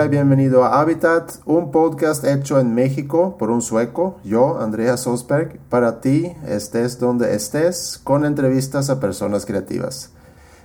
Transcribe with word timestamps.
Hola 0.00 0.06
y 0.06 0.12
bienvenido 0.12 0.64
a 0.64 0.80
Habitat, 0.80 1.30
un 1.44 1.70
podcast 1.70 2.24
hecho 2.24 2.58
en 2.58 2.74
México 2.74 3.36
por 3.38 3.50
un 3.50 3.60
sueco, 3.60 4.18
yo, 4.24 4.58
Andrea 4.58 4.96
Sosberg, 4.96 5.58
para 5.68 6.00
ti, 6.00 6.32
estés 6.48 6.98
donde 6.98 7.34
estés, 7.34 8.00
con 8.02 8.24
entrevistas 8.24 8.88
a 8.88 8.98
personas 8.98 9.44
creativas. 9.44 10.10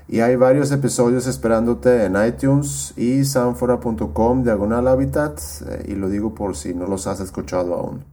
Y 0.08 0.22
hay 0.22 0.38
varios 0.38 0.72
episodios 0.72 1.28
esperándote 1.28 2.06
en 2.06 2.16
iTunes 2.26 2.94
y 2.96 3.26
sanfora.com 3.26 4.44
diagonal 4.44 4.88
Habitat, 4.88 5.38
eh, 5.68 5.84
y 5.90 5.96
lo 5.96 6.08
digo 6.08 6.34
por 6.34 6.56
si 6.56 6.74
no 6.74 6.88
los 6.88 7.06
has 7.06 7.20
escuchado 7.20 7.74
aún. 7.74 8.06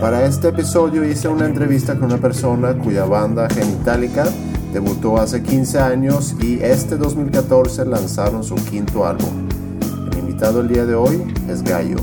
Para 0.00 0.24
este 0.24 0.48
episodio 0.48 1.02
hice 1.02 1.26
una 1.26 1.46
entrevista 1.46 1.94
con 1.94 2.04
una 2.04 2.18
persona 2.18 2.78
cuya 2.78 3.06
banda 3.06 3.48
Genitalica 3.48 4.26
Debutó 4.74 5.18
hace 5.18 5.40
15 5.40 5.78
años 5.78 6.34
y 6.42 6.58
este 6.60 6.96
2014 6.96 7.84
lanzaron 7.84 8.42
su 8.42 8.56
quinto 8.56 9.06
álbum. 9.06 9.48
El 10.10 10.18
invitado 10.18 10.62
el 10.62 10.68
día 10.68 10.84
de 10.84 10.96
hoy 10.96 11.32
es 11.48 11.62
Gallo. 11.62 11.98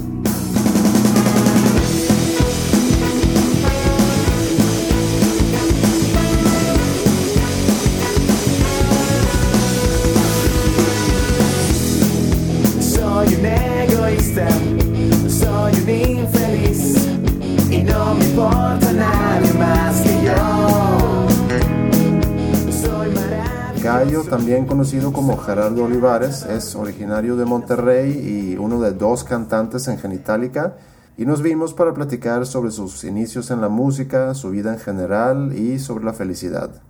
También 24.32 24.66
conocido 24.66 25.12
como 25.12 25.36
Gerardo 25.36 25.84
Olivares, 25.84 26.46
es 26.46 26.74
originario 26.76 27.36
de 27.36 27.44
Monterrey 27.44 28.12
y 28.14 28.58
uno 28.58 28.80
de 28.80 28.94
dos 28.94 29.26
cantantes 29.26 29.90
en 29.90 29.98
Genitalica. 29.98 30.78
Y 31.18 31.26
nos 31.26 31.42
vimos 31.42 31.74
para 31.74 31.94
platicar 31.94 32.46
sobre 32.46 32.72
sus 32.72 33.04
inicios 33.04 33.52
en 33.52 33.60
la 33.60 33.68
música, 33.68 34.34
su 34.34 34.52
vida 34.52 34.72
en 34.72 34.80
general 34.80 35.52
y 35.54 35.80
sobre 35.80 36.06
la 36.06 36.14
felicidad. 36.14 36.82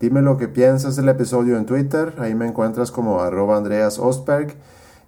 Dime 0.00 0.20
lo 0.20 0.36
que 0.36 0.48
piensas 0.48 0.96
del 0.96 1.08
episodio 1.08 1.56
en 1.56 1.64
Twitter, 1.64 2.12
ahí 2.18 2.34
me 2.34 2.46
encuentras 2.46 2.90
como 2.90 3.22
arroba 3.22 3.56
Andreas 3.56 3.98
Ostberg. 3.98 4.54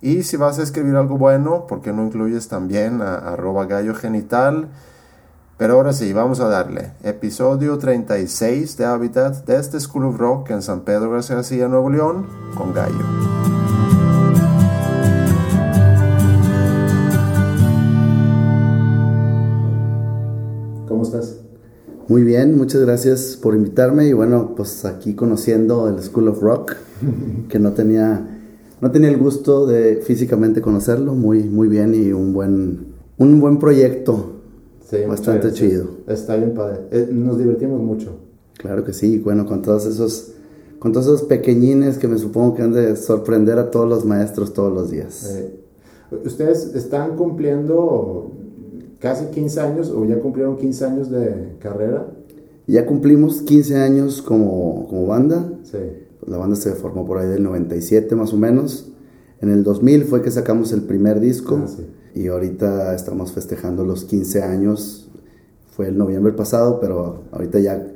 Y 0.00 0.22
si 0.22 0.38
vas 0.38 0.58
a 0.58 0.62
escribir 0.62 0.96
algo 0.96 1.18
bueno, 1.18 1.66
¿por 1.66 1.82
qué 1.82 1.92
no 1.92 2.02
incluyes 2.02 2.48
también 2.48 3.02
a 3.02 3.16
arroba 3.16 3.66
gallo 3.66 3.94
genital? 3.94 4.68
Pero 5.58 5.74
ahora 5.74 5.92
sí, 5.92 6.12
vamos 6.12 6.38
a 6.38 6.46
darle. 6.46 6.92
Episodio 7.02 7.78
36 7.78 8.76
de 8.76 8.84
Habitat 8.84 9.44
desde 9.44 9.60
este 9.60 9.80
School 9.80 10.04
of 10.04 10.16
Rock 10.16 10.50
en 10.50 10.62
San 10.62 10.82
Pedro 10.82 11.10
García, 11.10 11.66
Nuevo 11.66 11.90
León, 11.90 12.26
con 12.56 12.72
Gallo. 12.72 12.94
¿Cómo 20.86 21.02
estás? 21.02 21.40
Muy 22.06 22.22
bien, 22.22 22.56
muchas 22.56 22.82
gracias 22.82 23.36
por 23.42 23.56
invitarme 23.56 24.06
y 24.06 24.12
bueno, 24.12 24.54
pues 24.54 24.84
aquí 24.84 25.14
conociendo 25.14 25.88
el 25.88 26.00
School 26.00 26.28
of 26.28 26.40
Rock, 26.40 26.76
que 27.48 27.58
no 27.58 27.72
tenía, 27.72 28.24
no 28.80 28.92
tenía 28.92 29.08
el 29.08 29.18
gusto 29.18 29.66
de 29.66 30.02
físicamente 30.06 30.60
conocerlo, 30.60 31.14
muy, 31.14 31.42
muy 31.42 31.66
bien 31.66 31.96
y 31.96 32.12
un 32.12 32.32
buen, 32.32 32.94
un 33.18 33.40
buen 33.40 33.58
proyecto 33.58 34.37
Bastante 35.06 35.52
chido. 35.52 35.86
Está 36.06 36.36
bien 36.36 36.54
padre. 36.54 36.80
Eh, 36.90 37.08
nos 37.10 37.38
divertimos 37.38 37.80
mucho. 37.80 38.16
Claro 38.56 38.84
que 38.84 38.92
sí, 38.92 39.18
bueno, 39.18 39.46
con 39.46 39.62
todos 39.62 39.86
esos 39.86 40.32
con 40.78 40.92
todos 40.92 41.06
esos 41.06 41.22
pequeñines 41.24 41.98
que 41.98 42.06
me 42.06 42.18
supongo 42.18 42.54
que 42.54 42.62
han 42.62 42.72
de 42.72 42.94
sorprender 42.94 43.58
a 43.58 43.70
todos 43.70 43.88
los 43.88 44.04
maestros 44.04 44.52
todos 44.52 44.72
los 44.72 44.90
días. 44.90 45.28
Eh, 45.34 45.60
¿Ustedes 46.24 46.74
están 46.74 47.16
cumpliendo 47.16 48.30
casi 49.00 49.26
15 49.26 49.60
años 49.60 49.90
o 49.90 50.04
ya 50.04 50.20
cumplieron 50.20 50.56
15 50.56 50.84
años 50.84 51.10
de 51.10 51.56
carrera? 51.58 52.06
Ya 52.66 52.86
cumplimos 52.86 53.42
15 53.42 53.76
años 53.76 54.22
como, 54.22 54.86
como 54.88 55.06
banda. 55.06 55.52
Sí. 55.64 55.78
La 56.26 56.36
banda 56.36 56.54
se 56.54 56.72
formó 56.72 57.04
por 57.04 57.18
ahí 57.18 57.28
del 57.28 57.42
97 57.42 58.14
más 58.14 58.32
o 58.32 58.36
menos. 58.36 58.92
En 59.40 59.50
el 59.50 59.64
2000 59.64 60.04
fue 60.04 60.22
que 60.22 60.30
sacamos 60.30 60.72
el 60.72 60.82
primer 60.82 61.18
disco. 61.18 61.60
Ah, 61.62 61.66
sí 61.66 61.86
y 62.18 62.26
ahorita 62.26 62.96
estamos 62.96 63.30
festejando 63.30 63.84
los 63.84 64.04
15 64.04 64.42
años. 64.42 65.08
Fue 65.76 65.86
el 65.86 65.96
noviembre 65.96 66.32
pasado, 66.32 66.80
pero 66.80 67.22
ahorita 67.30 67.60
ya 67.60 67.86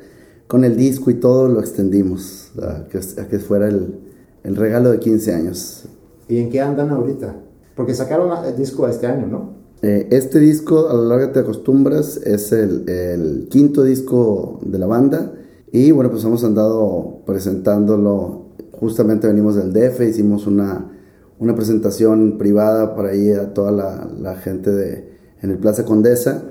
con 0.47 0.63
el 0.63 0.77
disco 0.77 1.11
y 1.11 1.15
todo 1.15 1.49
lo 1.49 1.59
extendimos 1.59 2.53
a 2.63 2.85
que, 2.85 3.01
que 3.29 3.39
fuera 3.41 3.67
el, 3.67 3.99
el, 4.45 4.55
regalo 4.55 4.93
de 4.93 5.01
15 5.01 5.35
años. 5.35 5.85
¿Y 6.29 6.39
en 6.39 6.51
qué 6.51 6.61
andan 6.61 6.91
ahorita? 6.91 7.35
Porque 7.75 7.95
sacaron 7.95 8.31
el 8.45 8.57
disco 8.57 8.87
este 8.87 9.09
año, 9.09 9.27
¿no? 9.27 9.55
Eh, 9.83 10.07
este 10.13 10.39
disco, 10.39 10.89
a 10.89 10.95
lo 10.95 11.05
largo 11.07 11.33
te 11.33 11.41
acostumbras, 11.41 12.19
es 12.19 12.53
el, 12.53 12.89
el, 12.89 13.49
quinto 13.51 13.83
disco 13.83 14.61
de 14.65 14.79
la 14.79 14.87
banda. 14.87 15.33
Y 15.73 15.91
bueno, 15.91 16.13
pues 16.13 16.23
hemos 16.23 16.45
andado 16.45 17.23
presentándolo. 17.27 18.43
Justamente 18.71 19.27
venimos 19.27 19.57
del 19.57 19.73
DF, 19.73 20.01
hicimos 20.03 20.47
una 20.47 20.93
una 21.43 21.57
presentación 21.57 22.39
privada 22.39 22.95
para 22.95 23.11
ahí 23.11 23.33
a 23.33 23.53
toda 23.53 23.73
la, 23.73 24.35
gente 24.37 24.71
de, 24.71 25.09
en 25.43 25.51
el 25.51 25.59
Plaza 25.59 25.85
Condesa. 25.85 26.45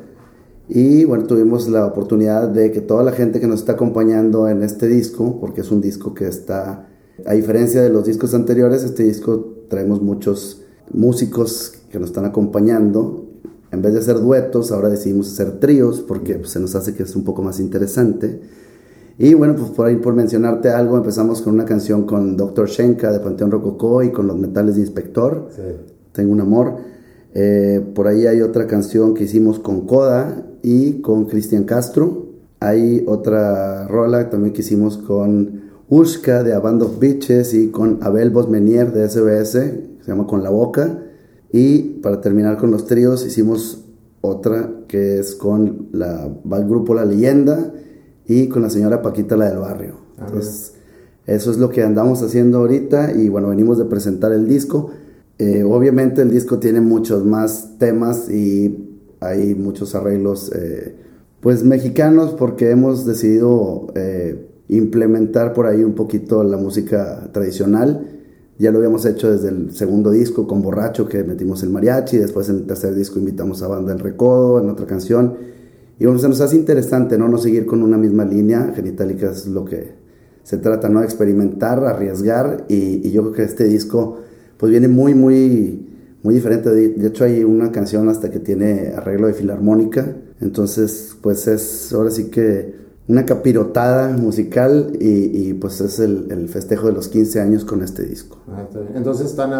Y 0.68 1.06
bueno, 1.06 1.26
tuvimos 1.26 1.70
la 1.70 1.86
oportunidad 1.86 2.50
de 2.50 2.72
que 2.72 2.82
toda 2.82 3.04
la 3.04 3.14
gente 3.14 3.40
que 3.40 3.48
nos 3.48 3.62
está 3.62 3.74
acompañando 3.74 4.50
en 4.50 4.64
este 4.64 4.88
disco, 4.88 5.40
porque 5.40 5.62
es 5.62 5.72
un 5.72 5.82
disco 5.82 6.14
que 6.14 6.28
está, 6.28 6.90
a 7.26 7.34
diferencia 7.34 7.82
de 7.82 7.90
los 7.90 8.06
discos 8.06 8.34
anteriores, 8.34 8.84
este 8.84 9.04
disco 9.04 9.54
traemos 9.70 10.02
muchos 10.02 10.64
músicos 10.92 11.74
que 11.90 12.00
nos 12.00 12.10
están 12.10 12.26
acompañando. 12.26 13.26
En 13.72 13.82
vez 13.82 13.94
de 13.94 14.00
hacer 14.00 14.20
duetos, 14.20 14.74
ahora 14.74 14.90
decidimos 14.90 15.32
hacer 15.32 15.60
tríos 15.60 16.02
porque 16.02 16.36
pues, 16.36 16.52
se 16.52 16.60
nos 16.60 16.76
hace 16.76 16.94
que 16.94 17.04
es 17.04 17.16
un 17.16 17.24
poco 17.24 17.42
más 17.44 17.60
interesante. 17.62 18.42
Y 19.18 19.34
bueno, 19.34 19.56
pues 19.56 19.70
por 19.72 19.88
ahí 19.88 19.98
por 19.98 20.14
mencionarte 20.14 20.70
algo, 20.70 20.98
empezamos 20.98 21.42
con 21.42 21.54
una 21.54 21.66
canción 21.66 22.06
con 22.06 22.38
Dr. 22.38 22.68
Shenka 22.68 23.12
de 23.12 23.20
Panteón 23.20 23.52
Rococó 23.52 24.04
y 24.04 24.12
con 24.12 24.28
los 24.28 24.38
metales 24.38 24.76
de 24.76 24.82
Inspector. 24.82 25.50
Tengo 26.12 26.32
un 26.32 26.42
amor. 26.42 26.78
Eh, 27.34 27.86
por 27.94 28.08
ahí 28.08 28.28
hay 28.28 28.42
otra 28.42 28.68
canción 28.68 29.14
que 29.14 29.26
hicimos 29.26 29.60
con 29.60 29.86
Coda 29.86 30.46
y 30.64 31.02
con 31.02 31.26
Cristian 31.26 31.64
Castro. 31.64 32.28
Hay 32.60 33.04
otra 33.08 33.88
rola 33.88 34.30
también 34.30 34.54
que 34.54 34.62
hicimos 34.62 34.98
con 34.98 35.62
Ushka 35.90 36.44
de 36.44 36.54
A 36.54 36.60
Band 36.60 36.84
of 36.84 37.00
Bitches 37.00 37.54
y 37.54 37.70
con 37.70 38.00
Abel 38.02 38.30
Bosmenier 38.30 38.92
de 38.92 39.10
SBS, 39.10 39.52
que 39.54 40.04
se 40.04 40.12
llama 40.12 40.28
Con 40.28 40.44
la 40.44 40.50
Boca. 40.50 41.00
Y 41.52 42.00
para 42.02 42.22
terminar 42.22 42.58
con 42.58 42.72
los 42.72 42.86
tríos 42.86 43.26
hicimos 43.26 43.86
otra 44.22 44.72
que 44.88 45.20
es 45.20 45.36
con 45.36 45.90
la, 45.92 46.26
el 46.26 46.68
grupo 46.68 46.94
La 46.94 47.06
Leyenda 47.06 47.74
y 48.32 48.48
con 48.48 48.62
la 48.62 48.70
señora 48.70 49.02
Paquita, 49.02 49.36
la 49.36 49.50
del 49.50 49.60
barrio. 49.60 49.96
Ah, 50.18 50.26
Entonces, 50.28 50.74
eso 51.28 51.52
es 51.52 51.58
lo 51.58 51.70
que 51.70 51.84
andamos 51.84 52.24
haciendo 52.24 52.60
ahorita 52.60 53.12
y 53.12 53.28
bueno, 53.28 53.50
venimos 53.50 53.78
de 53.78 53.86
presentar 53.86 54.32
el 54.32 54.48
disco. 54.48 54.92
Eh, 55.38 55.64
obviamente 55.64 56.22
el 56.22 56.32
disco 56.32 56.58
tiene 56.58 56.80
muchos 56.80 57.26
más 57.26 57.78
temas 57.78 58.30
y 58.30 59.00
hay 59.20 59.54
muchos 59.56 59.96
arreglos 59.96 60.50
eh, 60.56 60.96
pues 61.42 61.64
mexicanos 61.66 62.34
porque 62.38 62.70
hemos 62.70 63.06
decidido 63.06 63.88
eh, 63.96 64.48
implementar 64.70 65.52
por 65.52 65.66
ahí 65.66 65.84
un 65.84 65.94
poquito 65.94 66.42
la 66.44 66.56
música 66.56 67.30
tradicional. 67.34 68.08
Ya 68.60 68.72
lo 68.72 68.78
habíamos 68.78 69.06
hecho 69.06 69.30
desde 69.30 69.50
el 69.50 69.74
segundo 69.74 70.12
disco 70.12 70.48
con 70.48 70.62
Borracho 70.62 71.10
que 71.10 71.24
metimos 71.26 71.64
el 71.64 71.70
mariachi, 71.72 72.18
después 72.18 72.48
en 72.48 72.58
el 72.58 72.66
tercer 72.66 72.96
disco 72.96 73.20
invitamos 73.20 73.62
a 73.62 73.68
Banda 73.68 73.92
El 73.92 74.00
Recodo 74.00 74.62
en 74.62 74.70
otra 74.70 74.86
canción 74.86 75.61
y 76.02 76.06
bueno, 76.06 76.18
se 76.18 76.28
nos 76.28 76.42
hace 76.42 76.56
interesante, 76.56 77.16
¿no? 77.16 77.28
No 77.28 77.38
seguir 77.38 77.68
con 77.68 77.84
una 77.84 77.96
misma 77.96 78.26
línea, 78.26 78.74
Genitalica 78.76 79.30
es 79.30 79.46
lo 79.46 79.66
que 79.66 79.94
se 80.42 80.58
trata, 80.58 80.90
¿no? 80.90 81.04
Experimentar, 81.04 81.86
arriesgar 81.86 82.66
y, 82.68 83.12
yo 83.12 83.22
creo 83.22 83.34
que 83.34 83.44
este 83.44 83.66
disco 83.66 84.18
pues 84.58 84.72
viene 84.72 84.88
muy, 84.88 85.14
muy, 85.14 85.88
muy 86.24 86.34
diferente. 86.34 86.72
De, 86.72 87.06
hecho 87.06 87.24
hay 87.24 87.44
una 87.44 87.72
canción 87.72 88.10
hasta 88.10 88.32
que 88.32 88.40
tiene 88.40 88.94
arreglo 88.96 89.28
de 89.28 89.36
filarmónica, 89.36 90.18
entonces 90.40 91.16
pues 91.22 91.48
es 91.48 91.94
ahora 91.94 92.10
sí 92.10 92.32
que 92.32 92.74
una 93.08 93.24
capirotada 93.28 94.18
musical 94.18 94.94
y, 95.00 95.54
pues 95.54 95.82
es 95.82 96.00
el, 96.00 96.50
festejo 96.50 96.88
de 96.88 96.94
los 96.94 97.10
15 97.10 97.42
años 97.42 97.64
con 97.64 97.84
este 97.84 98.08
disco. 98.08 98.40
Ah, 98.48 98.68
entonces 98.96 99.28
están 99.28 99.52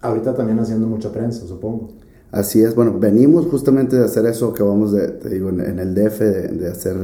ahorita 0.00 0.34
también 0.34 0.58
haciendo 0.60 0.86
mucha 0.86 1.12
prensa, 1.12 1.46
supongo. 1.46 2.03
Así 2.34 2.60
es, 2.62 2.74
bueno, 2.74 2.98
venimos 2.98 3.46
justamente 3.46 3.94
de 3.94 4.04
hacer 4.04 4.26
eso 4.26 4.52
que 4.52 4.64
vamos 4.64 4.90
de, 4.90 5.06
te 5.06 5.28
digo, 5.28 5.50
en, 5.50 5.78
el 5.78 5.94
DF, 5.94 6.18
de, 6.18 6.68
hacer 6.68 6.96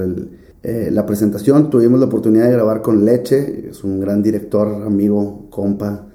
eh, 0.65 0.88
la 0.91 1.06
presentación. 1.06 1.71
Tuvimos 1.71 2.00
la 2.00 2.06
oportunidad 2.06 2.47
de 2.47 2.53
grabar 2.53 2.82
con 2.82 3.05
Leche, 3.05 3.69
es 3.71 3.85
un 3.85 4.00
gran 4.00 4.25
director, 4.25 4.67
amigo, 4.85 5.47
compa 5.50 6.09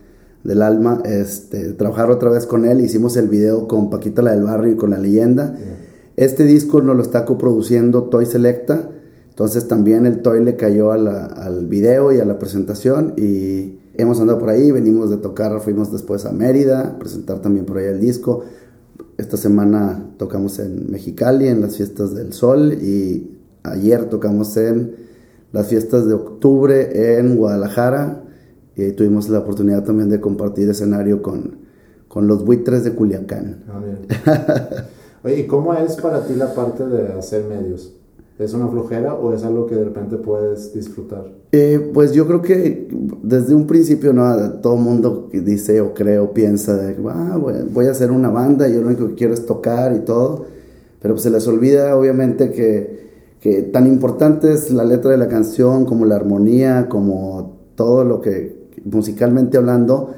del 0.44 0.62
alma. 0.62 1.02
Este, 1.06 1.72
trabajar 1.72 2.12
otra 2.12 2.30
vez 2.30 2.46
con 2.46 2.66
él, 2.66 2.82
hicimos 2.82 3.16
el 3.16 3.30
video 3.30 3.70
con 3.70 3.90
Paquita 3.90 4.22
la 4.22 4.32
del 4.32 4.44
Barrio 4.44 4.74
y 4.74 4.76
con 4.76 4.90
La 4.90 4.98
Leyenda. 4.98 5.58
Este 6.18 6.44
disco 6.44 6.82
nos 6.82 6.98
lo 6.98 7.02
está 7.02 7.24
coproduciendo 7.24 8.04
Toy 8.04 8.26
Selecta. 8.26 8.90
Entonces 9.30 9.70
también 9.70 10.06
el 10.06 10.24
Toy 10.24 10.44
le 10.44 10.58
cayó 10.58 10.92
al 10.92 11.68
video 11.68 12.12
y 12.12 12.20
a 12.20 12.26
la 12.26 12.38
presentación 12.38 13.14
y 13.16 13.80
hemos 13.98 14.20
andado 14.20 14.40
por 14.40 14.50
ahí, 14.50 14.72
venimos 14.72 15.10
de 15.10 15.18
tocar, 15.18 15.58
fuimos 15.62 15.90
después 15.90 16.26
a 16.26 16.34
Mérida, 16.34 16.82
a 16.82 17.00
presentar 17.00 17.40
también 17.40 17.66
por 17.66 17.78
ahí 17.78 17.86
el 17.86 18.02
disco. 18.02 18.44
Esta 19.18 19.38
semana 19.38 20.12
tocamos 20.18 20.60
en 20.60 20.92
Mexicali, 20.92 21.48
en 21.48 21.62
las 21.62 21.78
fiestas 21.78 22.14
del 22.14 22.34
sol 22.34 22.74
y 22.74 23.38
ayer 23.64 24.10
tocamos 24.10 24.58
en 24.58 24.96
las 25.54 25.68
fiestas 25.68 26.06
de 26.06 26.14
octubre 26.14 27.18
en 27.18 27.38
Guadalajara 27.38 28.24
y 28.76 28.92
tuvimos 28.92 29.30
la 29.30 29.40
oportunidad 29.40 29.84
también 29.84 30.10
de 30.10 30.20
compartir 30.20 30.70
escenario 30.70 31.22
con, 31.22 31.60
con 32.10 32.28
los 32.28 32.44
buitres 32.44 32.84
de 32.84 32.92
Culiacán. 32.92 33.64
Ah, 33.70 34.86
Oye, 35.24 35.40
¿y 35.40 35.48
cómo 35.48 35.74
es 35.74 35.96
para 35.96 36.26
ti 36.26 36.36
la 36.36 36.54
parte 36.54 36.86
de 36.86 37.14
hacer 37.14 37.46
medios? 37.46 37.94
¿Es 38.38 38.54
una 38.54 38.68
flojera 38.68 39.14
o 39.14 39.34
es 39.34 39.46
algo 39.46 39.66
que 39.66 39.76
de 39.76 39.86
repente 39.86 40.18
puedes 40.18 40.74
disfrutar? 40.74 41.26
Eh, 41.54 41.92
pues 41.94 42.12
yo 42.12 42.28
creo 42.28 42.42
que 42.42 42.90
desde 43.24 43.56
un 43.56 43.66
principio 43.66 44.12
no 44.12 44.52
todo 44.62 44.76
mundo 44.76 45.30
dice 45.32 45.80
o 45.80 45.94
cree 45.94 46.20
o 46.20 46.34
piensa 46.34 46.76
de 46.76 46.98
ah, 47.08 47.40
voy 47.72 47.86
a 47.86 47.92
hacer 47.92 48.12
una 48.12 48.30
banda 48.30 48.68
y 48.68 48.74
yo 48.74 48.82
lo 48.82 48.88
único 48.88 49.08
que 49.08 49.16
quiero 49.16 49.34
es 49.34 49.46
tocar 49.46 49.96
y 49.96 50.00
todo, 50.00 50.48
pero 51.02 51.14
pues 51.14 51.24
se 51.24 51.30
les 51.30 51.48
olvida 51.48 51.96
obviamente 51.96 52.52
que, 52.52 53.38
que 53.40 53.62
tan 53.62 53.88
importante 53.88 54.52
es 54.52 54.70
la 54.70 54.84
letra 54.84 55.12
de 55.12 55.18
la 55.18 55.30
canción 55.30 55.86
como 55.86 56.06
la 56.06 56.18
armonía, 56.18 56.90
como 56.90 57.58
todo 57.76 58.04
lo 58.04 58.20
que 58.20 58.66
musicalmente 58.84 59.58
hablando, 59.58 60.12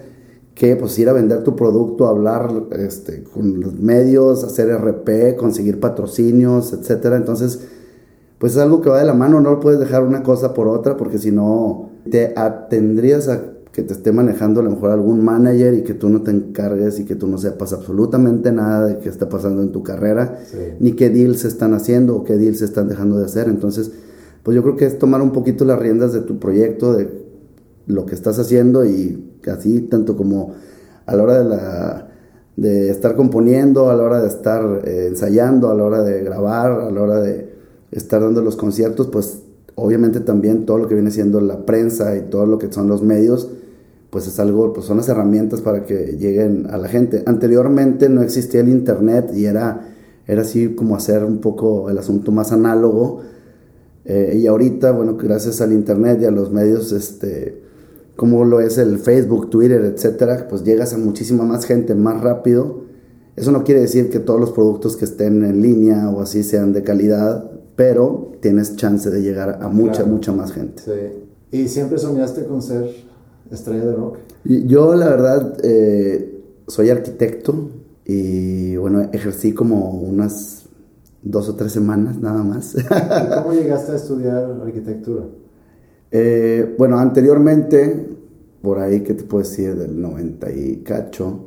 que 0.55 0.75
pues 0.75 0.97
ir 0.97 1.07
a 1.07 1.13
vender 1.13 1.43
tu 1.43 1.55
producto, 1.55 2.07
hablar 2.07 2.51
este, 2.71 3.21
con 3.23 3.59
los 3.59 3.79
medios, 3.79 4.43
hacer 4.43 4.69
RP, 4.69 5.35
conseguir 5.37 5.79
patrocinios, 5.79 6.73
etcétera. 6.73 7.15
Entonces, 7.15 7.59
pues 8.37 8.53
es 8.53 8.59
algo 8.59 8.81
que 8.81 8.89
va 8.89 8.99
de 8.99 9.05
la 9.05 9.13
mano, 9.13 9.41
no 9.41 9.59
puedes 9.59 9.79
dejar 9.79 10.03
una 10.03 10.23
cosa 10.23 10.53
por 10.53 10.67
otra 10.67 10.97
porque 10.97 11.17
si 11.17 11.31
no 11.31 11.89
te 12.09 12.33
atendrías 12.35 13.27
a 13.29 13.41
que 13.77 13.83
te 13.83 13.93
esté 13.93 14.11
manejando 14.11 14.61
a 14.61 14.63
lo 14.63 14.71
mejor 14.71 14.89
algún 14.89 15.23
manager 15.23 15.75
y 15.75 15.83
que 15.83 15.93
tú 15.93 16.09
no 16.09 16.23
te 16.23 16.31
encargues 16.31 16.99
y 16.99 17.05
que 17.05 17.15
tú 17.15 17.27
no 17.27 17.37
sepas 17.37 17.73
absolutamente 17.73 18.51
nada 18.51 18.87
de 18.87 18.97
qué 18.97 19.07
está 19.07 19.29
pasando 19.29 19.61
en 19.61 19.71
tu 19.71 19.83
carrera, 19.83 20.39
ni 20.79 20.93
qué 20.93 21.11
deals 21.11 21.41
se 21.41 21.47
están 21.47 21.75
haciendo 21.75 22.15
o 22.15 22.23
qué 22.23 22.37
deals 22.37 22.57
se 22.57 22.65
están 22.65 22.87
dejando 22.87 23.19
de 23.19 23.25
hacer. 23.25 23.47
Entonces, 23.47 23.91
pues 24.41 24.55
yo 24.55 24.63
creo 24.63 24.77
que 24.77 24.85
es 24.85 24.97
tomar 24.97 25.21
un 25.21 25.31
poquito 25.31 25.63
las 25.63 25.77
riendas 25.77 26.11
de 26.11 26.21
tu 26.21 26.39
proyecto, 26.39 26.93
de 26.93 27.07
lo 27.85 28.07
que 28.07 28.15
estás 28.15 28.39
haciendo 28.39 28.83
y 28.83 29.31
así 29.45 29.81
tanto 29.81 30.17
como 30.17 30.55
a 31.05 31.15
la 31.15 31.23
hora 31.23 31.37
de 31.37 31.45
la 31.45 32.07
de 32.55 32.89
estar 32.89 33.15
componiendo, 33.15 33.91
a 33.91 33.95
la 33.95 34.01
hora 34.01 34.21
de 34.21 34.27
estar 34.27 34.81
eh, 34.85 35.05
ensayando, 35.09 35.69
a 35.69 35.75
la 35.75 35.83
hora 35.83 36.01
de 36.01 36.23
grabar, 36.23 36.71
a 36.71 36.89
la 36.89 37.01
hora 37.01 37.19
de 37.19 37.46
estar 37.91 38.21
dando 38.21 38.41
los 38.41 38.55
conciertos, 38.55 39.07
pues 39.07 39.39
obviamente 39.75 40.19
también 40.19 40.65
todo 40.65 40.79
lo 40.79 40.87
que 40.87 40.95
viene 40.95 41.11
siendo 41.11 41.39
la 41.39 41.65
prensa 41.65 42.17
y 42.17 42.21
todo 42.29 42.45
lo 42.45 42.57
que 42.57 42.71
son 42.71 42.87
los 42.87 43.03
medios, 43.03 43.49
pues 44.09 44.27
es 44.27 44.39
algo, 44.39 44.73
pues 44.73 44.85
son 44.85 44.97
las 44.97 45.09
herramientas 45.09 45.61
para 45.61 45.85
que 45.85 46.17
lleguen 46.17 46.67
a 46.69 46.77
la 46.77 46.87
gente. 46.87 47.23
Anteriormente 47.25 48.09
no 48.09 48.21
existía 48.21 48.61
el 48.61 48.69
internet 48.69 49.31
y 49.35 49.45
era, 49.45 49.89
era 50.25 50.41
así 50.41 50.73
como 50.75 50.95
hacer 50.95 51.23
un 51.23 51.39
poco 51.39 51.89
el 51.89 51.97
asunto 51.97 52.31
más 52.31 52.51
análogo. 52.51 53.21
Eh, 54.05 54.39
y 54.41 54.47
ahorita, 54.47 54.91
bueno, 54.91 55.17
gracias 55.17 55.61
al 55.61 55.73
internet 55.73 56.19
y 56.21 56.25
a 56.25 56.31
los 56.31 56.51
medios, 56.51 56.91
este, 56.93 57.61
como 58.15 58.45
lo 58.45 58.61
es 58.61 58.77
el 58.77 58.97
Facebook, 58.97 59.49
Twitter, 59.49 59.83
etcétera, 59.83 60.47
pues 60.49 60.63
llegas 60.63 60.93
a 60.93 60.97
muchísima 60.97 61.43
más 61.43 61.65
gente 61.65 61.93
más 61.93 62.21
rápido. 62.21 62.81
Eso 63.35 63.51
no 63.51 63.63
quiere 63.63 63.81
decir 63.81 64.09
que 64.09 64.19
todos 64.19 64.39
los 64.39 64.51
productos 64.51 64.97
que 64.97 65.05
estén 65.05 65.43
en 65.43 65.61
línea 65.61 66.09
o 66.09 66.21
así 66.21 66.41
sean 66.41 66.73
de 66.73 66.81
calidad, 66.81 67.51
pero 67.77 68.33
tienes 68.41 68.75
chance 68.75 69.09
de 69.09 69.21
llegar 69.21 69.59
a 69.61 69.69
mucha, 69.69 70.03
mucha 70.03 70.33
más 70.33 70.51
gente. 70.51 70.81
Sí. 70.83 71.57
¿Y 71.57 71.67
siempre 71.69 71.99
soñaste 71.99 72.43
con 72.45 72.61
ser 72.61 72.89
estrella 73.51 73.85
de 73.85 73.93
rock? 73.93 74.17
Yo, 74.43 74.95
la 74.95 75.07
verdad, 75.07 75.57
eh, 75.63 76.41
soy 76.67 76.89
arquitecto 76.89 77.69
y, 78.03 78.75
bueno, 78.77 79.07
ejercí 79.13 79.53
como 79.53 79.91
unas 79.91 80.65
dos 81.21 81.49
o 81.49 81.55
tres 81.55 81.71
semanas 81.71 82.19
nada 82.19 82.43
más. 82.43 82.75
¿Cómo 83.43 83.53
llegaste 83.53 83.91
a 83.91 83.95
estudiar 83.95 84.59
arquitectura? 84.59 85.25
Eh, 86.09 86.75
bueno, 86.79 86.97
anteriormente, 86.97 88.07
por 88.63 88.79
ahí, 88.79 89.01
¿qué 89.01 89.13
te 89.13 89.23
puedo 89.23 89.43
decir? 89.43 89.75
Del 89.75 90.01
90 90.01 90.51
y 90.51 90.77
cacho, 90.77 91.45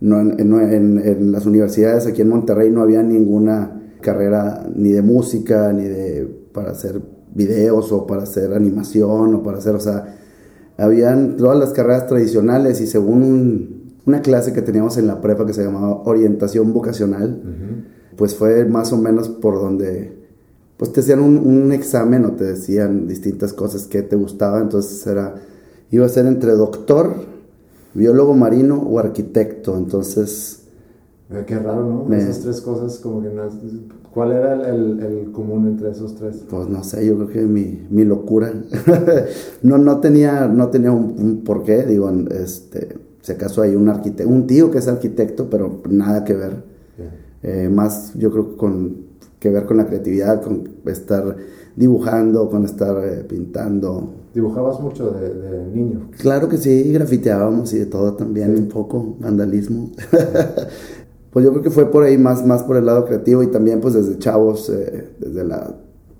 no, 0.00 0.20
en, 0.20 0.98
en 1.04 1.30
las 1.30 1.46
universidades 1.46 2.08
aquí 2.08 2.22
en 2.22 2.30
Monterrey 2.30 2.68
no 2.72 2.82
había 2.82 3.04
ninguna 3.04 3.81
carrera 4.02 4.68
ni 4.74 4.92
de 4.92 5.00
música, 5.00 5.72
ni 5.72 5.84
de 5.84 6.42
para 6.52 6.72
hacer 6.72 7.00
videos 7.34 7.90
o 7.92 8.06
para 8.06 8.24
hacer 8.24 8.52
animación 8.52 9.34
o 9.34 9.42
para 9.42 9.58
hacer, 9.58 9.74
o 9.74 9.80
sea, 9.80 10.18
habían 10.76 11.36
todas 11.36 11.58
las 11.58 11.70
carreras 11.70 12.06
tradicionales 12.06 12.80
y 12.80 12.86
según 12.86 13.96
una 14.04 14.20
clase 14.20 14.52
que 14.52 14.62
teníamos 14.62 14.98
en 14.98 15.06
la 15.06 15.20
prepa 15.20 15.46
que 15.46 15.52
se 15.52 15.64
llamaba 15.64 16.02
orientación 16.04 16.72
vocacional, 16.72 17.40
pues 18.16 18.34
fue 18.34 18.64
más 18.64 18.92
o 18.92 18.98
menos 18.98 19.28
por 19.28 19.54
donde, 19.54 20.12
pues 20.76 20.92
te 20.92 21.00
hacían 21.00 21.20
un, 21.20 21.38
un, 21.38 21.72
examen 21.72 22.24
o 22.24 22.32
te 22.32 22.44
decían 22.44 23.06
distintas 23.06 23.52
cosas 23.52 23.86
que 23.86 24.02
te 24.02 24.16
gustaban, 24.16 24.62
entonces 24.64 25.06
era, 25.06 25.36
iba 25.90 26.04
a 26.04 26.08
ser 26.08 26.26
entre 26.26 26.52
doctor, 26.52 27.14
biólogo 27.94 28.34
marino 28.34 28.82
o 28.82 28.98
arquitecto, 28.98 29.76
entonces 29.76 30.61
Qué 31.46 31.58
raro, 31.58 32.06
¿no? 32.08 32.14
Esas 32.14 32.40
tres 32.40 32.60
cosas, 32.60 32.98
como 32.98 33.22
que 33.22 33.28
no. 33.28 33.42
¿Cuál 34.12 34.32
era 34.32 34.68
el, 34.68 35.00
el, 35.00 35.32
común 35.32 35.66
entre 35.66 35.90
esos 35.90 36.14
tres? 36.14 36.44
Pues 36.48 36.68
no 36.68 36.84
sé, 36.84 37.06
yo 37.06 37.16
creo 37.16 37.28
que 37.28 37.40
mi, 37.42 37.86
mi 37.90 38.04
locura. 38.04 38.52
no, 39.62 39.78
no 39.78 40.00
tenía, 40.00 40.46
no 40.48 40.68
tenía 40.68 40.92
un, 40.92 41.42
porqué, 41.44 41.84
digo, 41.84 42.10
este, 42.30 42.98
si 43.22 43.32
acaso 43.32 43.62
hay 43.62 43.74
un 43.74 43.88
arquitecto, 43.88 44.30
un 44.30 44.46
tío 44.46 44.70
que 44.70 44.78
es 44.78 44.88
arquitecto, 44.88 45.48
pero 45.48 45.80
nada 45.88 46.24
que 46.24 46.34
ver. 46.34 46.72
Eh, 47.42 47.68
más, 47.68 48.12
yo 48.14 48.30
creo, 48.30 48.56
con 48.56 49.12
que 49.42 49.50
ver 49.50 49.64
con 49.64 49.76
la 49.76 49.86
creatividad, 49.86 50.40
con 50.40 50.68
estar 50.86 51.36
dibujando, 51.74 52.48
con 52.48 52.64
estar 52.64 52.96
eh, 53.04 53.24
pintando. 53.24 54.14
¿Dibujabas 54.32 54.78
mucho 54.78 55.10
de, 55.10 55.34
de, 55.34 55.66
niño? 55.74 56.10
Claro 56.18 56.48
que 56.48 56.58
sí, 56.58 56.92
grafiteábamos 56.92 57.72
y 57.72 57.80
de 57.80 57.86
todo 57.86 58.14
también, 58.14 58.54
un 58.56 58.68
poco, 58.68 59.16
vandalismo. 59.18 59.90
pues 61.32 61.46
yo 61.46 61.50
creo 61.50 61.62
que 61.62 61.70
fue 61.70 61.90
por 61.90 62.04
ahí 62.04 62.18
más, 62.18 62.44
más 62.46 62.62
por 62.62 62.76
el 62.76 62.84
lado 62.84 63.06
creativo 63.06 63.42
y 63.42 63.46
también 63.46 63.80
pues 63.80 63.94
desde 63.94 64.18
chavos, 64.18 64.68
eh, 64.68 65.14
desde 65.18 65.44
la 65.44 65.74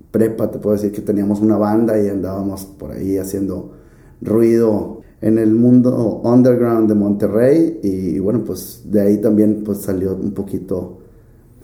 prepa, 0.09 0.49
te 0.49 0.57
puedo 0.57 0.75
decir 0.75 0.91
que 0.91 1.01
teníamos 1.01 1.39
una 1.39 1.55
banda 1.55 2.01
y 2.01 2.07
andábamos 2.09 2.65
por 2.65 2.91
ahí 2.91 3.17
haciendo 3.17 3.73
ruido 4.21 5.01
en 5.21 5.37
el 5.37 5.53
mundo 5.53 6.21
underground 6.23 6.89
de 6.89 6.95
Monterrey 6.95 7.79
y, 7.83 8.19
bueno, 8.19 8.43
pues 8.43 8.81
de 8.85 9.01
ahí 9.01 9.17
también 9.19 9.63
pues 9.63 9.79
salió 9.79 10.15
un 10.15 10.31
poquito 10.31 10.97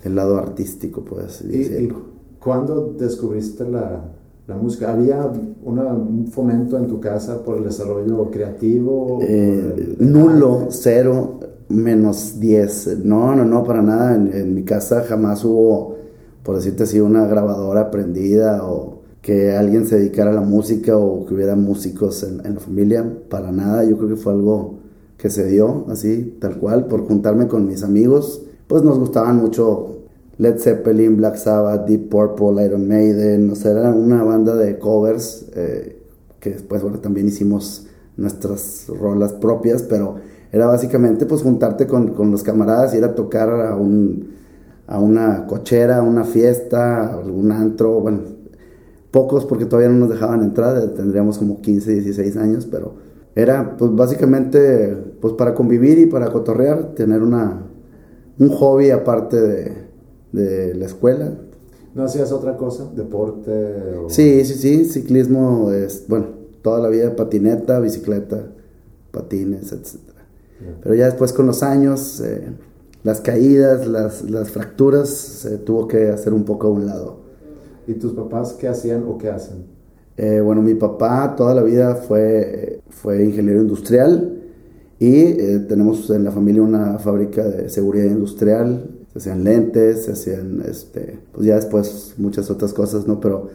el 0.03 0.15
lado 0.15 0.37
artístico, 0.37 1.03
pues. 1.03 1.41
¿Y, 1.41 1.57
¿Y 1.57 1.93
cuándo 2.39 2.95
descubriste 2.97 3.67
la, 3.67 4.13
la 4.47 4.55
música? 4.55 4.91
¿Había 4.91 5.25
un 5.25 6.27
fomento 6.31 6.77
en 6.77 6.87
tu 6.87 6.99
casa 6.99 7.43
por 7.43 7.57
el 7.57 7.63
desarrollo 7.63 8.29
creativo? 8.29 9.19
Eh, 9.21 9.95
nulo, 9.99 10.67
cero 10.69 11.39
menos 11.69 12.39
10. 12.39 13.05
No, 13.05 13.35
no, 13.35 13.45
no, 13.45 13.63
para 13.63 13.81
nada. 13.81 14.15
En, 14.15 14.53
mi 14.53 14.63
casa 14.63 15.03
jamás 15.07 15.45
hubo, 15.45 15.95
por 16.43 16.55
decirte 16.55 16.83
así, 16.83 16.99
una 16.99 17.25
grabadora 17.27 17.91
prendida 17.91 18.63
o 18.67 18.99
que 19.21 19.55
alguien 19.55 19.85
se 19.85 19.97
dedicara 19.97 20.31
a 20.31 20.33
la 20.33 20.41
música 20.41 20.97
o 20.97 21.25
que 21.25 21.35
hubiera 21.35 21.55
músicos 21.55 22.23
en, 22.23 22.37
la 22.53 22.59
familia. 22.59 23.05
Para 23.29 23.51
nada. 23.51 23.83
Yo 23.83 23.97
creo 23.97 24.09
que 24.09 24.15
fue 24.15 24.33
algo 24.33 24.79
que 25.17 25.29
se 25.29 25.45
dio 25.45 25.85
así, 25.89 26.37
tal 26.39 26.57
cual, 26.57 26.87
por 26.87 27.05
juntarme 27.07 27.47
con 27.47 27.67
mis 27.67 27.83
amigos. 27.83 28.41
Pues 28.67 28.83
nos 28.83 28.99
gustaban 28.99 29.37
mucho 29.37 29.99
Led 30.37 30.57
Zeppelin, 30.59 31.17
Black 31.17 31.35
Sabbath, 31.35 31.85
Deep 31.87 32.09
Purple, 32.09 32.65
Iron 32.65 32.87
Maiden. 32.87 33.49
O 33.49 33.55
sea, 33.55 33.71
era 33.71 33.91
una 33.91 34.23
banda 34.23 34.55
de 34.55 34.79
covers 34.79 35.45
eh, 35.55 35.97
que 36.39 36.51
después, 36.51 36.81
bueno, 36.81 36.99
también 36.99 37.27
hicimos 37.27 37.85
nuestras 38.15 38.87
rolas 38.87 39.33
propias, 39.33 39.83
pero 39.83 40.15
era 40.51 40.65
básicamente 40.65 41.25
pues 41.25 41.41
juntarte 41.41 41.87
con, 41.87 42.13
con 42.13 42.31
los 42.31 42.43
camaradas, 42.43 42.95
ir 42.95 43.03
a 43.03 43.15
tocar 43.15 43.49
a, 43.49 43.75
un, 43.75 44.29
a 44.87 44.99
una 44.99 45.45
cochera, 45.47 45.97
a 45.97 46.01
una 46.01 46.23
fiesta, 46.23 47.07
a 47.07 47.19
algún 47.19 47.51
antro, 47.51 47.99
bueno, 47.99 48.21
pocos 49.11 49.45
porque 49.45 49.65
todavía 49.65 49.89
no 49.89 49.99
nos 49.99 50.09
dejaban 50.09 50.41
entrar, 50.41 50.81
tendríamos 50.89 51.37
como 51.37 51.61
15, 51.61 51.91
16 51.93 52.37
años, 52.37 52.67
pero 52.69 52.95
era 53.35 53.77
pues 53.77 53.93
básicamente 53.95 54.95
pues 55.21 55.33
para 55.33 55.53
convivir 55.53 55.99
y 55.99 56.05
para 56.07 56.31
cotorrear, 56.31 56.95
tener 56.95 57.21
una, 57.21 57.63
un 58.39 58.49
hobby 58.49 58.89
aparte 58.89 59.39
de, 59.39 59.89
de 60.31 60.73
la 60.75 60.85
escuela. 60.85 61.31
¿No 61.93 62.03
hacías 62.03 62.31
otra 62.31 62.55
cosa? 62.57 62.89
¿Deporte? 62.95 63.51
Sí, 64.07 64.45
sí, 64.45 64.53
sí, 64.55 64.85
ciclismo, 64.85 65.71
es, 65.71 66.05
bueno, 66.07 66.27
toda 66.61 66.79
la 66.79 66.89
vida 66.89 67.15
patineta, 67.15 67.79
bicicleta, 67.79 68.43
patines, 69.11 69.71
etc. 69.71 70.08
Pero 70.81 70.95
ya 70.95 71.05
después 71.05 71.33
con 71.33 71.45
los 71.45 71.63
años, 71.63 72.21
eh, 72.21 72.49
las 73.03 73.21
caídas, 73.21 73.87
las, 73.87 74.29
las, 74.29 74.51
fracturas, 74.51 75.09
se 75.09 75.57
tuvo 75.57 75.87
que 75.87 76.09
hacer 76.09 76.33
un 76.33 76.43
poco 76.43 76.67
a 76.67 76.71
un 76.71 76.85
lado. 76.85 77.19
¿Y 77.87 77.93
tus 77.93 78.13
papás 78.13 78.53
qué 78.53 78.67
hacían 78.67 79.05
o 79.07 79.17
qué 79.17 79.29
hacen? 79.29 79.65
Eh, 80.17 80.41
bueno, 80.41 80.61
mi 80.61 80.75
papá 80.75 81.35
toda 81.37 81.55
la 81.55 81.63
vida 81.63 81.95
fue, 81.95 82.81
fue 82.89 83.23
ingeniero 83.23 83.61
industrial 83.61 84.37
y 84.99 85.15
eh, 85.15 85.65
tenemos 85.67 86.09
en 86.09 86.25
la 86.25 86.31
familia 86.31 86.61
una 86.61 86.99
fábrica 86.99 87.47
de 87.47 87.69
seguridad 87.69 88.05
industrial. 88.05 88.89
Se 89.13 89.19
hacían 89.19 89.43
lentes, 89.43 90.05
se 90.05 90.11
hacían, 90.11 90.61
este, 90.69 91.19
pues 91.31 91.47
ya 91.47 91.55
después 91.55 92.15
muchas 92.17 92.51
otras 92.51 92.73
cosas, 92.73 93.07
¿no? 93.07 93.19
Pero 93.19 93.49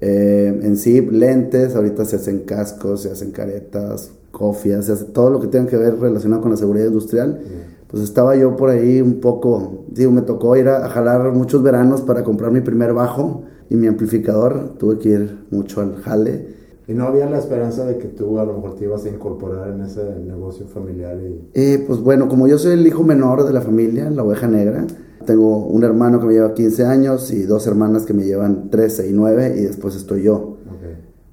en 0.00 0.76
sí, 0.76 1.00
lentes, 1.00 1.74
ahorita 1.74 2.04
se 2.04 2.16
hacen 2.16 2.40
cascos, 2.40 3.02
se 3.02 3.10
hacen 3.10 3.32
caretas, 3.32 4.12
cofias, 4.38 4.86
se 4.86 4.92
hace 4.92 5.04
todo 5.06 5.30
lo 5.30 5.40
que 5.40 5.48
tenga 5.48 5.66
que 5.66 5.76
ver 5.76 5.98
relacionado 5.98 6.40
con 6.40 6.52
la 6.52 6.56
seguridad 6.56 6.86
industrial. 6.86 7.40
Pues 7.88 8.02
estaba 8.02 8.36
yo 8.36 8.56
por 8.56 8.70
ahí 8.70 9.00
un 9.00 9.20
poco, 9.20 9.84
digo, 9.88 10.12
me 10.12 10.22
tocó 10.22 10.56
ir 10.56 10.68
a, 10.68 10.88
jalar 10.88 11.32
muchos 11.32 11.62
veranos 11.62 12.02
para 12.02 12.22
comprar 12.22 12.52
mi 12.52 12.60
primer 12.60 12.92
bajo 12.92 13.42
y 13.68 13.76
mi 13.76 13.86
amplificador. 13.86 14.74
Tuve 14.78 14.98
que 14.98 15.08
ir 15.08 15.38
mucho 15.50 15.80
al 15.80 15.96
jale. 15.96 16.56
¿Y 16.86 16.94
no 16.94 17.04
había 17.04 17.28
la 17.28 17.38
esperanza 17.38 17.84
de 17.84 17.98
que 17.98 18.08
tú 18.08 18.38
a 18.38 18.44
lo 18.44 18.54
mejor 18.54 18.76
te 18.76 18.84
ibas 18.84 19.04
a 19.04 19.08
incorporar 19.08 19.70
en 19.70 19.82
ese 19.82 20.02
negocio 20.26 20.66
familiar? 20.66 21.18
Y... 21.18 21.50
Eh, 21.54 21.84
pues 21.86 22.00
bueno, 22.00 22.28
como 22.28 22.46
yo 22.46 22.58
soy 22.58 22.72
el 22.72 22.86
hijo 22.86 23.02
menor 23.02 23.44
de 23.44 23.52
la 23.52 23.60
familia, 23.60 24.08
la 24.08 24.22
oveja 24.22 24.46
negra, 24.48 24.86
tengo 25.26 25.66
un 25.66 25.84
hermano 25.84 26.20
que 26.20 26.26
me 26.26 26.32
lleva 26.32 26.54
15 26.54 26.84
años 26.84 27.30
y 27.30 27.42
dos 27.42 27.66
hermanas 27.66 28.06
que 28.06 28.14
me 28.14 28.24
llevan 28.24 28.70
13 28.70 29.08
y 29.08 29.12
9 29.12 29.56
y 29.58 29.62
después 29.64 29.96
estoy 29.96 30.22
yo. 30.22 30.56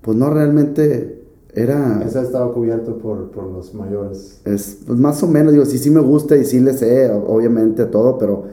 Pues 0.01 0.17
no, 0.17 0.29
realmente 0.29 1.24
era... 1.55 2.03
Ese 2.05 2.21
estaba 2.21 2.53
cubierto 2.53 2.97
por, 2.97 3.31
por 3.31 3.45
los 3.45 3.73
mayores. 3.73 4.41
Es 4.45 4.79
pues 4.85 4.99
más 4.99 5.23
o 5.23 5.27
menos, 5.27 5.53
digo, 5.53 5.65
sí, 5.65 5.77
sí 5.77 5.89
me 5.89 6.01
gusta 6.01 6.35
y 6.35 6.45
sí 6.45 6.59
le 6.59 6.73
sé, 6.73 7.09
obviamente, 7.11 7.85
todo, 7.85 8.17
pero 8.17 8.43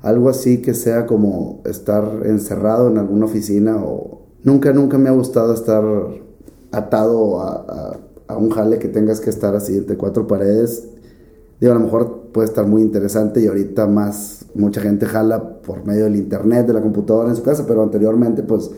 algo 0.00 0.28
así 0.28 0.62
que 0.62 0.74
sea 0.74 1.06
como 1.06 1.60
estar 1.64 2.22
encerrado 2.24 2.88
en 2.88 2.98
alguna 2.98 3.26
oficina 3.26 3.76
o... 3.84 4.22
Nunca, 4.44 4.72
nunca 4.72 4.98
me 4.98 5.08
ha 5.08 5.12
gustado 5.12 5.54
estar 5.54 5.84
atado 6.72 7.40
a, 7.40 7.52
a, 7.52 8.00
a 8.26 8.36
un 8.36 8.50
jale 8.50 8.78
que 8.78 8.88
tengas 8.88 9.20
que 9.20 9.30
estar 9.30 9.54
así 9.54 9.76
entre 9.76 9.96
cuatro 9.96 10.26
paredes. 10.26 10.88
Digo, 11.60 11.72
a 11.72 11.76
lo 11.76 11.84
mejor 11.84 12.22
puede 12.32 12.48
estar 12.48 12.66
muy 12.66 12.82
interesante 12.82 13.40
y 13.40 13.46
ahorita 13.46 13.86
más 13.86 14.46
mucha 14.54 14.80
gente 14.80 15.06
jala 15.06 15.60
por 15.60 15.84
medio 15.86 16.04
del 16.04 16.16
internet, 16.16 16.66
de 16.66 16.72
la 16.72 16.80
computadora 16.80 17.30
en 17.30 17.36
su 17.36 17.42
casa, 17.42 17.64
pero 17.68 17.82
anteriormente 17.82 18.42
pues 18.42 18.70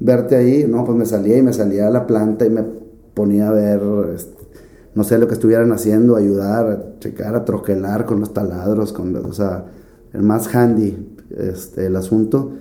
verte 0.00 0.34
ahí, 0.34 0.66
no, 0.68 0.84
pues 0.84 0.98
me 0.98 1.06
salía 1.06 1.38
y 1.38 1.42
me 1.42 1.52
salía 1.52 1.86
a 1.86 1.90
la 1.90 2.06
planta 2.06 2.44
y 2.44 2.50
me 2.50 2.64
ponía 3.14 3.48
a 3.48 3.52
ver, 3.52 3.80
este, 4.14 4.44
no 4.94 5.04
sé, 5.04 5.18
lo 5.18 5.26
que 5.26 5.34
estuvieran 5.34 5.72
haciendo, 5.72 6.16
ayudar, 6.16 6.66
a 6.68 6.98
checar, 7.00 7.34
a 7.34 7.44
troquelar 7.44 8.06
con 8.06 8.20
los 8.20 8.32
taladros, 8.32 8.92
con, 8.92 9.14
o 9.16 9.32
sea, 9.32 9.66
el 10.12 10.22
más 10.22 10.54
handy 10.54 11.16
este, 11.36 11.86
el 11.86 11.96
asunto. 11.96 12.52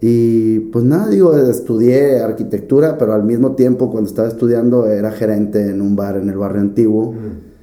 Y 0.00 0.60
pues 0.60 0.84
nada, 0.84 1.08
digo, 1.08 1.36
estudié 1.36 2.20
arquitectura, 2.20 2.98
pero 2.98 3.14
al 3.14 3.24
mismo 3.24 3.52
tiempo 3.54 3.90
cuando 3.90 4.08
estaba 4.08 4.28
estudiando 4.28 4.86
era 4.86 5.10
gerente 5.12 5.70
en 5.70 5.80
un 5.80 5.96
bar 5.96 6.16
en 6.16 6.28
el 6.28 6.36
barrio 6.36 6.60
antiguo. 6.60 7.12
Mm 7.12 7.54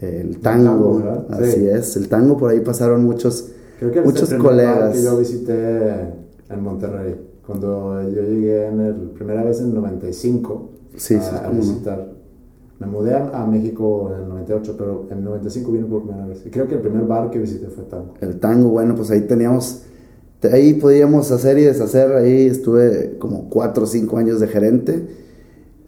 el 0.00 0.38
tango, 0.38 1.02
así 1.30 1.66
es, 1.66 1.96
el 1.96 2.08
tango 2.08 2.36
por 2.36 2.50
ahí 2.50 2.60
pasaron 2.60 3.04
muchos, 3.04 3.50
Creo 3.78 3.90
que 3.90 4.00
muchos 4.00 4.30
el 4.30 4.38
colegas. 4.38 4.96
que 4.96 5.02
yo 5.02 5.18
visité 5.18 5.90
en 6.48 6.62
Monterrey, 6.62 7.16
cuando 7.44 8.00
yo 8.08 8.22
llegué 8.22 8.66
en 8.66 8.80
el 8.80 8.94
primera 8.94 9.42
vez 9.42 9.60
en 9.60 9.74
95 9.74 10.70
sí, 10.98 11.14
a, 11.14 11.48
visitar. 11.50 12.12
Me 12.78 12.86
mudé 12.86 13.14
a, 13.14 13.46
México 13.46 14.12
en 14.14 14.22
el 14.22 14.28
98, 14.28 14.74
pero 14.78 15.06
en 15.10 15.18
el 15.18 15.24
95 15.24 15.72
vine 15.72 15.86
por 15.86 16.02
primera 16.02 16.26
vez. 16.26 16.44
Y 16.44 16.50
creo 16.50 16.68
que 16.68 16.74
el 16.74 16.80
primer 16.80 17.04
bar 17.04 17.30
que 17.30 17.38
visité 17.38 17.68
fue 17.68 17.84
Tango. 17.84 18.14
El 18.20 18.38
Tango, 18.38 18.68
bueno, 18.68 18.94
pues 18.94 19.10
ahí 19.10 19.22
teníamos, 19.22 19.82
ahí 20.52 20.74
podíamos 20.74 21.32
hacer 21.32 21.58
y 21.58 21.62
deshacer, 21.62 22.12
ahí 22.12 22.46
estuve 22.46 23.16
como 23.18 23.48
4 23.48 23.82
o 23.82 23.86
5 23.86 24.18
años 24.18 24.40
de 24.40 24.48
gerente 24.48 25.06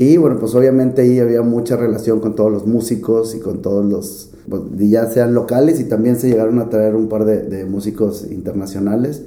y 0.00 0.16
bueno, 0.16 0.38
pues 0.38 0.54
obviamente 0.54 1.02
ahí 1.02 1.18
había 1.18 1.42
mucha 1.42 1.76
relación 1.76 2.20
con 2.20 2.34
todos 2.34 2.50
los 2.50 2.66
músicos 2.66 3.34
y 3.34 3.38
con 3.38 3.60
todos 3.60 3.84
los, 3.84 4.30
pues, 4.48 4.62
ya 4.78 5.04
sean 5.10 5.34
locales 5.34 5.78
y 5.78 5.84
también 5.84 6.16
se 6.16 6.30
llegaron 6.30 6.58
a 6.58 6.70
traer 6.70 6.96
un 6.96 7.10
par 7.10 7.26
de, 7.26 7.66
músicos 7.66 8.26
internacionales. 8.30 9.24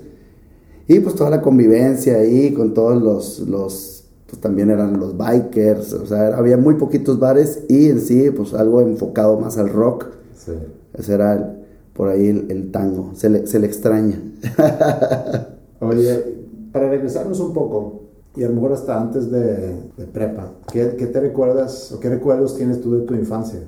Y 0.88 1.00
pues 1.02 1.14
toda 1.14 1.30
la 1.30 1.44
convivencia 1.44 2.16
ahí 2.16 2.54
con 2.54 2.74
todos 2.74 3.00
los, 3.00 3.48
los, 3.48 4.03
pues 4.34 4.42
también 4.42 4.72
eran 4.72 5.00
los 5.00 5.16
bikers, 5.16 5.94
o 5.94 6.08
sea, 6.08 6.36
había 6.36 6.58
muy 6.58 6.74
poquitos 6.74 7.20
bares 7.20 7.66
y 7.70 7.90
en 7.90 8.02
sí 8.02 8.32
pues 8.32 8.56
algo 8.56 8.82
enfocado 8.82 9.40
más 9.40 9.60
al 9.60 9.70
rock. 9.70 10.08
Sí. 10.36 10.54
Ese 10.96 11.14
era 11.14 11.56
por 11.94 12.10
ahí 12.10 12.30
el, 12.50 12.72
tango, 12.72 13.12
se 13.14 13.30
le, 13.30 13.46
se 13.46 13.60
le 13.60 13.68
extraña. 13.68 14.20
Oye, 15.82 16.24
para 16.72 16.90
regresarnos 16.90 17.40
un 17.42 17.54
poco, 17.54 18.02
y 18.36 18.44
a 18.44 18.48
lo 18.48 18.56
mejor 18.56 18.74
hasta 18.74 19.00
antes 19.00 19.30
de, 19.30 19.76
prepa. 20.12 20.54
¿Qué, 20.72 20.86
te 20.86 21.20
recuerdas 21.20 21.92
o 21.92 22.00
qué 22.00 22.10
recuerdos 22.10 22.58
tienes 22.58 22.82
tú 22.82 22.96
de 22.96 23.02
tu 23.02 23.14
infancia? 23.14 23.60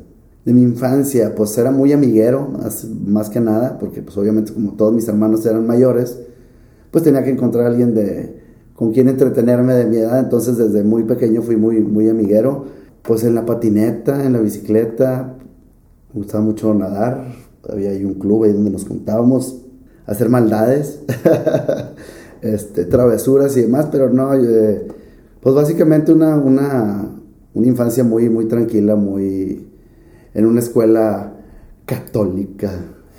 De 0.46 0.52
mi 0.52 0.64
infancia, 0.64 1.36
pues 1.36 1.56
era 1.60 1.70
muy 1.70 1.94
amiguero, 1.94 2.50
más, 3.06 3.30
que 3.30 3.40
nada, 3.40 3.78
porque 3.78 4.02
pues 4.02 4.18
obviamente 4.18 4.52
como 4.52 4.74
todos 4.74 4.96
mis 4.96 5.08
hermanos 5.08 5.46
eran 5.46 5.68
mayores, 5.68 6.18
pues 6.90 7.04
tenía 7.04 7.24
que 7.24 7.30
encontrar 7.30 7.66
a 7.66 7.68
alguien 7.68 7.94
de, 7.94 8.45
con 8.76 8.92
quien 8.92 9.08
entretenerme 9.08 9.74
de 9.74 9.86
mi 9.86 9.98
edad, 9.98 10.20
entonces 10.20 10.58
desde 10.58 10.84
muy 10.84 11.04
pequeño 11.04 11.42
fui 11.42 11.56
muy, 11.56 11.80
muy 11.80 12.10
amiguero, 12.10 12.66
pues 13.02 13.24
en 13.24 13.36
la 13.36 13.46
patineta, 13.46 14.26
en 14.26 14.34
la 14.34 14.40
bicicleta, 14.40 15.38
me 16.14 16.22
gustaba 16.22 16.44
mucho 16.44 16.74
nadar, 16.74 17.34
había 17.70 17.92
ahí 17.92 18.04
un 18.04 18.16
club 18.16 18.44
ahí 18.44 18.54
donde 18.54 18.72
nos 18.72 18.86
juntábamos 18.86 19.62
hacer 20.06 20.30
maldades. 20.30 21.00
este, 22.42 22.86
travesuras 22.86 23.56
y 23.58 23.62
demás, 23.62 23.88
pero 23.92 24.10
no, 24.10 24.34
eh, 24.34 24.88
pues 25.42 25.56
básicamente 25.56 26.14
una, 26.14 26.36
una, 26.36 27.10
una, 27.54 27.68
infancia 27.68 28.04
muy, 28.04 28.30
muy 28.30 28.46
tranquila, 28.46 28.96
muy 28.96 29.68
en 30.34 30.46
una 30.46 30.60
escuela 30.60 31.34
católica, 31.86 32.72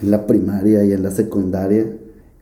en 0.03 0.11
la 0.11 0.27
primaria 0.27 0.85
y 0.85 0.93
en 0.93 1.03
la 1.03 1.11
secundaria, 1.11 1.87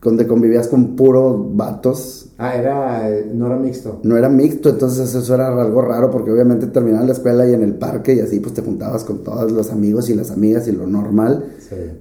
donde 0.05 0.27
convivías 0.27 0.69
con 0.69 0.95
puros 0.97 1.57
vatos. 1.57 2.27
Ah, 2.37 2.55
era, 2.55 3.11
no 3.33 3.47
era 3.47 3.57
mixto. 3.57 4.01
No 4.03 4.19
era 4.19 4.29
mixto, 4.29 4.69
entonces 4.69 5.15
eso 5.15 5.35
era 5.35 5.49
algo 5.49 5.81
raro 5.81 6.11
porque 6.11 6.31
obviamente 6.31 6.67
terminaba 6.67 7.07
la 7.07 7.13
escuela 7.13 7.49
y 7.49 7.55
en 7.55 7.63
el 7.63 7.75
parque 7.77 8.15
y 8.15 8.21
así 8.21 8.39
pues 8.39 8.55
te 8.55 8.61
juntabas 8.61 9.03
con 9.05 9.25
todos 9.25 9.51
los 9.51 9.73
amigos 9.73 10.11
y 10.11 10.15
las 10.15 10.31
amigas 10.31 10.69
y 10.69 10.73
lo 10.73 10.87
normal. 10.87 11.47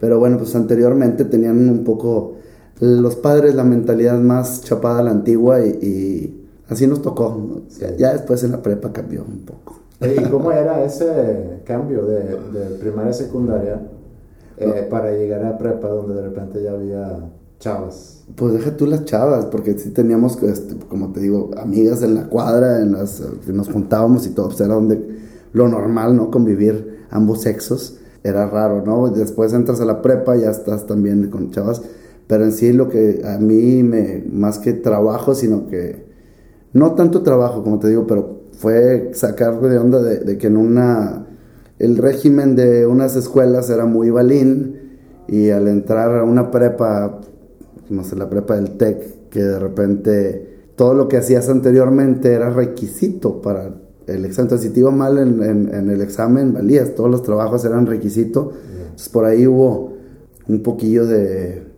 Pero 0.01 0.19
bueno, 0.19 0.37
pues 0.37 0.53
anteriormente 0.55 1.23
tenían 1.23 1.69
un 1.69 1.85
poco 1.85 2.33
los 2.81 3.15
padres 3.15 3.55
la 3.55 3.63
mentalidad 3.63 4.19
más 4.19 4.61
chapada 4.61 4.99
a 4.99 5.03
la 5.03 5.11
antigua 5.11 5.61
y, 5.65 6.45
así 6.67 6.85
nos 6.85 7.01
tocó. 7.01 7.61
Ya, 7.97 8.11
después 8.11 8.43
en 8.43 8.51
la 8.51 8.61
prepa 8.61 8.91
cambió 8.91 9.23
un 9.23 9.45
poco. 9.45 9.79
¿Y 10.01 10.21
cómo 10.23 10.51
era 10.51 10.83
ese 10.83 11.61
cambio 11.63 12.05
de, 12.05 12.75
primaria 12.81 13.11
a 13.11 13.13
secundaria 13.13 13.81
eh, 14.57 14.85
para 14.89 15.13
llegar 15.13 15.45
a 15.45 15.57
prepa 15.57 15.87
donde 15.87 16.15
de 16.15 16.21
repente 16.23 16.61
ya 16.61 16.71
había 16.71 17.29
chavas? 17.59 18.23
Pues 18.35 18.53
deja 18.53 18.75
tú 18.77 18.87
las 18.87 19.05
chavas, 19.05 19.45
porque 19.45 19.77
sí 19.77 19.89
teníamos, 19.89 20.41
este, 20.43 20.75
como 20.87 21.11
te 21.11 21.19
digo, 21.19 21.51
amigas 21.57 22.01
en 22.01 22.15
la 22.15 22.29
cuadra, 22.29 22.81
en 22.81 22.93
las 22.93 23.21
nos 23.47 23.69
juntábamos 23.69 24.25
y 24.25 24.29
todo, 24.29 24.47
pues 24.47 24.61
era 24.61 24.73
donde 24.75 25.19
lo 25.51 25.67
normal, 25.67 26.15
¿no? 26.15 26.31
Convivir 26.31 27.05
ambos 27.09 27.41
sexos, 27.41 27.97
era 28.23 28.47
raro, 28.47 28.83
¿no? 28.85 29.09
Después 29.09 29.53
entras 29.53 29.81
a 29.81 29.85
la 29.85 30.01
prepa, 30.01 30.35
ya 30.35 30.49
estás 30.49 30.87
también 30.87 31.29
con 31.29 31.51
chavas 31.51 31.81
pero 32.27 32.45
en 32.45 32.51
sí 32.51 32.73
lo 32.73 32.89
que 32.89 33.21
a 33.25 33.37
mí 33.37 33.83
me, 33.83 34.23
más 34.31 34.59
que 34.59 34.73
trabajo, 34.73 35.35
sino 35.35 35.67
que, 35.67 36.05
no 36.73 36.93
tanto 36.93 37.21
trabajo, 37.21 37.63
como 37.63 37.79
te 37.79 37.89
digo, 37.89 38.07
pero 38.07 38.43
fue 38.53 39.11
sacarme 39.13 39.67
de 39.69 39.77
onda 39.77 40.01
de, 40.01 40.37
que 40.37 40.47
en 40.47 40.57
una, 40.57 41.27
el 41.79 41.97
régimen 41.97 42.55
de 42.55 42.87
unas 42.87 43.15
escuelas 43.15 43.69
era 43.69 43.85
muy 43.85 44.09
balín 44.09 44.99
y 45.27 45.49
al 45.49 45.67
entrar 45.67 46.17
a 46.17 46.23
una 46.23 46.49
prepa, 46.49 47.19
no 47.93 48.03
sé, 48.03 48.15
la 48.15 48.29
prepa 48.29 48.55
del 48.55 48.71
TEC, 48.71 49.29
que 49.29 49.43
de 49.43 49.59
repente 49.59 50.53
todo 50.75 50.93
lo 50.93 51.07
que 51.07 51.17
hacías 51.17 51.49
anteriormente 51.49 52.33
era 52.33 52.49
requisito 52.49 53.41
para 53.41 53.75
el 54.07 54.25
examen. 54.25 54.45
Entonces, 54.45 54.67
si 54.67 54.73
te 54.73 54.79
iba 54.79 54.91
mal 54.91 55.17
en, 55.17 55.89
el 55.89 56.01
examen, 56.01 56.53
valías, 56.53 56.95
todos 56.95 57.09
los 57.09 57.21
trabajos 57.21 57.63
eran 57.65 57.85
requisito. 57.85 58.51
Entonces, 58.81 59.09
por 59.09 59.25
ahí 59.25 59.47
hubo 59.47 59.93
un 60.47 60.61
poquillo 60.61 61.05
de 61.05 61.73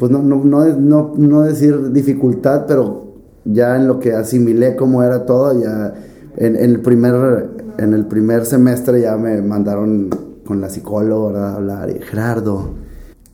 pues 0.00 0.10
no, 0.10 0.22
no, 0.22 0.42
no, 0.42 1.12
no, 1.14 1.42
decir 1.42 1.92
dificultad, 1.92 2.64
pero 2.66 3.16
ya 3.44 3.76
en 3.76 3.86
lo 3.86 4.00
que 4.00 4.14
asimilé 4.14 4.74
cómo 4.74 5.02
era 5.02 5.26
todo, 5.26 5.60
ya 5.60 5.92
en, 6.38 6.56
el, 6.56 6.80
primer, 6.80 7.50
en 7.76 7.92
el 7.92 8.06
primer 8.06 8.46
semestre 8.46 9.02
ya 9.02 9.18
me 9.18 9.42
mandaron 9.42 10.08
con 10.46 10.62
la 10.62 10.70
psicóloga 10.70 11.50
a 11.50 11.56
hablar, 11.56 11.90
y 11.90 12.00
Gerardo, 12.00 12.70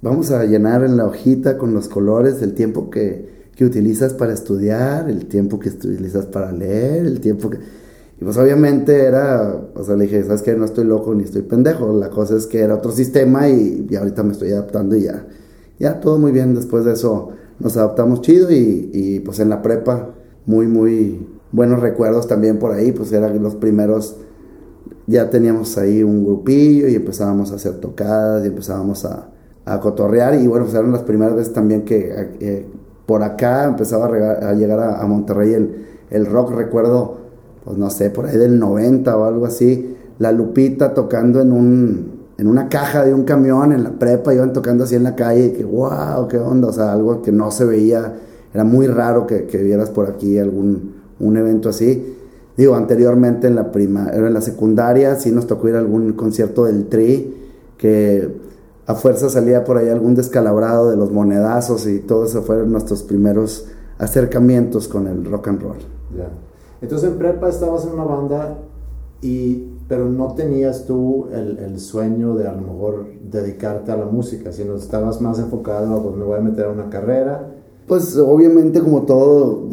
vamos 0.06 0.30
a 0.30 0.44
llenar 0.44 0.84
en 0.84 0.96
la 0.96 1.06
hojita 1.06 1.58
con 1.58 1.74
los 1.74 1.88
colores 1.88 2.42
el 2.42 2.54
tiempo 2.54 2.90
que, 2.90 3.48
que 3.54 3.64
utilizas 3.64 4.14
para 4.14 4.32
estudiar, 4.32 5.10
el 5.10 5.26
tiempo 5.26 5.58
que 5.58 5.70
utilizas 5.70 6.26
para 6.26 6.52
leer, 6.52 7.06
el 7.06 7.20
tiempo 7.20 7.50
que... 7.50 7.58
Y 8.18 8.24
pues 8.24 8.38
obviamente 8.38 9.04
era, 9.04 9.54
o 9.74 9.84
sea, 9.84 9.94
le 9.94 10.04
dije, 10.04 10.24
¿sabes 10.24 10.40
qué? 10.40 10.54
No 10.54 10.64
estoy 10.64 10.84
loco 10.84 11.14
ni 11.14 11.24
estoy 11.24 11.42
pendejo, 11.42 11.92
la 11.98 12.08
cosa 12.08 12.36
es 12.36 12.46
que 12.46 12.60
era 12.60 12.74
otro 12.74 12.90
sistema 12.90 13.48
y, 13.48 13.86
y 13.90 13.96
ahorita 13.96 14.22
me 14.22 14.32
estoy 14.32 14.52
adaptando 14.52 14.96
y 14.96 15.02
ya 15.02 15.26
ya 15.78 16.00
todo 16.00 16.18
muy 16.18 16.32
bien, 16.32 16.54
después 16.54 16.84
de 16.84 16.92
eso 16.92 17.30
nos 17.58 17.76
adaptamos 17.76 18.20
chido 18.20 18.50
y, 18.50 19.20
pues 19.24 19.40
en 19.40 19.48
la 19.48 19.62
prepa 19.62 20.10
muy, 20.44 20.66
muy 20.66 21.26
buenos 21.52 21.80
recuerdos 21.80 22.26
también 22.26 22.58
por 22.58 22.72
ahí, 22.72 22.92
pues 22.92 23.12
eran 23.12 23.42
los 23.42 23.56
primeros, 23.56 24.16
ya 25.06 25.30
teníamos 25.30 25.76
ahí 25.78 26.02
un 26.02 26.24
grupillo 26.24 26.88
y 26.88 26.94
empezábamos 26.94 27.52
a 27.52 27.56
hacer 27.56 27.74
tocadas 27.80 28.44
y 28.44 28.48
empezábamos 28.48 29.04
a, 29.04 29.30
a 29.66 29.78
cotorrear 29.80 30.34
y 30.36 30.46
bueno, 30.46 30.64
pues 30.64 30.74
eran 30.74 30.92
las 30.92 31.02
primeras 31.02 31.36
veces 31.36 31.52
también 31.52 31.82
que 31.82 32.30
eh, 32.40 32.66
por 33.04 33.22
acá 33.22 33.64
empezaba 33.66 34.06
a, 34.06 34.52
llegar 34.54 34.80
a, 34.80 35.06
Monterrey 35.06 35.52
el, 35.52 35.86
el, 36.10 36.26
rock, 36.26 36.52
recuerdo, 36.52 37.18
pues 37.64 37.76
no 37.76 37.90
sé, 37.90 38.10
por 38.10 38.26
ahí 38.26 38.38
del 38.38 38.58
90 38.58 39.16
o 39.16 39.24
algo 39.24 39.46
así, 39.46 39.94
la 40.18 40.32
Lupita 40.32 40.94
tocando 40.94 41.40
en 41.40 41.52
un 41.52 42.16
en 42.38 42.48
una 42.48 42.68
caja 42.68 43.02
de 43.02 43.14
un 43.14 43.24
camión 43.24 43.72
en 43.72 43.82
la 43.82 43.92
prepa, 43.92 44.34
iban 44.34 44.52
tocando 44.52 44.84
así 44.84 44.94
en 44.94 45.04
la 45.04 45.14
calle, 45.14 45.46
y 45.46 45.50
que 45.52 45.64
wow, 45.64 46.28
qué 46.28 46.38
onda, 46.38 46.68
o 46.68 46.72
sea, 46.72 46.92
algo 46.92 47.22
que 47.22 47.32
no 47.32 47.50
se 47.50 47.64
veía, 47.64 48.12
era 48.52 48.62
muy 48.62 48.86
raro 48.86 49.26
que, 49.26 49.46
que 49.46 49.56
vieras 49.62 49.88
por 49.88 50.06
aquí 50.06 50.38
algún 50.38 50.96
un 51.18 51.36
evento 51.36 51.68
así. 51.68 52.14
Digo, 52.56 52.74
anteriormente 52.74 53.46
en 53.46 53.54
la 53.54 53.70
prima, 53.70 54.10
en 54.12 54.32
la 54.32 54.40
secundaria 54.40 55.16
sí 55.16 55.30
nos 55.30 55.46
tocó 55.46 55.68
ir 55.68 55.76
a 55.76 55.78
algún 55.78 56.12
concierto 56.14 56.64
del 56.64 56.86
Tri, 56.86 57.34
que 57.76 58.45
a 58.86 58.94
fuerza 58.94 59.28
salía 59.28 59.64
por 59.64 59.78
ahí 59.78 59.88
algún 59.88 60.14
descalabrado 60.14 60.90
de 60.90 60.96
los 60.96 61.10
monedazos 61.10 61.86
y 61.86 62.00
todo 62.00 62.24
eso 62.24 62.42
fueron 62.42 62.70
nuestros 62.70 63.02
primeros 63.02 63.66
acercamientos 63.98 64.88
con 64.88 65.06
el 65.06 65.24
rock 65.24 65.48
and 65.48 65.62
roll. 65.62 65.78
Ya. 66.16 66.28
Entonces 66.80 67.10
en 67.10 67.18
prepa 67.18 67.48
estabas 67.48 67.84
en 67.84 67.92
una 67.92 68.04
banda 68.04 68.58
y 69.22 69.72
pero 69.88 70.06
no 70.06 70.34
tenías 70.34 70.84
tú 70.84 71.28
el, 71.32 71.58
el, 71.58 71.78
sueño 71.78 72.34
de 72.34 72.48
a 72.48 72.52
lo 72.52 72.62
mejor 72.62 73.06
dedicarte 73.22 73.92
a 73.92 73.96
la 73.96 74.06
música, 74.06 74.50
sino 74.50 74.74
estabas 74.74 75.20
más 75.20 75.38
enfocado 75.38 75.94
a 75.94 76.02
pues 76.02 76.16
me 76.16 76.24
voy 76.24 76.38
a 76.38 76.42
meter 76.42 76.66
a 76.66 76.70
una 76.70 76.90
carrera. 76.90 77.52
Pues 77.86 78.16
obviamente 78.16 78.80
como 78.80 79.02
todo 79.02 79.68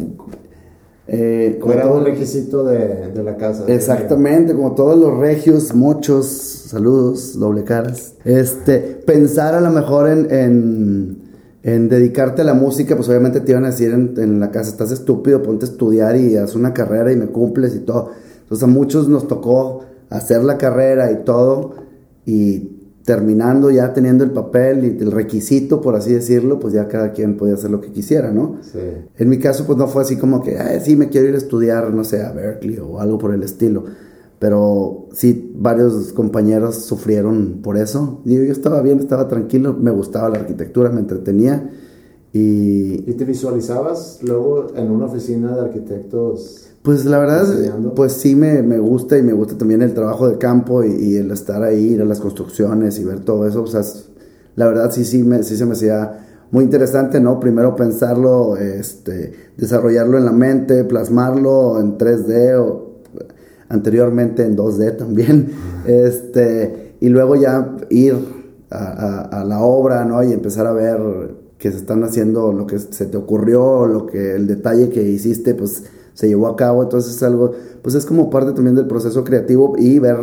eh, 1.07 1.57
como 1.59 1.73
era 1.73 1.87
un 1.87 2.05
requisito 2.05 2.63
de, 2.63 3.11
de 3.11 3.23
la 3.23 3.35
casa. 3.35 3.65
Exactamente, 3.67 4.53
como 4.53 4.73
todos 4.73 4.97
los 4.97 5.17
regios, 5.17 5.73
muchos, 5.75 6.27
saludos, 6.27 7.37
doble 7.37 7.63
caras. 7.63 8.13
Este, 8.23 8.79
pensar 8.79 9.53
a 9.53 9.61
lo 9.61 9.69
mejor 9.69 10.07
en, 10.09 10.31
en, 10.31 11.17
en, 11.63 11.89
dedicarte 11.89 12.41
a 12.41 12.45
la 12.45 12.53
música, 12.53 12.95
pues 12.95 13.09
obviamente 13.09 13.41
te 13.41 13.51
iban 13.51 13.65
a 13.65 13.71
decir 13.71 13.91
en, 13.91 14.13
en, 14.17 14.39
la 14.39 14.49
casa, 14.49 14.69
estás 14.69 14.91
estúpido, 14.91 15.43
ponte 15.43 15.65
a 15.65 15.69
estudiar 15.69 16.15
y 16.15 16.37
haz 16.37 16.55
una 16.55 16.73
carrera 16.73 17.11
y 17.11 17.17
me 17.17 17.27
cumples 17.27 17.75
y 17.75 17.79
todo. 17.79 18.11
Entonces 18.43 18.63
a 18.63 18.67
muchos 18.67 19.09
nos 19.09 19.27
tocó 19.27 19.83
hacer 20.09 20.43
la 20.43 20.57
carrera 20.57 21.11
y 21.11 21.25
todo 21.25 21.75
y 22.25 22.82
terminando 23.03 23.69
ya 23.69 23.93
teniendo 23.93 24.23
el 24.23 24.31
papel 24.31 24.85
y 24.85 25.03
el 25.03 25.11
requisito, 25.11 25.81
por 25.81 25.95
así 25.95 26.13
decirlo, 26.13 26.59
pues 26.59 26.73
ya 26.73 26.87
cada 26.87 27.11
quien 27.11 27.35
podía 27.35 27.55
hacer 27.55 27.69
lo 27.69 27.81
que 27.81 27.91
quisiera, 27.91 28.31
¿no? 28.31 28.57
Sí. 28.61 28.79
En 29.17 29.29
mi 29.29 29.39
caso, 29.39 29.65
pues 29.65 29.77
no 29.77 29.87
fue 29.87 30.03
así 30.03 30.17
como 30.17 30.41
que, 30.41 30.57
Ay, 30.57 30.79
sí, 30.81 30.95
me 30.95 31.09
quiero 31.09 31.27
ir 31.27 31.35
a 31.35 31.37
estudiar, 31.37 31.93
no 31.93 32.03
sé, 32.03 32.23
a 32.23 32.31
Berkeley 32.31 32.79
o 32.79 32.99
algo 32.99 33.17
por 33.17 33.33
el 33.33 33.43
estilo. 33.43 33.83
Pero 34.39 35.07
sí, 35.13 35.53
varios 35.55 36.13
compañeros 36.13 36.75
sufrieron 36.85 37.59
por 37.61 37.77
eso. 37.77 38.21
yo 38.25 38.41
estaba 38.41 38.81
bien, 38.81 38.99
estaba 38.99 39.27
tranquilo, 39.27 39.73
me 39.73 39.91
gustaba 39.91 40.29
la 40.29 40.39
arquitectura, 40.39 40.89
me 40.89 41.01
entretenía. 41.01 41.71
Y, 42.31 43.09
¿Y 43.09 43.13
te 43.13 43.25
visualizabas 43.25 44.19
luego 44.23 44.67
en 44.75 44.91
una 44.91 45.05
oficina 45.05 45.55
de 45.55 45.61
arquitectos 45.61 46.72
pues 46.83 47.05
la 47.05 47.17
verdad, 47.17 47.47
pues 47.95 48.11
sí 48.11 48.35
me, 48.35 48.61
me, 48.61 48.77
gusta 48.77 49.17
y 49.17 49.23
me 49.23 49.31
gusta 49.31 49.57
también 49.57 49.81
el 49.81 49.93
trabajo 49.93 50.27
de 50.27 50.37
campo 50.37 50.83
y, 50.83 51.15
el 51.15 51.31
estar 51.31 51.63
ahí, 51.63 51.93
ir 51.93 52.01
a 52.01 52.05
las 52.05 52.19
construcciones 52.19 52.99
y 52.99 53.05
ver 53.05 53.21
todo 53.21 53.47
eso. 53.47 53.63
O 53.63 53.67
sea, 53.67 53.81
la 54.55 54.67
verdad 54.67 54.91
sí, 54.91 55.05
sí, 55.05 55.23
me, 55.23 55.43
sí 55.43 55.55
se 55.55 55.65
me 55.65 55.73
hacía 55.73 56.25
muy 56.51 56.65
interesante, 56.65 57.21
¿no? 57.21 57.39
Primero 57.39 57.73
pensarlo, 57.73 58.57
este, 58.57 59.33
desarrollarlo 59.55 60.17
en 60.17 60.25
la 60.25 60.33
mente, 60.33 60.83
plasmarlo 60.83 61.79
en 61.79 61.97
3D 61.97 62.59
o 62.59 62.99
anteriormente 63.69 64.43
en 64.43 64.57
2D 64.57 64.97
también, 64.97 65.51
este, 65.85 66.95
y 66.99 67.07
luego 67.07 67.37
ya 67.37 67.77
ir 67.89 68.15
a, 68.69 69.21
a, 69.21 69.45
la 69.45 69.61
obra, 69.61 70.03
¿no? 70.03 70.21
Y 70.21 70.33
empezar 70.33 70.67
a 70.67 70.73
ver 70.73 70.99
que 71.57 71.71
se 71.71 71.77
están 71.77 72.03
haciendo 72.03 72.51
lo 72.51 72.67
que 72.67 72.77
se 72.77 73.05
te 73.05 73.15
ocurrió, 73.15 73.87
lo 73.87 74.05
que 74.05 74.35
el 74.35 74.47
detalle 74.47 74.89
que 74.89 75.01
hiciste, 75.01 75.53
pues 75.55 75.83
se 76.13 76.27
llevó 76.27 76.47
a 76.47 76.55
cabo, 76.55 76.83
entonces 76.83 77.15
es 77.15 77.23
algo, 77.23 77.51
pues 77.81 77.95
es 77.95 78.05
como 78.05 78.29
parte 78.29 78.53
también 78.53 78.75
del 78.75 78.87
proceso 78.87 79.23
creativo 79.23 79.75
y 79.77 79.99
ver 79.99 80.17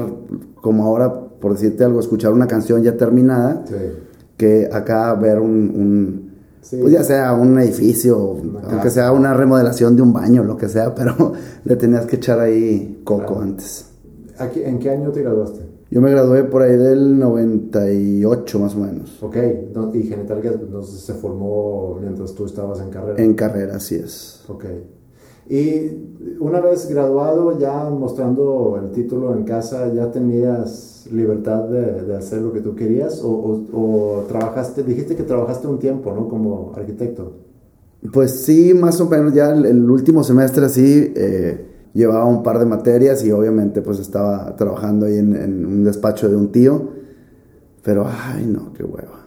como 0.60 0.84
ahora, 0.84 1.12
por 1.40 1.52
decirte 1.52 1.84
algo, 1.84 2.00
escuchar 2.00 2.32
una 2.32 2.46
canción 2.46 2.82
ya 2.82 2.96
terminada, 2.96 3.64
que 4.36 4.68
acá 4.72 5.14
ver 5.14 5.40
un, 5.40 6.30
pues 6.60 6.92
ya 6.92 7.02
sea 7.02 7.32
un 7.34 7.58
edificio, 7.58 8.36
aunque 8.70 8.90
sea 8.90 9.12
una 9.12 9.34
remodelación 9.34 9.96
de 9.96 10.02
un 10.02 10.12
baño, 10.12 10.44
lo 10.44 10.56
que 10.56 10.68
sea, 10.68 10.94
pero 10.94 11.32
le 11.64 11.76
tenías 11.76 12.06
que 12.06 12.16
echar 12.16 12.40
ahí 12.40 13.00
coco 13.04 13.40
antes. 13.40 13.86
¿En 14.38 14.78
qué 14.78 14.90
año 14.90 15.10
te 15.10 15.22
graduaste? 15.22 15.70
Yo 15.90 16.00
me 16.00 16.10
gradué 16.10 16.44
por 16.44 16.62
ahí 16.62 16.76
del 16.76 17.18
98 17.18 18.58
más 18.60 18.76
o 18.76 18.78
menos. 18.78 19.20
Ok, 19.22 19.36
y 19.92 20.02
Genital 20.04 20.40
se 20.84 21.14
formó 21.14 21.98
mientras 22.00 22.32
tú 22.32 22.46
estabas 22.46 22.80
en 22.80 22.90
carrera. 22.90 23.20
En 23.20 23.34
carrera, 23.34 23.76
así 23.76 23.96
es. 23.96 24.44
Ok. 24.46 24.66
Y 25.50 26.36
una 26.38 26.60
vez 26.60 26.88
graduado, 26.88 27.58
ya 27.58 27.90
mostrando 27.90 28.80
el 28.80 28.92
título 28.92 29.34
en 29.34 29.42
casa, 29.42 29.92
¿ya 29.92 30.12
tenías 30.12 31.08
libertad 31.10 31.64
de, 31.64 32.14
hacer 32.16 32.40
lo 32.40 32.52
que 32.52 32.60
tú 32.60 32.76
querías? 32.76 33.20
O, 33.24 34.24
trabajaste, 34.28 34.84
dijiste 34.84 35.16
que 35.16 35.24
trabajaste 35.24 35.66
un 35.66 35.80
tiempo, 35.80 36.14
¿no? 36.14 36.28
Como 36.28 36.72
arquitecto. 36.76 37.32
Pues 38.12 38.30
sí, 38.30 38.74
más 38.74 39.00
o 39.00 39.08
menos, 39.08 39.34
ya 39.34 39.50
el, 39.50 39.90
último 39.90 40.22
semestre 40.22 40.66
así, 40.66 41.12
eh, 41.16 41.66
llevaba 41.94 42.26
un 42.26 42.44
par 42.44 42.60
de 42.60 42.66
materias 42.66 43.24
y 43.24 43.32
obviamente 43.32 43.82
pues 43.82 43.98
estaba 43.98 44.54
trabajando 44.54 45.06
ahí 45.06 45.18
en, 45.18 45.66
un 45.66 45.82
despacho 45.82 46.28
de 46.28 46.36
un 46.36 46.52
tío. 46.52 46.90
Pero, 47.82 48.06
ay, 48.06 48.46
no, 48.46 48.72
qué 48.72 48.84
hueva. 48.84 49.26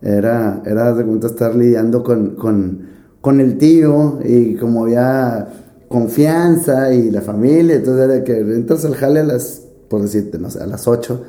Era, 0.00 0.62
era 0.64 0.94
de 0.94 1.04
cuenta 1.04 1.26
estar 1.26 1.54
lidiando 1.54 2.02
con 2.02 2.30
con 2.36 2.99
el 3.40 3.58
tío 3.58 4.18
y 4.24 4.54
como 4.56 4.84
había 4.84 5.48
confianza 5.88 6.92
y 6.92 7.10
la 7.10 7.20
familia, 7.20 7.76
entonces 7.76 8.08
de 8.08 8.24
que 8.24 8.38
entras 8.38 8.84
al 8.84 8.94
jale 8.94 9.20
a 9.20 9.24
las, 9.24 9.62
por 9.88 10.02
decirte, 10.02 10.38
no 10.38 10.48
sé, 10.48 10.62
a 10.62 10.66
las 10.66 10.86
8, 10.86 11.22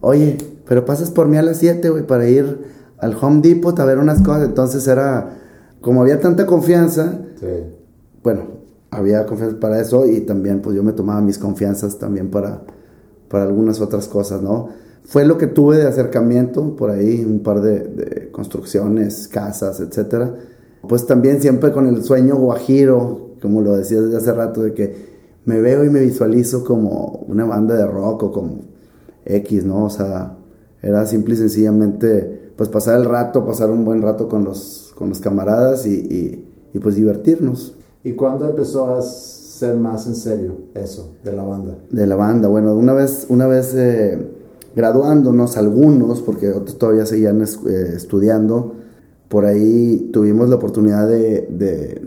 oye, 0.00 0.38
pero 0.66 0.84
pasas 0.84 1.10
por 1.10 1.28
mí 1.28 1.36
a 1.36 1.42
las 1.42 1.58
7, 1.58 1.90
güey, 1.90 2.06
para 2.06 2.28
ir 2.28 2.58
al 2.98 3.16
Home 3.20 3.40
Depot 3.42 3.78
a 3.78 3.84
ver 3.84 3.98
unas 3.98 4.22
cosas, 4.22 4.46
entonces 4.46 4.86
era, 4.86 5.36
como 5.80 6.02
había 6.02 6.20
tanta 6.20 6.46
confianza, 6.46 7.18
bueno, 8.22 8.42
había 8.90 9.26
confianza 9.26 9.58
para 9.60 9.80
eso 9.80 10.06
y 10.06 10.20
también 10.20 10.62
pues 10.62 10.76
yo 10.76 10.82
me 10.82 10.92
tomaba 10.92 11.20
mis 11.20 11.38
confianzas 11.38 11.98
también 11.98 12.30
para, 12.30 12.62
para 13.28 13.44
algunas 13.44 13.80
otras 13.80 14.08
cosas, 14.08 14.42
¿no? 14.42 14.68
Fue 15.04 15.24
lo 15.24 15.38
que 15.38 15.46
tuve 15.46 15.78
de 15.78 15.86
acercamiento 15.86 16.76
por 16.76 16.90
ahí, 16.90 17.24
un 17.24 17.40
par 17.40 17.62
de, 17.62 17.80
de 17.80 18.30
construcciones, 18.30 19.26
casas, 19.26 19.80
etcétera 19.80 20.34
pues 20.86 21.06
también 21.06 21.40
siempre 21.40 21.72
con 21.72 21.86
el 21.86 22.02
sueño 22.04 22.36
guajiro, 22.36 23.30
como 23.40 23.62
lo 23.62 23.76
decía 23.76 24.00
desde 24.00 24.16
hace 24.16 24.32
rato, 24.32 24.62
de 24.62 24.74
que 24.74 25.08
me 25.44 25.60
veo 25.60 25.84
y 25.84 25.90
me 25.90 26.00
visualizo 26.00 26.64
como 26.64 27.24
una 27.26 27.44
banda 27.44 27.74
de 27.74 27.86
rock 27.86 28.24
o 28.24 28.32
como 28.32 28.60
X, 29.24 29.64
¿no? 29.64 29.86
O 29.86 29.90
sea, 29.90 30.36
era 30.82 31.06
simple 31.06 31.34
y 31.34 31.38
sencillamente 31.38 32.52
pues 32.56 32.68
pasar 32.68 32.98
el 32.98 33.04
rato, 33.04 33.46
pasar 33.46 33.70
un 33.70 33.84
buen 33.84 34.02
rato 34.02 34.28
con 34.28 34.44
los, 34.44 34.92
con 34.96 35.08
los 35.08 35.20
camaradas 35.20 35.86
y, 35.86 36.44
y, 36.72 36.78
pues 36.80 36.96
divertirnos. 36.96 37.74
¿Y 38.04 38.12
cuándo 38.12 38.48
empezó 38.48 38.94
a 38.94 39.02
ser 39.02 39.76
más 39.76 40.06
en 40.06 40.14
serio 40.16 40.56
eso 40.74 41.12
de 41.24 41.32
la 41.32 41.44
banda? 41.44 41.78
De 41.90 42.06
la 42.06 42.16
banda, 42.16 42.48
bueno, 42.48 42.74
una 42.74 42.92
vez, 42.94 43.26
una 43.28 43.46
vez 43.46 43.74
eh, 43.74 44.18
graduándonos 44.74 45.56
algunos, 45.56 46.20
porque 46.20 46.50
otros 46.50 46.78
todavía 46.78 47.06
seguían 47.06 47.42
eh, 47.42 47.92
estudiando, 47.94 48.74
por 49.28 49.44
ahí 49.44 50.10
tuvimos 50.12 50.48
la 50.48 50.56
oportunidad 50.56 51.06
de, 51.06 52.02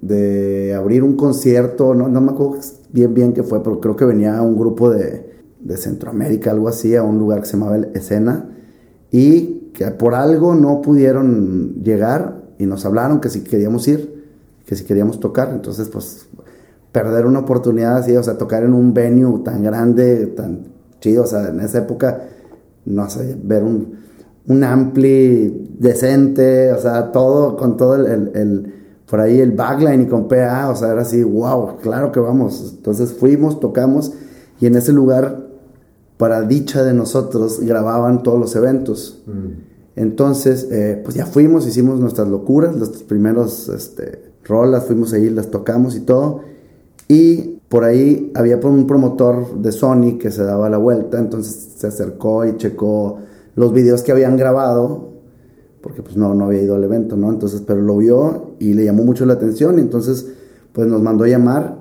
de, 0.00 0.74
abrir 0.74 1.02
un 1.02 1.16
concierto, 1.16 1.94
no, 1.94 2.08
no, 2.08 2.20
me 2.20 2.32
acuerdo 2.32 2.60
bien 2.92 3.12
bien 3.12 3.32
qué 3.32 3.42
fue, 3.42 3.62
pero 3.62 3.80
creo 3.80 3.96
que 3.96 4.04
venía 4.04 4.40
un 4.40 4.56
grupo 4.56 4.90
de, 4.90 5.30
de 5.60 5.76
Centroamérica, 5.76 6.50
algo 6.50 6.68
así, 6.68 6.96
a 6.96 7.02
un 7.02 7.18
lugar 7.18 7.40
que 7.40 7.46
se 7.46 7.56
llamaba 7.56 7.78
Escena, 7.94 8.48
y 9.10 9.70
que 9.74 9.90
por 9.90 10.14
algo 10.14 10.54
no 10.54 10.80
pudieron 10.80 11.82
llegar 11.82 12.42
y 12.58 12.66
nos 12.66 12.84
hablaron 12.84 13.20
que 13.20 13.28
si 13.28 13.42
queríamos 13.42 13.86
ir, 13.88 14.24
que 14.66 14.76
si 14.76 14.84
queríamos 14.84 15.20
tocar, 15.20 15.50
entonces 15.52 15.88
pues 15.88 16.28
perder 16.92 17.26
una 17.26 17.40
oportunidad 17.40 17.98
así, 17.98 18.16
o 18.16 18.22
sea, 18.22 18.38
tocar 18.38 18.62
en 18.62 18.74
un 18.74 18.94
venue 18.94 19.40
tan 19.44 19.62
grande, 19.62 20.26
tan 20.28 20.64
chido, 21.00 21.24
o 21.24 21.26
sea, 21.26 21.48
en 21.48 21.60
esa 21.60 21.78
época, 21.78 22.22
no 22.84 23.08
sé, 23.08 23.36
ver 23.42 23.62
un 23.62 24.00
un 24.46 24.64
ampli 24.64 25.68
decente, 25.78 26.72
o 26.72 26.78
sea, 26.78 27.12
todo 27.12 27.56
con 27.56 27.76
todo 27.76 27.96
el, 27.96 28.30
el, 28.34 28.74
por 29.08 29.20
ahí 29.20 29.40
el 29.40 29.52
backline 29.52 30.02
y 30.02 30.06
con 30.06 30.28
PA, 30.28 30.70
o 30.70 30.76
sea, 30.76 30.92
era 30.92 31.02
así, 31.02 31.22
wow, 31.22 31.78
claro 31.82 32.12
que 32.12 32.20
vamos. 32.20 32.74
Entonces 32.76 33.12
fuimos, 33.12 33.60
tocamos 33.60 34.12
y 34.60 34.66
en 34.66 34.76
ese 34.76 34.92
lugar, 34.92 35.48
para 36.16 36.42
dicha 36.42 36.84
de 36.84 36.92
nosotros, 36.92 37.60
grababan 37.60 38.22
todos 38.22 38.38
los 38.38 38.54
eventos. 38.54 39.22
Mm. 39.26 39.70
Entonces, 39.96 40.68
eh, 40.70 41.00
pues 41.02 41.16
ya 41.16 41.26
fuimos, 41.26 41.66
hicimos 41.66 41.98
nuestras 41.98 42.28
locuras, 42.28 42.76
los 42.76 42.90
primeros 43.02 43.68
este, 43.68 44.22
rolas, 44.44 44.84
fuimos 44.84 45.12
ahí, 45.12 45.30
las 45.30 45.50
tocamos 45.50 45.96
y 45.96 46.00
todo. 46.00 46.42
Y 47.08 47.58
por 47.68 47.84
ahí 47.84 48.30
había 48.34 48.58
un 48.58 48.86
promotor 48.86 49.60
de 49.60 49.72
Sony 49.72 50.18
que 50.18 50.30
se 50.30 50.44
daba 50.44 50.68
la 50.68 50.78
vuelta, 50.78 51.18
entonces 51.18 51.70
se 51.76 51.86
acercó 51.86 52.44
y 52.44 52.56
checó 52.56 53.18
los 53.60 53.74
videos 53.74 54.02
que 54.02 54.10
habían 54.10 54.38
grabado, 54.38 55.10
porque 55.82 56.02
pues 56.02 56.16
no, 56.16 56.34
no 56.34 56.46
había 56.46 56.62
ido 56.62 56.76
al 56.76 56.84
evento, 56.84 57.16
¿no? 57.16 57.30
Entonces, 57.30 57.62
pero 57.66 57.82
lo 57.82 57.98
vio 57.98 58.52
y 58.58 58.72
le 58.72 58.86
llamó 58.86 59.04
mucho 59.04 59.26
la 59.26 59.34
atención, 59.34 59.78
y 59.78 59.82
entonces 59.82 60.26
pues 60.72 60.88
nos 60.88 61.02
mandó 61.02 61.24
a 61.24 61.28
llamar 61.28 61.76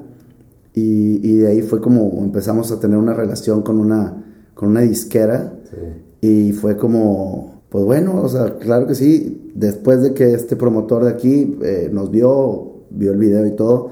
y, 0.74 1.26
y 1.26 1.38
de 1.38 1.48
ahí 1.48 1.62
fue 1.62 1.80
como 1.80 2.22
empezamos 2.22 2.72
a 2.74 2.80
tener 2.82 2.98
una 2.98 3.14
relación 3.14 3.62
con 3.62 3.80
una, 3.80 4.26
con 4.54 4.70
una 4.70 4.82
disquera. 4.82 5.54
Y 6.20 6.52
fue 6.52 6.76
como, 6.76 7.62
pues 7.70 7.86
bueno, 7.86 8.22
o 8.22 8.28
sea, 8.28 8.58
claro 8.58 8.88
que 8.88 8.96
sí, 8.96 9.52
después 9.56 10.02
de 10.02 10.14
que 10.14 10.34
este 10.34 10.58
promotor 10.58 11.06
de 11.06 11.12
aquí 11.12 11.58
eh, 11.64 11.90
nos 11.94 12.12
vio, 12.12 12.82
vio 12.90 13.14
el 13.14 13.18
video 13.18 13.46
y 13.46 13.52
todo, 13.52 13.92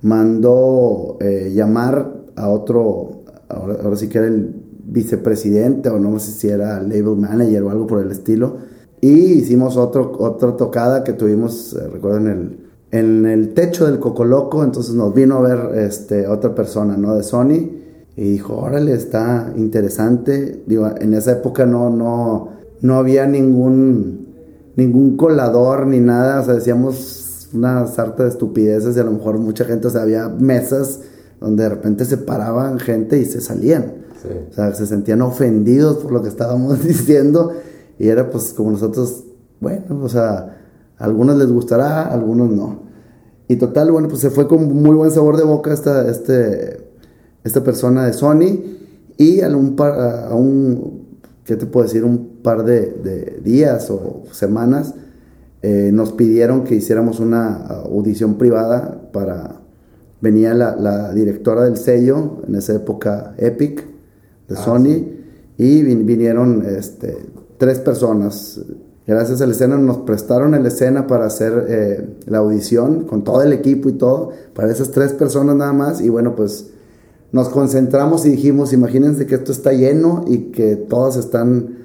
mandó 0.00 1.18
eh, 1.20 1.52
llamar 1.54 2.22
a 2.36 2.48
otro, 2.48 3.24
ahora, 3.50 3.76
ahora, 3.82 3.96
sí 3.96 4.08
que 4.08 4.16
era 4.16 4.28
el 4.28 4.57
vicepresidente 4.90 5.90
o 5.90 5.98
no 5.98 6.18
sé 6.18 6.32
si 6.32 6.48
era 6.48 6.80
label 6.80 7.16
manager 7.16 7.62
o 7.62 7.70
algo 7.70 7.86
por 7.86 8.02
el 8.02 8.10
estilo. 8.10 8.56
Y 9.00 9.10
hicimos 9.10 9.76
otro, 9.76 10.12
otra 10.18 10.56
tocada 10.56 11.04
que 11.04 11.12
tuvimos, 11.12 11.74
eh, 11.74 11.88
recuerdo, 11.88 12.18
en 12.18 12.26
el, 12.26 12.58
en 12.90 13.26
el 13.26 13.54
techo 13.54 13.86
del 13.86 14.00
Cocoloco. 14.00 14.64
Entonces 14.64 14.94
nos 14.94 15.14
vino 15.14 15.36
a 15.36 15.40
ver 15.40 15.78
este, 15.78 16.26
otra 16.26 16.54
persona, 16.54 16.96
¿no? 16.96 17.14
De 17.14 17.22
Sony. 17.22 17.70
Y 18.16 18.32
dijo, 18.32 18.56
órale, 18.56 18.94
está 18.94 19.52
interesante. 19.56 20.64
Digo, 20.66 20.90
en 20.98 21.14
esa 21.14 21.32
época 21.32 21.66
no, 21.66 21.90
no, 21.90 22.48
no 22.80 22.94
había 22.96 23.26
ningún, 23.26 24.26
ningún 24.74 25.16
colador 25.16 25.86
ni 25.86 26.00
nada. 26.00 26.40
O 26.40 26.44
sea, 26.44 26.54
decíamos 26.54 27.50
una 27.52 27.86
sarta 27.86 28.24
de 28.24 28.30
estupideces 28.30 28.96
y 28.96 29.00
a 29.00 29.04
lo 29.04 29.12
mejor 29.12 29.38
mucha 29.38 29.64
gente, 29.64 29.86
o 29.86 29.90
sea, 29.90 30.02
había 30.02 30.28
mesas 30.28 31.00
donde 31.40 31.64
de 31.64 31.68
repente 31.68 32.04
se 32.04 32.18
paraban 32.18 32.78
gente 32.78 33.18
y 33.18 33.24
se 33.24 33.40
salían. 33.40 33.94
Sí. 34.22 34.28
O 34.50 34.52
sea, 34.52 34.74
se 34.74 34.86
sentían 34.86 35.22
ofendidos 35.22 35.98
por 35.98 36.12
lo 36.12 36.22
que 36.22 36.28
estábamos 36.28 36.84
diciendo 36.86 37.52
y 37.98 38.08
era 38.08 38.30
pues 38.30 38.52
como 38.52 38.70
nosotros, 38.70 39.24
bueno, 39.60 40.00
o 40.02 40.08
sea, 40.08 40.56
a 40.96 41.04
algunos 41.04 41.36
les 41.36 41.48
gustará, 41.48 42.02
a 42.02 42.14
algunos 42.14 42.50
no. 42.50 42.88
Y 43.48 43.56
total, 43.56 43.90
bueno, 43.90 44.08
pues 44.08 44.20
se 44.20 44.30
fue 44.30 44.46
con 44.46 44.72
muy 44.82 44.94
buen 44.94 45.10
sabor 45.10 45.36
de 45.36 45.44
boca 45.44 45.72
esta, 45.72 46.08
este, 46.08 46.90
esta 47.44 47.64
persona 47.64 48.04
de 48.06 48.12
Sony 48.12 48.60
y 49.16 49.40
a 49.40 49.48
un 49.48 49.74
par, 49.74 49.98
a 49.98 50.34
un, 50.34 51.06
¿qué 51.44 51.56
te 51.56 51.66
puedo 51.66 51.86
decir? 51.86 52.04
Un 52.04 52.40
par 52.42 52.64
de, 52.64 52.80
de 53.02 53.40
días 53.42 53.90
o 53.90 54.24
semanas 54.32 54.94
eh, 55.60 55.90
nos 55.92 56.12
pidieron 56.12 56.62
que 56.62 56.76
hiciéramos 56.76 57.20
una 57.20 57.56
audición 57.66 58.36
privada 58.36 59.10
para... 59.12 59.57
Venía 60.20 60.54
la, 60.54 60.74
la 60.76 61.12
directora 61.12 61.64
del 61.64 61.76
sello, 61.76 62.42
en 62.46 62.56
esa 62.56 62.74
época 62.74 63.34
Epic, 63.38 63.84
de 64.48 64.56
ah, 64.56 64.64
Sony, 64.64 64.84
sí. 64.84 65.16
y 65.58 65.82
vin, 65.82 66.06
vinieron 66.06 66.64
este, 66.66 67.16
tres 67.58 67.78
personas. 67.78 68.60
Gracias 69.06 69.40
a 69.40 69.46
la 69.46 69.52
escena 69.52 69.78
nos 69.78 69.98
prestaron 69.98 70.50
la 70.50 70.68
escena 70.68 71.06
para 71.06 71.26
hacer 71.26 71.66
eh, 71.68 72.16
la 72.26 72.38
audición 72.38 73.04
con 73.04 73.24
todo 73.24 73.42
el 73.42 73.52
equipo 73.52 73.88
y 73.88 73.92
todo, 73.92 74.32
para 74.54 74.70
esas 74.70 74.90
tres 74.90 75.12
personas 75.12 75.56
nada 75.56 75.72
más. 75.72 76.00
Y 76.00 76.08
bueno, 76.08 76.36
pues 76.36 76.66
nos 77.32 77.48
concentramos 77.48 78.26
y 78.26 78.30
dijimos, 78.30 78.72
imagínense 78.72 79.26
que 79.26 79.36
esto 79.36 79.52
está 79.52 79.72
lleno 79.72 80.24
y 80.26 80.50
que 80.50 80.76
todos 80.76 81.16
están 81.16 81.78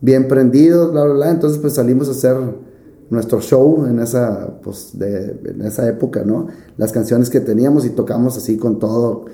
bien 0.00 0.28
prendidos, 0.28 0.92
bla, 0.92 1.04
bla, 1.04 1.14
bla. 1.14 1.30
Entonces 1.30 1.58
pues 1.58 1.74
salimos 1.74 2.08
a 2.08 2.12
hacer 2.12 2.36
nuestro 3.10 3.40
show 3.40 3.86
en 3.86 3.98
esa, 3.98 4.60
pues, 4.62 4.98
de, 4.98 5.40
en 5.44 5.62
esa 5.62 5.88
época, 5.88 6.24
¿no? 6.24 6.46
Las 6.76 6.92
canciones 6.92 7.28
que 7.28 7.40
teníamos 7.40 7.84
y 7.84 7.90
tocamos 7.90 8.36
así 8.36 8.56
con 8.56 8.78
todo, 8.78 9.26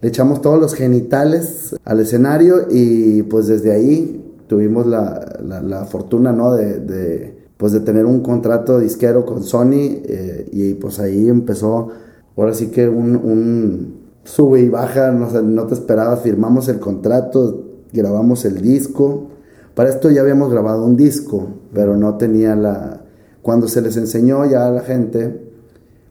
le 0.00 0.08
echamos 0.08 0.40
todos 0.40 0.60
los 0.60 0.74
genitales 0.74 1.76
al 1.84 2.00
escenario 2.00 2.66
y 2.70 3.22
pues 3.24 3.46
desde 3.46 3.72
ahí 3.72 4.34
tuvimos 4.46 4.86
la, 4.86 5.38
la, 5.42 5.84
fortuna, 5.84 6.32
¿no? 6.32 6.54
De, 6.54 6.80
de, 6.80 7.40
pues 7.56 7.72
de 7.72 7.80
tener 7.80 8.06
un 8.06 8.20
contrato 8.20 8.80
disquero 8.80 9.24
con 9.24 9.44
Sony 9.44 10.00
eh, 10.04 10.48
y 10.52 10.74
pues 10.74 10.98
ahí 10.98 11.28
empezó, 11.28 11.88
ahora 12.36 12.54
sí 12.54 12.68
que 12.68 12.88
un, 12.88 13.14
un 13.16 14.00
sube 14.24 14.60
y 14.60 14.68
baja, 14.68 15.12
no, 15.12 15.28
no 15.42 15.66
te 15.66 15.74
esperabas, 15.74 16.22
firmamos 16.22 16.68
el 16.68 16.78
contrato, 16.78 17.64
grabamos 17.92 18.44
el 18.44 18.60
disco. 18.60 19.28
Para 19.74 19.90
esto 19.90 20.10
ya 20.10 20.22
habíamos 20.22 20.50
grabado 20.50 20.84
un 20.84 20.96
disco, 20.96 21.48
pero 21.72 21.96
no 21.96 22.16
tenía 22.16 22.56
la... 22.56 23.04
Cuando 23.42 23.68
se 23.68 23.80
les 23.80 23.96
enseñó 23.96 24.44
ya 24.44 24.66
a 24.66 24.70
la 24.70 24.80
gente, 24.80 25.50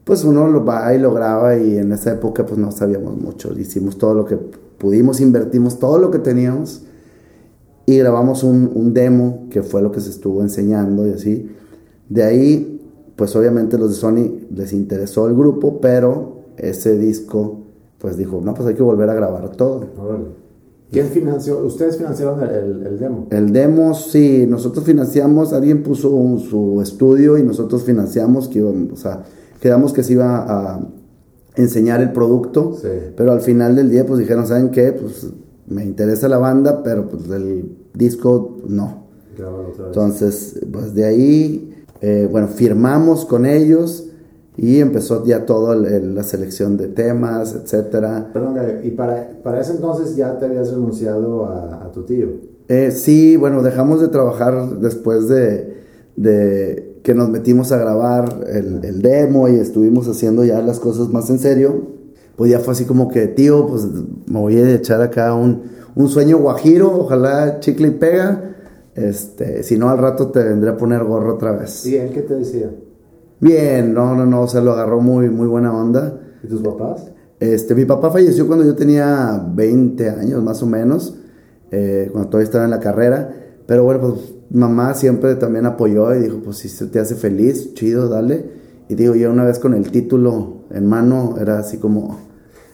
pues 0.04 0.24
uno 0.24 0.48
lo 0.48 0.64
va 0.64 0.92
y 0.94 0.98
lo 0.98 1.12
graba 1.14 1.56
y 1.56 1.76
en 1.76 1.92
esa 1.92 2.12
época 2.12 2.44
pues 2.44 2.58
no 2.58 2.72
sabíamos 2.72 3.16
mucho. 3.16 3.56
Hicimos 3.58 3.98
todo 3.98 4.14
lo 4.14 4.24
que 4.24 4.36
pudimos, 4.36 5.20
invertimos 5.20 5.78
todo 5.78 5.98
lo 5.98 6.10
que 6.10 6.18
teníamos 6.18 6.82
y 7.86 7.98
grabamos 7.98 8.42
un, 8.42 8.94
demo 8.94 9.46
que 9.50 9.62
fue 9.62 9.82
lo 9.82 9.92
que 9.92 10.00
se 10.00 10.10
estuvo 10.10 10.42
enseñando 10.42 11.06
y 11.06 11.10
así. 11.10 11.50
De 12.08 12.22
ahí, 12.22 12.80
pues 13.16 13.34
obviamente 13.36 13.78
los 13.78 13.90
de 13.90 13.94
Sony 13.96 14.46
les 14.54 14.72
interesó 14.72 15.26
el 15.28 15.34
grupo, 15.34 15.80
pero 15.80 16.40
ese 16.56 16.98
disco, 16.98 17.58
pues 17.98 18.16
dijo, 18.16 18.40
no, 18.42 18.54
pues 18.54 18.68
hay 18.68 18.74
que 18.74 18.82
volver 18.82 19.10
a 19.10 19.14
grabar 19.14 19.50
todo. 19.56 19.86
¿Quién 20.90 21.06
financió? 21.06 21.58
¿Ustedes 21.64 21.96
financiaron 21.96 22.42
el, 22.42 22.86
el, 22.86 22.98
demo? 22.98 23.28
El 23.30 23.52
demo, 23.52 23.94
sí, 23.94 24.44
nosotros 24.48 24.84
financiamos, 24.84 25.52
alguien 25.52 25.82
puso 25.82 26.10
un, 26.10 26.40
su 26.40 26.80
estudio 26.82 27.38
y 27.38 27.42
nosotros 27.42 27.84
financiamos, 27.84 28.48
que 28.48 28.62
o 28.62 28.96
sea, 28.96 29.22
quedamos 29.60 29.92
que 29.92 30.02
se 30.02 30.14
iba 30.14 30.38
a 30.38 30.80
enseñar 31.54 32.00
el 32.00 32.12
producto, 32.12 32.76
sí. 32.80 32.88
pero 33.16 33.32
al 33.32 33.40
final 33.40 33.76
del 33.76 33.90
día 33.90 34.04
pues 34.04 34.18
dijeron, 34.18 34.46
¿saben 34.46 34.70
qué? 34.70 34.92
Pues 34.92 35.28
me 35.68 35.84
interesa 35.84 36.28
la 36.28 36.38
banda, 36.38 36.82
pero 36.82 37.08
pues 37.08 37.28
el 37.30 37.76
disco 37.94 38.58
no. 38.66 39.04
Entonces, 39.86 40.60
pues 40.70 40.94
de 40.94 41.04
ahí, 41.04 41.84
eh, 42.00 42.28
bueno, 42.30 42.48
firmamos 42.48 43.24
con 43.24 43.46
ellos 43.46 44.09
y 44.62 44.78
empezó 44.78 45.24
ya 45.24 45.46
toda 45.46 45.74
la 45.74 46.22
selección 46.22 46.76
de 46.76 46.88
temas, 46.88 47.54
etcétera. 47.54 48.28
Perdón, 48.30 48.58
¿y 48.82 48.90
para, 48.90 49.40
para 49.42 49.62
ese 49.62 49.72
entonces 49.72 50.16
ya 50.16 50.38
te 50.38 50.44
habías 50.44 50.70
renunciado 50.70 51.46
a, 51.46 51.86
a 51.86 51.90
tu 51.92 52.02
tío? 52.02 52.28
Eh, 52.68 52.90
sí, 52.90 53.38
bueno, 53.38 53.62
dejamos 53.62 54.02
de 54.02 54.08
trabajar 54.08 54.78
después 54.78 55.28
de, 55.28 55.78
de 56.16 57.00
que 57.02 57.14
nos 57.14 57.30
metimos 57.30 57.72
a 57.72 57.78
grabar 57.78 58.44
el, 58.52 58.84
el, 58.84 59.00
demo 59.00 59.48
y 59.48 59.54
estuvimos 59.54 60.06
haciendo 60.08 60.44
ya 60.44 60.60
las 60.60 60.78
cosas 60.78 61.08
más 61.08 61.30
en 61.30 61.38
serio. 61.38 61.86
Pues 62.36 62.50
ya 62.50 62.58
fue 62.58 62.74
así 62.74 62.84
como 62.84 63.08
que, 63.08 63.28
tío, 63.28 63.66
pues 63.66 63.86
me 64.26 64.40
voy 64.40 64.58
a 64.58 64.74
echar 64.74 65.00
acá 65.00 65.32
un, 65.32 65.62
un 65.94 66.08
sueño 66.08 66.36
guajiro, 66.36 67.00
ojalá 67.00 67.60
chicle 67.60 67.88
y 67.88 67.92
pega. 67.92 68.56
Este, 68.94 69.62
si 69.62 69.78
no, 69.78 69.88
al 69.88 69.96
rato 69.96 70.28
te 70.28 70.44
vendré 70.44 70.68
a 70.68 70.76
poner 70.76 71.02
gorro 71.04 71.36
otra 71.36 71.52
vez. 71.52 71.86
¿Y 71.86 71.96
él 71.96 72.10
qué 72.12 72.20
te 72.20 72.34
decía? 72.34 72.70
Bien, 73.40 73.94
no, 73.94 74.14
no, 74.14 74.26
no, 74.26 74.42
o 74.42 74.48
sea, 74.48 74.60
lo 74.60 74.72
agarró 74.72 75.00
muy, 75.00 75.30
muy 75.30 75.46
buena 75.46 75.74
onda. 75.74 76.20
¿Y 76.42 76.48
tus 76.48 76.60
papás? 76.60 77.10
Este, 77.38 77.74
mi 77.74 77.86
papá 77.86 78.10
falleció 78.10 78.46
cuando 78.46 78.66
yo 78.66 78.74
tenía 78.74 79.42
20 79.54 80.10
años, 80.10 80.42
más 80.42 80.62
o 80.62 80.66
menos, 80.66 81.16
eh, 81.70 82.10
cuando 82.12 82.28
todavía 82.28 82.44
estaba 82.44 82.64
en 82.64 82.70
la 82.70 82.80
carrera. 82.80 83.34
Pero 83.66 83.84
bueno, 83.84 84.00
pues 84.00 84.34
mamá 84.50 84.92
siempre 84.94 85.36
también 85.36 85.64
apoyó 85.64 86.14
y 86.14 86.20
dijo, 86.20 86.40
pues 86.44 86.58
si 86.58 86.68
se 86.68 86.86
te 86.86 86.98
hace 86.98 87.14
feliz, 87.14 87.72
chido, 87.74 88.08
dale. 88.08 88.44
Y 88.88 88.94
digo, 88.94 89.14
yo 89.14 89.30
una 89.30 89.44
vez 89.44 89.58
con 89.58 89.72
el 89.72 89.90
título 89.90 90.64
en 90.70 90.86
mano, 90.86 91.36
era 91.40 91.58
así 91.58 91.78
como, 91.78 92.18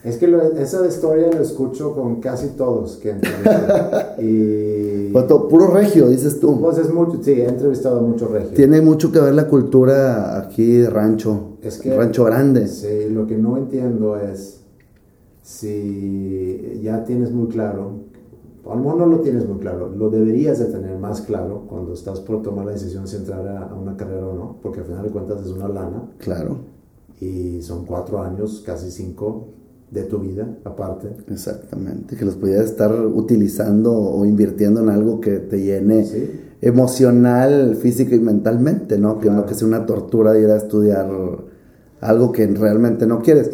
es 0.03 0.17
que 0.17 0.27
lo, 0.27 0.41
esa 0.41 0.85
historia 0.87 1.29
lo 1.31 1.41
escucho 1.41 1.93
con 1.93 2.21
casi 2.21 2.49
todos 2.49 2.97
que 2.97 3.09
y 4.19 5.11
pues 5.11 5.25
puro 5.25 5.67
regio, 5.67 6.07
dices 6.07 6.39
tú. 6.39 6.59
Pues 6.61 6.77
es 6.77 6.93
mucho, 6.93 7.21
sí, 7.21 7.31
he 7.31 7.47
entrevistado 7.47 7.99
a 7.99 8.01
mucho 8.01 8.27
regio. 8.27 8.51
Tiene 8.51 8.81
mucho 8.81 9.11
que 9.11 9.19
ver 9.19 9.33
la 9.33 9.47
cultura 9.47 10.37
aquí 10.37 10.77
de 10.77 10.89
rancho, 10.89 11.57
es 11.61 11.79
que, 11.79 11.95
rancho 11.95 12.25
grande. 12.25 12.67
Sí, 12.67 13.09
lo 13.09 13.25
que 13.25 13.37
no 13.37 13.57
entiendo 13.57 14.17
es 14.17 14.61
si 15.41 16.79
ya 16.83 17.03
tienes 17.03 17.31
muy 17.31 17.47
claro, 17.47 18.03
a 18.65 18.75
lo 18.75 18.81
mejor 18.81 18.97
no 18.97 19.05
lo 19.07 19.19
tienes 19.21 19.47
muy 19.47 19.59
claro, 19.59 19.89
lo 19.89 20.09
deberías 20.09 20.59
de 20.59 20.65
tener 20.65 20.97
más 20.99 21.21
claro 21.21 21.65
cuando 21.67 21.93
estás 21.93 22.19
por 22.19 22.41
tomar 22.43 22.65
la 22.65 22.73
decisión 22.73 23.07
si 23.07 23.15
entrar 23.15 23.47
a, 23.47 23.63
a 23.69 23.73
una 23.73 23.97
carrera 23.97 24.27
o 24.27 24.33
no, 24.33 24.57
porque 24.61 24.81
al 24.81 24.85
final 24.85 25.03
de 25.03 25.09
cuentas 25.09 25.41
es 25.41 25.47
una 25.47 25.67
lana. 25.67 26.11
Claro. 26.19 26.57
Y 27.19 27.61
son 27.61 27.85
cuatro 27.85 28.21
años, 28.21 28.61
casi 28.65 28.91
cinco, 28.91 29.47
de 29.91 30.03
tu 30.03 30.19
vida 30.19 30.47
aparte. 30.63 31.09
Exactamente, 31.31 32.15
que 32.15 32.25
los 32.25 32.35
pudieras 32.35 32.65
estar 32.65 32.93
utilizando 32.93 33.93
o 33.93 34.25
invirtiendo 34.25 34.81
en 34.81 34.89
algo 34.89 35.21
que 35.21 35.39
te 35.39 35.61
llene 35.61 36.03
sí. 36.05 36.41
emocional, 36.61 37.77
física 37.77 38.15
y 38.15 38.19
mentalmente, 38.19 38.97
¿no? 38.97 39.19
Que 39.19 39.29
no 39.29 39.45
que 39.45 39.53
sea 39.53 39.67
una 39.67 39.85
tortura 39.85 40.37
ir 40.37 40.49
a 40.49 40.57
estudiar 40.57 41.09
algo 42.01 42.31
que 42.31 42.47
realmente 42.47 43.07
no 43.07 43.21
quieres. 43.21 43.49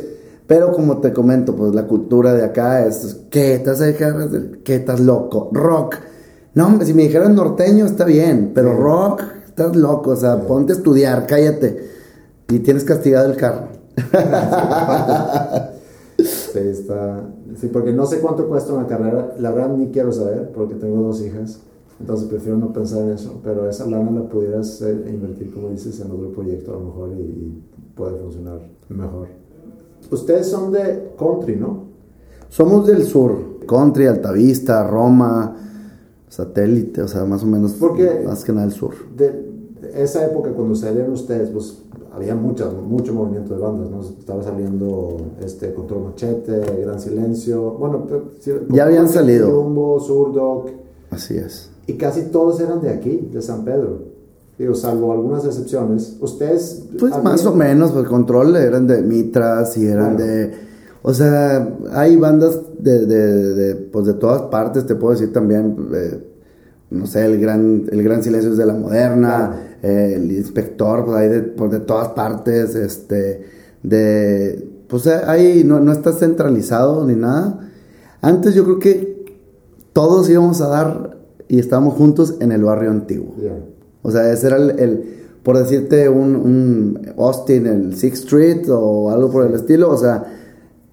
Pero 0.47 0.71
como 0.71 0.97
te 0.97 1.13
comento, 1.13 1.55
pues 1.55 1.73
la 1.73 1.87
cultura 1.87 2.33
de 2.33 2.43
acá 2.43 2.85
es, 2.85 3.21
¿qué? 3.29 3.55
¿Estás, 3.55 3.81
¿Qué? 4.63 4.75
¿Estás 4.75 4.99
loco? 4.99 5.49
Rock. 5.53 5.95
No, 6.55 6.67
hombre, 6.67 6.85
si 6.85 6.93
me 6.93 7.03
dijeran 7.03 7.35
norteño 7.35 7.85
está 7.85 8.05
bien, 8.05 8.51
pero 8.53 8.71
sí. 8.71 8.77
rock, 8.81 9.23
estás 9.45 9.75
loco, 9.75 10.11
o 10.11 10.15
sea, 10.15 10.35
sí. 10.35 10.41
ponte 10.47 10.73
a 10.73 10.75
estudiar, 10.75 11.25
cállate. 11.27 11.91
Y 12.49 12.59
tienes 12.59 12.83
castigado 12.83 13.31
el 13.31 13.37
carro. 13.37 13.69
está. 16.55 17.29
Sí, 17.55 17.67
porque 17.67 17.93
no 17.93 18.05
sé 18.05 18.19
cuánto 18.19 18.47
cuesta 18.47 18.73
una 18.73 18.87
carrera. 18.87 19.35
La 19.39 19.51
verdad 19.51 19.75
ni 19.75 19.87
quiero 19.87 20.11
saber 20.11 20.51
porque 20.53 20.75
tengo 20.75 21.01
dos 21.01 21.21
hijas. 21.21 21.61
Entonces 21.99 22.27
prefiero 22.27 22.57
no 22.57 22.73
pensar 22.73 23.03
en 23.03 23.11
eso. 23.11 23.39
Pero 23.43 23.69
esa 23.69 23.85
lana 23.85 24.11
la 24.11 24.27
pudieras 24.27 24.81
eh, 24.81 25.05
invertir, 25.07 25.53
como 25.53 25.69
dices, 25.69 25.99
en 25.99 26.11
otro 26.11 26.31
proyecto 26.31 26.71
a 26.71 26.79
lo 26.79 26.85
mejor 26.85 27.09
y, 27.17 27.21
y 27.21 27.63
puede 27.95 28.17
funcionar 28.17 28.59
mejor. 28.89 29.27
Ustedes 30.11 30.47
son 30.47 30.71
de 30.71 31.13
country, 31.17 31.55
¿no? 31.55 31.85
Somos 32.49 32.87
del 32.87 33.03
sur. 33.03 33.53
Country, 33.65 34.07
Altavista, 34.07 34.85
Roma, 34.85 35.55
satélite, 36.29 37.01
o 37.01 37.07
sea, 37.07 37.25
más 37.25 37.43
o 37.43 37.47
menos. 37.47 37.73
Porque 37.73 38.23
más 38.25 38.43
que 38.43 38.51
nada 38.51 38.67
del 38.67 38.75
sur. 38.75 38.93
De 39.15 39.53
esa 39.95 40.25
época, 40.25 40.51
cuando 40.51 40.75
salieron 40.75 41.13
ustedes, 41.13 41.49
pues 41.49 41.81
había 42.13 42.35
mucha, 42.35 42.69
mucho 42.69 43.13
movimiento 43.13 43.55
de 43.55 43.61
bandas, 43.61 43.89
¿no? 43.89 44.01
Estaba 44.01 44.43
saliendo 44.43 45.17
este, 45.43 45.73
Control 45.73 46.03
Machete, 46.05 46.61
Gran 46.81 46.99
Silencio. 46.99 47.71
Bueno, 47.71 48.05
ya 48.69 48.85
habían 48.85 49.09
salido. 49.09 49.49
Jumbo, 49.49 49.99
Surdoc. 49.99 50.69
Así 51.09 51.35
es. 51.37 51.69
Y 51.87 51.93
casi 51.93 52.23
todos 52.23 52.59
eran 52.59 52.81
de 52.81 52.89
aquí, 52.89 53.29
de 53.31 53.41
San 53.41 53.65
Pedro. 53.65 54.13
Digo, 54.57 54.75
salvo 54.75 55.11
algunas 55.11 55.43
excepciones. 55.45 56.15
Ustedes. 56.21 56.83
Pues 56.99 57.11
más 57.23 57.45
o 57.45 57.55
menos, 57.55 57.91
pues 57.91 58.07
Control 58.07 58.55
eran 58.55 58.85
de 58.87 59.01
Mitras 59.01 59.75
y 59.77 59.87
eran 59.87 60.15
Claro. 60.15 60.31
de. 60.31 60.51
O 61.01 61.13
sea, 61.13 61.75
hay 61.91 62.15
bandas 62.15 62.59
de, 62.79 63.05
de, 63.05 63.53
de, 63.55 63.75
pues 63.75 64.05
de 64.05 64.13
todas 64.13 64.43
partes, 64.43 64.85
te 64.85 64.95
puedo 64.95 65.13
decir 65.13 65.33
también. 65.33 65.75
eh, 65.93 66.29
no 66.91 67.07
sé, 67.07 67.25
el 67.25 67.39
gran, 67.39 67.85
el 67.91 68.03
gran 68.03 68.21
silencio 68.21 68.51
es 68.51 68.57
de 68.57 68.67
la 68.67 68.75
moderna, 68.75 69.72
eh, 69.83 70.13
el 70.15 70.31
inspector, 70.31 71.05
pues 71.05 71.17
hay 71.17 71.29
de, 71.29 71.41
pues 71.41 71.69
de 71.71 71.79
todas 71.81 72.07
partes, 72.09 72.73
este, 72.73 73.45
de, 73.83 74.67
pues 74.87 75.05
ahí 75.07 75.63
no, 75.63 75.79
no 75.79 75.91
está 75.91 76.11
centralizado 76.13 77.05
ni 77.05 77.15
nada. 77.15 77.69
Antes 78.21 78.55
yo 78.55 78.63
creo 78.63 78.79
que 78.79 79.25
todos 79.93 80.29
íbamos 80.29 80.61
a 80.61 80.67
dar 80.69 81.17
y 81.47 81.59
estábamos 81.59 81.93
juntos 81.95 82.35
en 82.39 82.51
el 82.51 82.63
barrio 82.63 82.89
antiguo. 82.89 83.35
O 84.01 84.11
sea, 84.11 84.31
ese 84.31 84.47
era 84.47 84.57
el, 84.57 84.79
el- 84.79 85.19
por 85.43 85.57
decirte, 85.57 86.07
un, 86.07 86.37
un 86.37 87.01
Austin, 87.17 87.67
el 87.67 87.97
Sixth 87.97 88.23
Street 88.23 88.65
o 88.69 89.11
algo 89.11 89.29
por 89.29 89.45
el 89.45 89.53
estilo. 89.53 89.89
O 89.89 89.97
sea, 89.97 90.23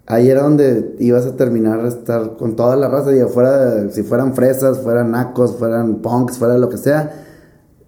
ahí 0.07 0.29
era 0.29 0.43
donde 0.43 0.93
ibas 0.99 1.25
a 1.25 1.37
terminar 1.37 1.79
a 1.79 1.87
estar 1.87 2.35
con 2.35 2.57
toda 2.57 2.75
la 2.75 2.89
raza. 2.89 3.15
Y 3.15 3.21
fuera, 3.29 3.89
si 3.91 4.03
fueran 4.03 4.33
fresas, 4.35 4.79
fueran 4.79 5.11
nacos, 5.11 5.55
fueran 5.55 6.01
punks, 6.01 6.37
fuera 6.37 6.57
lo 6.57 6.67
que 6.67 6.75
sea, 6.77 7.13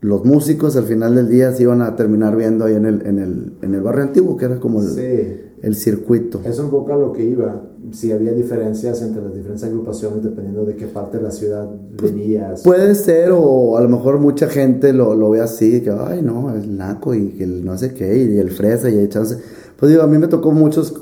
los 0.04 0.26
músicos 0.26 0.76
al 0.76 0.84
final 0.84 1.16
del 1.16 1.30
día 1.30 1.52
se 1.54 1.64
iban 1.64 1.82
a 1.82 1.96
terminar 1.96 2.36
viendo 2.36 2.66
ahí 2.66 2.76
en 2.76 2.86
el, 2.86 3.06
en 3.08 3.20
el, 3.20 3.54
en 3.62 3.74
el 3.74 3.82
barrio 3.82 4.04
antiguo, 4.04 4.36
que 4.38 4.46
era 4.46 4.60
como 4.60 4.82
el, 4.82 4.88
Sí. 4.90 5.42
el 5.62 5.76
circuito. 5.76 6.42
Es 6.44 6.60
un 6.60 6.70
poco 6.70 6.94
a 6.94 6.98
lo 6.98 7.14
que 7.14 7.24
iba. 7.24 7.62
Si 7.92 8.12
había 8.12 8.34
diferencias 8.34 9.02
entre 9.02 9.22
las 9.22 9.34
diferentes 9.34 9.64
agrupaciones 9.64 10.24
dependiendo 10.24 10.66
de 10.66 10.76
qué 10.76 10.88
parte 10.88 11.18
de 11.18 11.24
la 11.24 11.32
ciudad 11.32 11.70
venías. 12.02 12.64
Puede 12.64 12.96
ser, 12.96 13.32
o 13.34 13.78
a 13.78 13.82
lo 13.82 13.88
mejor 13.90 14.20
mucha 14.20 14.48
gente 14.48 14.92
lo, 14.94 15.16
lo 15.16 15.30
ve 15.30 15.40
así, 15.42 15.82
que, 15.82 15.92
ay, 15.92 16.22
no, 16.22 16.54
el 16.54 16.76
naco 16.78 17.14
y 17.14 17.30
que 17.30 17.46
el 17.46 17.64
no 17.64 17.78
sé 17.78 17.94
qué, 17.94 18.18
y 18.18 18.38
el 18.38 18.52
fresa 18.52 18.90
y 18.90 18.98
el 18.98 19.10
chance. 19.10 19.38
Pues 19.78 19.90
digo, 19.92 20.04
a 20.04 20.08
mí 20.08 20.18
me 20.18 20.28
tocó 20.28 20.52
muchos 20.52 20.94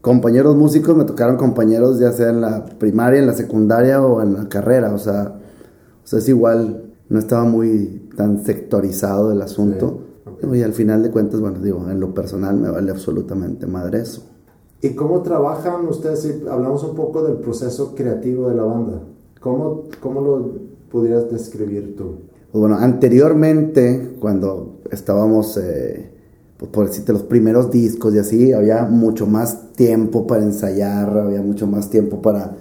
compañeros 0.00 0.54
músicos, 0.56 0.96
me 0.96 1.04
tocaron 1.04 1.36
compañeros 1.36 1.98
ya 1.98 2.12
sea 2.12 2.30
en 2.30 2.40
la 2.40 2.64
primaria, 2.64 3.18
en 3.18 3.26
la 3.26 3.34
secundaria 3.34 4.00
o 4.02 4.22
en 4.22 4.34
la 4.34 4.48
carrera, 4.48 4.94
o 4.94 4.98
sea, 4.98 5.34
o 6.04 6.06
sea 6.06 6.20
es 6.20 6.28
igual, 6.28 6.85
no 7.08 7.18
estaba 7.18 7.44
muy 7.44 8.08
tan 8.16 8.44
sectorizado 8.44 9.32
el 9.32 9.42
asunto. 9.42 10.00
Sí. 10.40 10.46
Y 10.52 10.62
al 10.62 10.72
final 10.72 11.02
de 11.02 11.10
cuentas, 11.10 11.40
bueno, 11.40 11.60
digo, 11.60 11.88
en 11.88 12.00
lo 12.00 12.12
personal 12.12 12.56
me 12.56 12.70
vale 12.70 12.90
absolutamente 12.90 13.66
madre 13.66 14.00
eso. 14.00 14.22
¿Y 14.82 14.90
cómo 14.90 15.22
trabajan 15.22 15.86
ustedes? 15.86 16.20
Si 16.20 16.44
hablamos 16.48 16.84
un 16.84 16.94
poco 16.94 17.24
del 17.24 17.36
proceso 17.36 17.94
creativo 17.94 18.48
de 18.48 18.56
la 18.56 18.64
banda. 18.64 19.00
¿Cómo, 19.40 19.84
cómo 20.00 20.20
lo 20.20 20.52
pudieras 20.90 21.30
describir 21.30 21.96
tú? 21.96 22.16
Pues 22.52 22.60
bueno, 22.60 22.76
anteriormente, 22.76 24.16
cuando 24.20 24.80
estábamos, 24.90 25.56
eh, 25.56 26.10
pues 26.56 26.70
por 26.70 26.86
decirte, 26.86 27.12
los 27.12 27.22
primeros 27.22 27.70
discos 27.70 28.14
y 28.14 28.18
así, 28.18 28.52
había 28.52 28.84
mucho 28.84 29.26
más 29.26 29.72
tiempo 29.72 30.26
para 30.26 30.42
ensayar, 30.42 31.16
había 31.18 31.42
mucho 31.42 31.66
más 31.66 31.90
tiempo 31.90 32.20
para, 32.20 32.56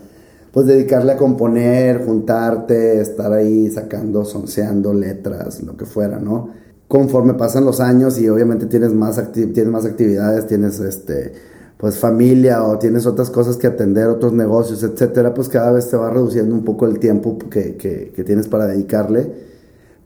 pues, 0.56 0.68
dedicarle 0.68 1.12
a 1.12 1.18
componer, 1.18 2.06
juntarte, 2.06 3.02
estar 3.02 3.34
ahí 3.34 3.70
sacando, 3.70 4.24
sonceando 4.26 4.94
letras, 4.94 5.62
lo 5.62 5.76
que 5.78 5.86
fuera, 5.86 6.18
¿no? 6.20 6.50
Conforme 6.88 7.34
pasan 7.36 7.66
los 7.66 7.82
años 7.82 8.18
y 8.20 8.30
obviamente 8.30 8.66
tienes 8.68 8.94
más, 8.94 9.22
tienes 9.34 9.68
más 9.68 9.86
actividades, 9.86 10.48
tienes, 10.48 10.80
este, 10.80 11.34
pues, 11.78 11.98
familia 12.00 12.64
o 12.64 12.80
tienes 12.80 13.06
otras 13.06 13.30
cosas 13.32 13.58
que 13.58 13.68
atender, 13.68 14.08
otros 14.08 14.34
negocios, 14.34 14.82
etcétera, 14.84 15.34
pues 15.34 15.50
cada 15.50 15.72
vez 15.74 15.90
te 15.90 15.98
va 15.98 16.10
reduciendo 16.10 16.56
un 16.56 16.64
poco 16.64 16.86
el 16.88 17.00
tiempo 17.00 17.38
que, 17.38 17.76
que- 17.78 18.24
tienes 18.24 18.48
para 18.48 18.68
dedicarle. 18.68 19.32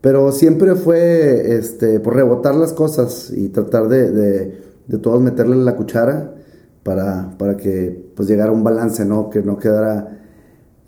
Pero 0.00 0.32
siempre 0.32 0.74
fue 0.76 1.56
este, 1.58 2.00
por 2.00 2.14
rebotar 2.16 2.54
las 2.56 2.72
cosas 2.72 3.30
y 3.34 3.50
tratar 3.50 3.88
de, 3.88 4.10
de, 4.10 4.62
de 4.88 4.98
todos 4.98 5.20
meterle 5.22 5.56
la 5.56 5.76
cuchara 5.76 6.34
para, 6.82 7.36
para 7.38 7.56
que 7.56 8.10
pues 8.16 8.28
llegara 8.28 8.50
un 8.52 8.64
balance, 8.64 9.04
¿no? 9.04 9.30
Que 9.30 9.42
no 9.42 9.58
quedara, 9.58 10.19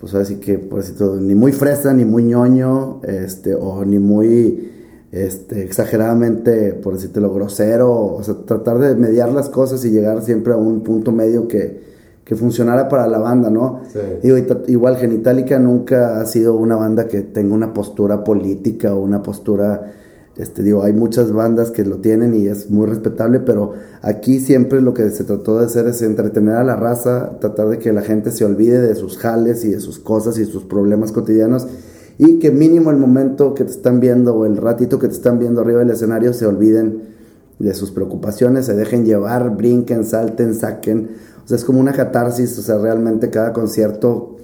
pues 0.03 0.15
así 0.17 0.41
que, 0.41 0.59
por 0.59 0.81
decirlo, 0.81 1.15
ni 1.15 1.37
muy 1.37 1.53
fresa, 1.53 1.95
ni 1.95 2.05
muy 2.05 2.25
ñoño, 2.25 3.03
este, 3.05 3.55
o 3.55 3.85
ni 3.85 4.01
muy 4.01 4.73
este, 5.13 5.63
exageradamente, 5.63 6.73
por 6.73 6.95
decirlo, 6.95 7.33
grosero. 7.33 8.17
O 8.17 8.21
sea, 8.25 8.35
tratar 8.45 8.81
de 8.81 8.97
mediar 8.97 9.31
las 9.31 9.49
cosas 9.49 9.85
y 9.85 9.91
llegar 9.91 10.21
siempre 10.23 10.55
a 10.55 10.57
un 10.57 10.81
punto 10.81 11.13
medio 11.13 11.47
que, 11.47 11.81
que 12.25 12.35
funcionara 12.35 12.89
para 12.89 13.07
la 13.07 13.19
banda, 13.19 13.49
¿no? 13.49 13.83
Sí. 13.93 14.01
Digo, 14.25 14.39
igual 14.67 14.97
Genitalica 14.97 15.61
nunca 15.61 16.21
ha 16.21 16.27
sido 16.27 16.57
una 16.57 16.75
banda 16.75 17.07
que 17.07 17.21
tenga 17.21 17.55
una 17.55 17.73
postura 17.73 18.25
política 18.25 18.97
o 18.97 19.01
una 19.01 19.23
postura, 19.23 19.93
este, 20.37 20.63
digo, 20.63 20.83
hay 20.83 20.95
muchas 20.95 21.33
bandas 21.33 21.71
que 21.71 21.85
lo 21.85 21.97
tienen 21.97 22.35
y 22.35 22.47
es 22.47 22.71
muy 22.71 22.87
respetable, 22.87 23.41
pero 23.41 23.75
aquí 24.01 24.41
siempre 24.41 24.81
lo 24.81 24.95
que 24.95 25.11
se 25.11 25.25
trató 25.25 25.59
de 25.59 25.67
hacer 25.67 25.87
es 25.87 26.01
entretener 26.01 26.55
a 26.55 26.65
la 26.65 26.75
raza, 26.75 27.39
tratar 27.41 27.69
de 27.69 27.79
que 27.79 27.93
la 27.93 28.01
gente 28.01 28.31
se 28.31 28.45
olvide 28.45 28.81
de 28.81 28.95
sus 28.95 29.19
jales 29.19 29.65
y 29.65 29.71
de 29.71 29.81
sus 29.81 29.99
cosas 29.99 30.39
y 30.39 30.47
sus 30.47 30.65
problemas 30.65 31.13
cotidianos 31.13 31.67
y 32.17 32.39
que 32.39 32.51
mínimo 32.51 32.91
el 32.91 32.97
momento 32.97 33.55
que 33.55 33.65
te 33.65 33.73
están 33.73 34.01
viendo 34.01 34.35
o 34.35 34.47
el 34.47 34.57
ratito 34.57 34.99
que 34.99 35.09
te 35.09 35.15
están 35.15 35.39
viendo 35.39 35.61
arriba 35.61 35.81
del 35.81 35.91
escenario 35.91 36.33
se 36.33 36.47
olviden 36.47 37.03
de 37.59 37.75
sus 37.75 37.91
preocupaciones, 37.91 38.67
se 38.67 38.75
dejen 38.75 39.05
llevar, 39.05 39.57
brinquen, 39.57 40.05
salten, 40.05 40.55
saquen. 40.55 41.11
O 41.45 41.49
sea, 41.49 41.57
es 41.57 41.65
como 41.65 41.81
una 41.81 41.93
catarsis, 41.93 42.59
o 42.59 42.63
sea, 42.63 42.79
realmente 42.79 43.31
cada 43.31 43.53
concierto 43.53 44.37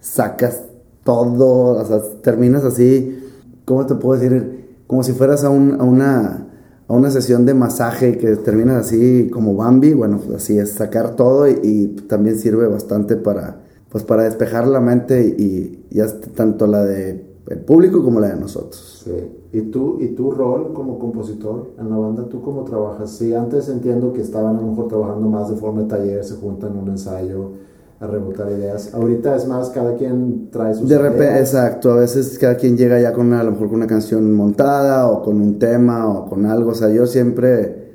sacas 0.00 0.62
todo, 1.04 1.78
o 1.78 1.84
sea, 1.84 2.00
terminas 2.22 2.64
así, 2.64 3.18
¿cómo 3.64 3.86
te 3.86 3.94
puedo 3.94 4.20
decir? 4.20 4.55
Como 4.86 5.02
si 5.02 5.12
fueras 5.12 5.44
a, 5.44 5.50
un- 5.50 5.80
a 5.80 5.84
una, 5.84 6.46
a 6.88 6.92
una 6.92 7.10
sesión 7.10 7.44
de 7.46 7.54
masaje 7.54 8.18
que 8.18 8.36
terminas 8.36 8.86
así 8.86 9.28
como 9.30 9.54
Bambi, 9.54 9.94
bueno, 9.94 10.18
pues 10.18 10.36
así 10.42 10.58
es, 10.58 10.70
sacar 10.72 11.16
todo 11.16 11.48
y, 11.48 11.96
también 12.08 12.38
sirve 12.38 12.66
bastante 12.68 13.16
para, 13.16 13.62
pues 13.88 14.04
para 14.04 14.24
despejar 14.24 14.66
la 14.68 14.80
mente 14.80 15.34
y, 15.38 15.86
y 15.90 15.96
ya 15.96 16.06
tanto 16.34 16.66
la 16.66 16.84
de 16.84 17.26
el 17.48 17.60
público 17.60 18.02
como 18.02 18.18
la 18.18 18.28
de 18.30 18.40
nosotros. 18.40 19.02
Sí. 19.04 19.12
¿Y 19.52 19.60
tú, 19.70 19.98
¿Y 20.00 20.08
tu 20.08 20.32
rol 20.32 20.72
como 20.74 20.98
compositor 20.98 21.70
en 21.78 21.90
la 21.90 21.96
banda? 21.96 22.28
¿Tú 22.28 22.42
cómo 22.42 22.64
trabajas? 22.64 23.10
Sí, 23.10 23.34
antes 23.34 23.68
entiendo 23.68 24.12
que 24.12 24.20
estaban 24.20 24.56
a 24.56 24.60
lo 24.60 24.66
mejor 24.68 24.88
trabajando 24.88 25.28
más 25.28 25.48
de 25.48 25.56
forma 25.56 25.82
de 25.82 25.88
taller, 25.88 26.24
se 26.24 26.34
juntan 26.34 26.76
un 26.76 26.88
ensayo 26.88 27.52
a 27.98 28.06
rebotar 28.06 28.50
ideas. 28.50 28.92
Ahorita 28.92 29.36
es 29.36 29.46
más, 29.46 29.70
cada 29.70 29.96
quien 29.96 30.50
trae 30.50 30.74
sus 30.74 30.88
De 30.88 30.98
repente, 30.98 31.38
exacto, 31.38 31.92
a 31.92 31.96
veces 31.96 32.38
cada 32.38 32.56
quien 32.56 32.76
llega 32.76 33.00
ya 33.00 33.12
con 33.12 33.28
una, 33.28 33.40
a 33.40 33.44
lo 33.44 33.52
mejor 33.52 33.68
con 33.68 33.76
una 33.76 33.86
canción 33.86 34.32
montada 34.32 35.08
o 35.08 35.22
con 35.22 35.40
un 35.40 35.58
tema 35.58 36.06
o 36.08 36.28
con 36.28 36.44
algo, 36.46 36.72
o 36.72 36.74
sea, 36.74 36.90
yo 36.90 37.06
siempre, 37.06 37.92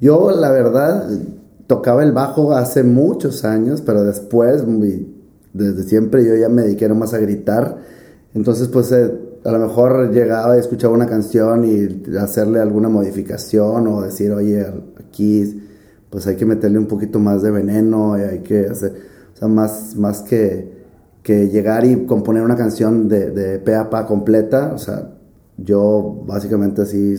yo 0.00 0.30
la 0.32 0.50
verdad 0.50 1.08
tocaba 1.68 2.02
el 2.02 2.12
bajo 2.12 2.52
hace 2.52 2.82
muchos 2.82 3.44
años, 3.44 3.80
pero 3.82 4.02
después, 4.02 4.66
muy- 4.66 5.14
desde 5.52 5.84
siempre 5.84 6.24
yo 6.24 6.34
ya 6.34 6.48
me 6.48 6.62
dediqué 6.62 6.88
más 6.88 7.14
a 7.14 7.18
gritar, 7.18 7.78
entonces 8.34 8.68
pues 8.68 8.90
eh, 8.92 9.12
a 9.44 9.52
lo 9.52 9.58
mejor 9.60 10.10
llegaba 10.12 10.56
y 10.56 10.60
escuchaba 10.60 10.94
una 10.94 11.06
canción 11.06 11.64
y 11.64 12.16
hacerle 12.16 12.60
alguna 12.60 12.88
modificación 12.88 13.86
o 13.86 14.02
decir, 14.02 14.32
oye, 14.32 14.66
aquí 14.98 15.62
pues 16.10 16.26
hay 16.26 16.36
que 16.36 16.46
meterle 16.46 16.78
un 16.78 16.86
poquito 16.86 17.18
más 17.20 17.42
de 17.42 17.50
veneno 17.50 18.18
y 18.18 18.22
hay 18.22 18.38
que 18.40 18.66
hacer, 18.66 18.94
o 19.38 19.40
sea, 19.40 19.48
más, 19.48 19.94
más 19.96 20.22
que, 20.22 20.72
que 21.22 21.48
llegar 21.48 21.84
y 21.84 22.06
componer 22.06 22.42
una 22.42 22.56
canción 22.56 23.08
de, 23.08 23.30
de 23.30 23.58
pe 23.60 23.76
a 23.76 23.88
pa 23.88 24.04
completa, 24.06 24.72
o 24.74 24.78
sea, 24.78 25.14
yo 25.56 26.22
básicamente 26.26 26.82
así, 26.82 27.14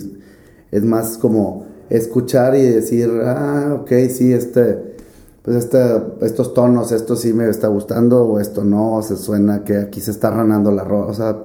es 0.72 0.84
más 0.84 1.18
como 1.18 1.66
escuchar 1.90 2.56
y 2.58 2.64
decir, 2.64 3.10
ah, 3.24 3.78
ok, 3.82 3.92
sí, 4.10 4.34
este, 4.34 4.96
pues 5.44 5.56
este, 5.58 5.80
estos 6.22 6.54
tonos, 6.54 6.92
esto 6.92 7.16
sí 7.16 7.34
me 7.34 7.48
está 7.50 7.68
gustando 7.70 8.24
o 8.26 8.40
esto 8.40 8.64
no, 8.66 9.02
se 9.02 9.16
suena 9.16 9.64
que 9.64 9.78
aquí 9.78 10.02
se 10.02 10.12
está 10.12 10.30
ranando 10.30 10.72
la 10.72 10.84
ropa, 10.84 11.12
o 11.12 11.14
sea, 11.14 11.38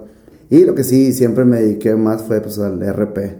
y 0.50 0.64
lo 0.64 0.74
que 0.74 0.82
sí 0.84 1.12
siempre 1.12 1.44
me 1.44 1.60
dediqué 1.62 1.94
más 1.94 2.22
fue 2.22 2.40
pues 2.40 2.58
al 2.58 2.82
RP, 2.82 3.38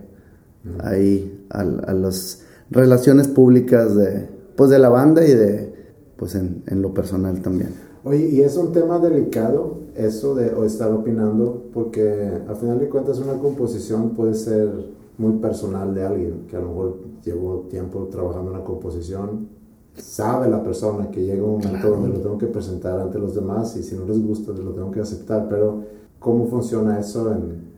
ahí, 0.83 1.45
al- 1.51 1.85
a 1.87 1.93
los 1.93 2.41
relaciones 2.71 3.29
públicas 3.29 3.95
de, 3.97 4.29
pues 4.57 4.71
de 4.71 4.79
la 4.79 4.89
banda 4.89 5.25
y 5.27 5.35
de, 5.35 5.74
pues 6.17 6.35
en, 6.35 6.63
en 6.67 6.83
lo 6.83 6.93
personal 6.95 7.41
también. 7.43 7.71
Oye, 8.05 8.29
y 8.29 8.43
es 8.43 8.57
un 8.57 8.73
tema 8.73 8.99
delicado 8.99 9.79
eso 9.97 10.35
de 10.35 10.53
o 10.53 10.65
estar 10.65 10.93
opinando, 10.93 11.65
porque 11.73 12.31
al 12.47 12.57
final 12.57 12.79
de 12.79 12.89
cuentas 12.89 13.19
una 13.19 13.39
composición 13.39 14.11
puede 14.11 14.35
ser 14.35 14.69
muy 15.17 15.39
personal 15.39 15.95
de 15.95 16.05
alguien, 16.05 16.47
que 16.49 16.57
a 16.57 16.61
lo 16.61 16.69
mejor 16.69 16.99
llevo 17.25 17.67
tiempo 17.71 18.09
trabajando 18.11 18.51
en 18.51 18.57
una 18.57 18.65
composición, 18.65 19.49
sabe 19.97 20.51
la 20.51 20.63
persona 20.63 21.11
que 21.11 21.25
llega 21.25 21.45
un 21.45 21.61
momento 21.61 21.89
donde 21.89 22.09
lo 22.09 22.21
tengo 22.21 22.37
que 22.37 22.47
presentar 22.47 22.99
ante 22.99 23.19
los 23.19 23.35
demás 23.35 23.77
y 23.77 23.83
si 23.83 23.95
no 23.95 24.05
les 24.05 24.21
gusta 24.21 24.53
lo 24.53 24.73
tengo 24.73 24.91
que 24.91 25.01
aceptar, 25.01 25.49
pero 25.49 25.83
¿cómo 26.19 26.47
funciona 26.49 26.99
eso 26.99 27.33
en... 27.33 27.73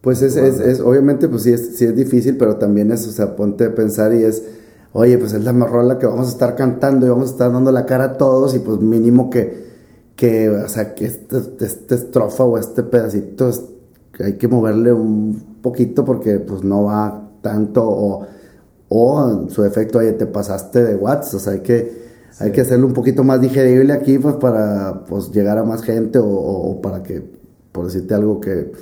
Pues 0.00 0.22
es, 0.22 0.36
es, 0.36 0.60
es 0.60 0.80
obviamente 0.80 1.28
pues 1.28 1.42
sí 1.42 1.52
es, 1.52 1.76
sí 1.76 1.84
es 1.84 1.94
difícil, 1.94 2.36
pero 2.38 2.56
también 2.56 2.90
es, 2.90 3.06
o 3.06 3.10
sea, 3.10 3.36
ponte 3.36 3.64
a 3.66 3.74
pensar 3.74 4.14
y 4.14 4.22
es, 4.22 4.42
oye, 4.98 5.18
pues 5.18 5.32
es 5.32 5.44
la 5.44 5.52
rola 5.52 5.98
que 5.98 6.06
vamos 6.06 6.26
a 6.26 6.30
estar 6.30 6.56
cantando 6.56 7.06
y 7.06 7.08
vamos 7.08 7.28
a 7.28 7.32
estar 7.32 7.52
dando 7.52 7.70
la 7.72 7.86
cara 7.86 8.04
a 8.04 8.12
todos 8.16 8.54
y 8.54 8.58
pues 8.58 8.80
mínimo 8.80 9.30
que, 9.30 9.66
que 10.16 10.48
o 10.48 10.68
sea, 10.68 10.94
que 10.94 11.06
esta 11.06 11.38
este 11.60 11.94
estrofa 11.94 12.44
o 12.44 12.58
este 12.58 12.82
pedacito 12.82 13.50
hay 14.18 14.34
que 14.34 14.48
moverle 14.48 14.92
un 14.92 15.58
poquito 15.62 16.04
porque 16.04 16.40
pues 16.40 16.64
no 16.64 16.84
va 16.84 17.30
tanto 17.42 17.84
o, 17.88 18.26
o 18.88 19.48
su 19.48 19.64
efecto, 19.64 19.98
oye, 19.98 20.12
te 20.12 20.26
pasaste 20.26 20.82
de 20.82 20.96
watts, 20.96 21.34
o 21.34 21.38
sea, 21.38 21.52
hay 21.52 21.60
que, 21.60 22.02
hay 22.40 22.50
que 22.50 22.62
hacerlo 22.62 22.88
un 22.88 22.92
poquito 22.94 23.22
más 23.22 23.40
digerible 23.40 23.92
aquí 23.92 24.18
pues 24.18 24.34
para 24.36 25.04
pues 25.04 25.30
llegar 25.30 25.58
a 25.58 25.64
más 25.64 25.82
gente 25.82 26.18
o, 26.18 26.26
o 26.28 26.80
para 26.80 27.02
que, 27.04 27.22
por 27.70 27.84
decirte 27.84 28.14
algo 28.14 28.40
que 28.40 28.72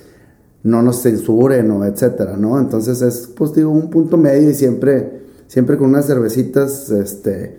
no 0.62 0.82
nos 0.82 1.02
censuren 1.02 1.70
o 1.70 1.84
etcétera, 1.84 2.36
¿no? 2.36 2.58
Entonces 2.58 3.00
es, 3.02 3.28
pues 3.36 3.52
digo, 3.54 3.70
un 3.70 3.90
punto 3.90 4.16
medio 4.16 4.50
y 4.50 4.54
siempre, 4.54 5.25
siempre 5.48 5.76
con 5.76 5.90
unas 5.90 6.06
cervecitas, 6.06 6.90
este, 6.90 7.58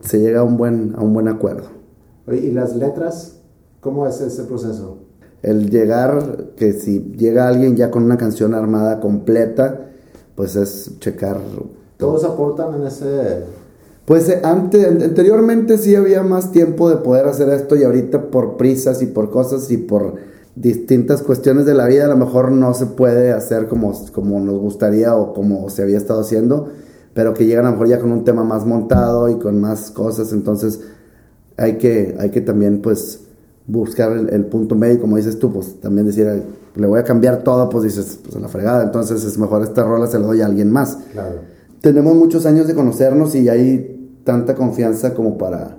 se 0.00 0.18
llega 0.18 0.40
a 0.40 0.44
un 0.44 0.56
buen, 0.56 0.94
a 0.96 1.02
un 1.02 1.12
buen 1.12 1.28
acuerdo. 1.28 1.76
¿y 2.32 2.50
las 2.50 2.74
letras? 2.74 3.36
¿Cómo 3.80 4.06
es 4.06 4.20
ese 4.20 4.44
proceso? 4.44 4.98
El 5.42 5.70
llegar, 5.70 6.48
que 6.56 6.72
si 6.72 7.12
llega 7.16 7.46
alguien 7.46 7.76
ya 7.76 7.90
con 7.90 8.02
una 8.02 8.16
canción 8.16 8.54
armada 8.54 9.00
completa, 9.00 9.90
pues 10.34 10.56
es 10.56 10.98
checar. 10.98 11.38
¿Todos 11.96 12.24
aportan 12.24 12.74
en 12.74 12.86
ese...? 12.86 13.44
Pues 14.06 14.28
eh, 14.28 14.40
antes, 14.44 14.86
anteriormente 14.86 15.78
sí 15.78 15.94
había 15.94 16.22
más 16.22 16.52
tiempo 16.52 16.88
de 16.88 16.96
poder 16.96 17.26
hacer 17.26 17.48
esto 17.48 17.74
y 17.76 17.84
ahorita 17.84 18.30
por 18.30 18.56
prisas 18.56 19.02
y 19.02 19.06
por 19.06 19.30
cosas 19.30 19.70
y 19.70 19.78
por 19.78 20.14
distintas 20.54 21.22
cuestiones 21.22 21.66
de 21.66 21.74
la 21.74 21.86
vida 21.86 22.06
a 22.06 22.08
lo 22.08 22.16
mejor 22.16 22.50
no 22.50 22.72
se 22.72 22.86
puede 22.86 23.32
hacer 23.32 23.68
como, 23.68 23.92
como 24.12 24.40
nos 24.40 24.58
gustaría 24.58 25.14
o 25.14 25.34
como 25.34 25.68
se 25.70 25.82
había 25.82 25.98
estado 25.98 26.20
haciendo, 26.20 26.68
pero 27.16 27.32
que 27.32 27.46
llegan 27.46 27.64
a 27.64 27.68
lo 27.70 27.72
mejor 27.72 27.88
ya 27.88 27.98
con 27.98 28.12
un 28.12 28.24
tema 28.24 28.44
más 28.44 28.66
montado 28.66 29.30
y 29.30 29.38
con 29.38 29.58
más 29.58 29.90
cosas, 29.90 30.34
entonces 30.34 30.82
hay 31.56 31.78
que, 31.78 32.14
hay 32.20 32.30
que 32.30 32.42
también 32.42 32.82
pues 32.82 33.20
buscar 33.66 34.12
el, 34.12 34.44
punto 34.44 34.74
medio, 34.74 35.00
como 35.00 35.16
dices 35.16 35.38
tú, 35.38 35.50
pues 35.50 35.80
también 35.80 36.06
decir, 36.06 36.42
le 36.74 36.86
voy 36.86 37.00
a 37.00 37.04
cambiar 37.04 37.42
todo, 37.42 37.70
pues 37.70 37.84
dices, 37.84 38.20
pues 38.22 38.36
a 38.36 38.38
la 38.40 38.48
fregada, 38.48 38.84
entonces 38.84 39.24
es 39.24 39.38
mejor 39.38 39.62
esta 39.62 39.82
rola 39.82 40.06
se 40.08 40.18
la 40.18 40.26
doy 40.26 40.42
a 40.42 40.46
alguien 40.46 40.70
más. 40.70 40.98
Claro. 41.12 41.36
Tenemos 41.80 42.14
muchos 42.14 42.44
años 42.44 42.66
de 42.66 42.74
conocernos 42.74 43.34
y 43.34 43.48
hay 43.48 44.20
tanta 44.24 44.54
confianza 44.54 45.14
como 45.14 45.38
para, 45.38 45.74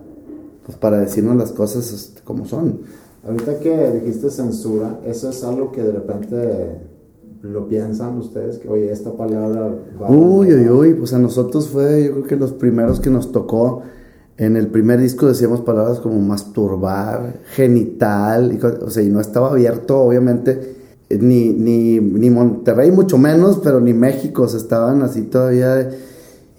pues, 0.65 0.76
para 0.80 0.97
decirnos 0.97 1.36
las 1.36 1.52
cosas 1.52 1.93
este, 1.93 2.21
como 2.23 2.45
son. 2.47 2.80
Ahorita 3.23 3.60
que 3.60 3.91
dijiste 3.91 4.32
censura, 4.32 5.02
eso 5.06 5.30
es 5.30 5.43
algo 5.43 5.71
que 5.71 5.84
de 5.84 5.91
repente 5.91 6.97
lo 7.41 7.67
piensan 7.67 8.17
ustedes, 8.17 8.58
que 8.58 8.67
oye, 8.67 8.91
esta 8.91 9.13
palabra 9.13 9.73
va 10.02 10.10
Uy, 10.10 10.54
uy, 10.54 10.69
uy, 10.69 10.93
pues 10.93 11.13
a 11.13 11.19
nosotros 11.19 11.67
fue, 11.69 12.06
yo 12.06 12.12
creo 12.13 12.23
que 12.23 12.36
los 12.36 12.54
primeros 12.54 13.00
que 13.00 13.10
nos 13.10 13.32
tocó. 13.32 13.84
En 14.38 14.56
el 14.56 14.67
primer 14.67 15.00
disco 15.00 15.26
decíamos 15.26 15.62
palabras 15.62 16.00
como 16.00 16.19
masturbar, 16.19 17.39
genital, 17.54 18.54
y, 18.54 18.63
o 18.63 18.89
sea, 18.89 19.02
y 19.04 19.10
no 19.10 19.19
estaba 19.19 19.50
abierto, 19.50 20.00
obviamente, 20.00 20.76
ni, 21.10 21.50
ni, 21.50 22.00
ni 22.00 22.30
Monterrey, 22.30 22.91
mucho 22.91 23.17
menos, 23.17 23.60
pero 23.63 23.80
ni 23.80 23.93
México, 23.93 24.47
se 24.47 24.58
estaban 24.58 25.02
así 25.02 25.23
todavía, 25.23 25.89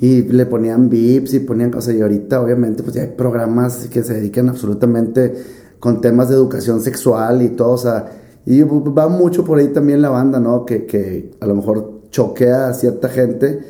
y 0.00 0.22
le 0.22 0.46
ponían 0.46 0.88
vips 0.88 1.34
y 1.34 1.40
ponían 1.40 1.70
cosas, 1.70 1.94
y 1.94 2.00
ahorita, 2.00 2.40
obviamente, 2.40 2.82
pues 2.82 2.96
ya 2.96 3.02
hay 3.02 3.12
programas 3.16 3.86
que 3.86 4.02
se 4.02 4.14
dedican 4.14 4.48
absolutamente 4.48 5.34
con 5.78 6.00
temas 6.00 6.28
de 6.28 6.34
educación 6.34 6.80
sexual 6.80 7.42
y 7.42 7.50
todo, 7.50 7.72
o 7.72 7.78
sea, 7.78 8.10
y 8.50 8.62
va 8.62 9.08
mucho 9.08 9.44
por 9.44 9.58
ahí 9.58 9.68
también 9.68 10.00
la 10.00 10.08
banda, 10.08 10.40
¿no? 10.40 10.64
Que, 10.64 10.86
que 10.86 11.32
a 11.38 11.46
lo 11.46 11.54
mejor 11.54 12.00
choquea 12.10 12.68
a 12.68 12.72
cierta 12.72 13.10
gente 13.10 13.60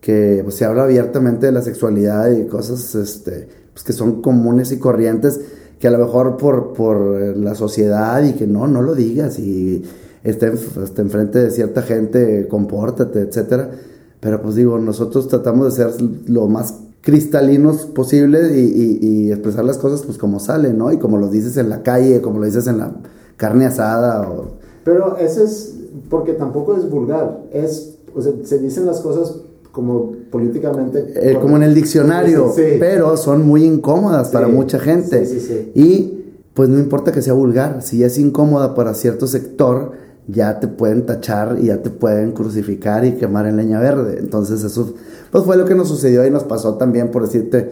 que 0.00 0.40
pues, 0.42 0.56
se 0.56 0.64
habla 0.64 0.82
abiertamente 0.82 1.46
de 1.46 1.52
la 1.52 1.62
sexualidad 1.62 2.32
y 2.32 2.46
cosas 2.46 2.96
este, 2.96 3.46
pues, 3.72 3.84
que 3.84 3.92
son 3.92 4.22
comunes 4.22 4.72
y 4.72 4.80
corrientes, 4.80 5.40
que 5.78 5.86
a 5.86 5.92
lo 5.92 5.98
mejor 5.98 6.36
por, 6.36 6.72
por 6.72 6.98
la 7.36 7.54
sociedad 7.54 8.24
y 8.24 8.32
que 8.32 8.48
no, 8.48 8.66
no 8.66 8.82
lo 8.82 8.96
digas 8.96 9.38
y 9.38 9.84
esté, 10.24 10.52
esté 10.82 11.02
enfrente 11.02 11.38
de 11.38 11.52
cierta 11.52 11.82
gente, 11.82 12.48
compórtate, 12.48 13.20
etcétera. 13.20 13.70
Pero 14.18 14.42
pues 14.42 14.56
digo, 14.56 14.80
nosotros 14.80 15.28
tratamos 15.28 15.76
de 15.76 15.84
ser 15.84 16.02
lo 16.26 16.48
más 16.48 16.74
cristalinos 17.02 17.84
posibles 17.84 18.52
y, 18.52 19.30
expresar 19.30 19.64
las 19.64 19.78
cosas 19.78 20.02
pues 20.02 20.18
como 20.18 20.40
salen, 20.40 20.76
¿no? 20.76 20.90
Y 20.90 20.98
como 20.98 21.18
lo 21.18 21.28
dices 21.28 21.56
en 21.56 21.68
la 21.68 21.84
calle, 21.84 22.20
como 22.20 22.40
lo 22.40 22.46
dices 22.46 22.66
en 22.66 22.78
la 22.78 22.92
carne 23.36 23.66
asada. 23.66 24.28
O... 24.28 24.52
Pero 24.84 25.16
eso 25.18 25.44
es 25.44 25.74
porque 26.08 26.32
tampoco 26.32 26.76
es 26.76 26.88
vulgar, 26.88 27.44
es, 27.52 27.96
o 28.14 28.20
sea, 28.20 28.32
se 28.44 28.58
dicen 28.58 28.86
las 28.86 29.00
cosas 29.00 29.36
como 29.72 30.12
políticamente... 30.30 31.12
Eh, 31.16 31.38
como 31.40 31.56
en 31.56 31.64
el 31.64 31.74
diccionario, 31.74 32.52
pero 32.78 33.16
son 33.16 33.46
muy 33.46 33.64
incómodas 33.64 34.28
para 34.28 34.46
mucha 34.46 34.78
gente. 34.78 35.26
Y 35.74 36.24
pues 36.54 36.68
no 36.68 36.78
importa 36.78 37.10
que 37.10 37.22
sea 37.22 37.32
vulgar, 37.32 37.82
si 37.82 38.04
es 38.04 38.18
incómoda 38.18 38.74
para 38.74 38.94
cierto 38.94 39.26
sector, 39.26 39.92
ya 40.28 40.60
te 40.60 40.68
pueden 40.68 41.04
tachar 41.04 41.58
y 41.60 41.66
ya 41.66 41.82
te 41.82 41.90
pueden 41.90 42.32
crucificar 42.32 43.04
y 43.04 43.12
quemar 43.12 43.46
en 43.46 43.56
leña 43.56 43.80
verde. 43.80 44.18
Entonces 44.20 44.62
eso 44.62 44.94
pues 45.32 45.44
fue 45.44 45.56
lo 45.56 45.64
que 45.64 45.74
nos 45.74 45.88
sucedió 45.88 46.24
y 46.24 46.30
nos 46.30 46.44
pasó 46.44 46.76
también, 46.76 47.10
por 47.10 47.22
decirte, 47.22 47.70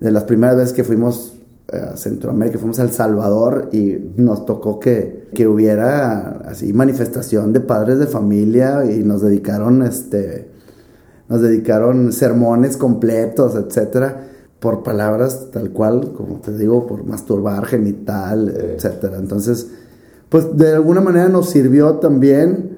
de 0.00 0.10
las 0.10 0.24
primeras 0.24 0.56
veces 0.56 0.72
que 0.72 0.82
fuimos 0.82 1.35
a 1.72 1.96
Centroamérica, 1.96 2.58
fuimos 2.58 2.78
a 2.78 2.82
El 2.82 2.92
Salvador 2.92 3.70
y 3.72 3.96
nos 4.16 4.44
tocó 4.44 4.78
que, 4.78 5.28
que 5.34 5.48
hubiera 5.48 6.42
así 6.46 6.72
manifestación 6.72 7.52
de 7.52 7.60
padres 7.60 7.98
de 7.98 8.06
familia 8.06 8.84
y 8.84 9.02
nos 9.02 9.22
dedicaron 9.22 9.82
este 9.82 10.54
nos 11.28 11.42
dedicaron 11.42 12.12
sermones 12.12 12.76
completos, 12.76 13.56
etcétera, 13.56 14.28
por 14.60 14.82
palabras 14.82 15.48
tal 15.52 15.70
cual, 15.70 16.12
como 16.16 16.36
te 16.36 16.56
digo, 16.56 16.86
por 16.86 17.04
masturbar, 17.04 17.66
genital, 17.66 18.48
etcétera. 18.48 19.18
Entonces, 19.18 19.66
pues 20.28 20.56
de 20.56 20.74
alguna 20.74 21.00
manera 21.00 21.28
nos 21.28 21.50
sirvió 21.50 21.94
también. 21.94 22.76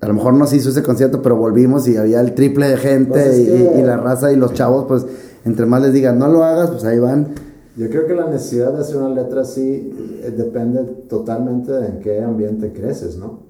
A 0.00 0.08
lo 0.08 0.14
mejor 0.14 0.32
no 0.32 0.46
se 0.46 0.56
hizo 0.56 0.70
ese 0.70 0.82
concierto, 0.82 1.20
pero 1.20 1.36
volvimos 1.36 1.86
y 1.86 1.98
había 1.98 2.20
el 2.20 2.34
triple 2.34 2.68
de 2.68 2.78
gente 2.78 3.10
pues 3.10 3.38
y, 3.38 3.82
la 3.82 3.98
raza 3.98 4.32
y 4.32 4.36
los 4.36 4.54
chavos, 4.54 4.86
pues 4.88 5.04
entre 5.44 5.66
más 5.66 5.82
les 5.82 5.92
digan 5.92 6.18
no 6.18 6.28
lo 6.28 6.42
hagas, 6.42 6.70
pues 6.70 6.84
ahí 6.84 6.98
van. 6.98 7.28
Yo 7.76 7.88
creo 7.88 8.06
que 8.06 8.14
la 8.14 8.28
necesidad 8.28 8.72
de 8.72 8.80
hacer 8.80 8.96
una 8.96 9.14
letra 9.14 9.42
así 9.42 9.92
eh, 10.22 10.34
depende 10.36 10.82
totalmente 11.08 11.72
de 11.72 11.86
en 11.86 11.98
qué 12.00 12.20
ambiente 12.20 12.72
creces, 12.72 13.16
¿no? 13.16 13.40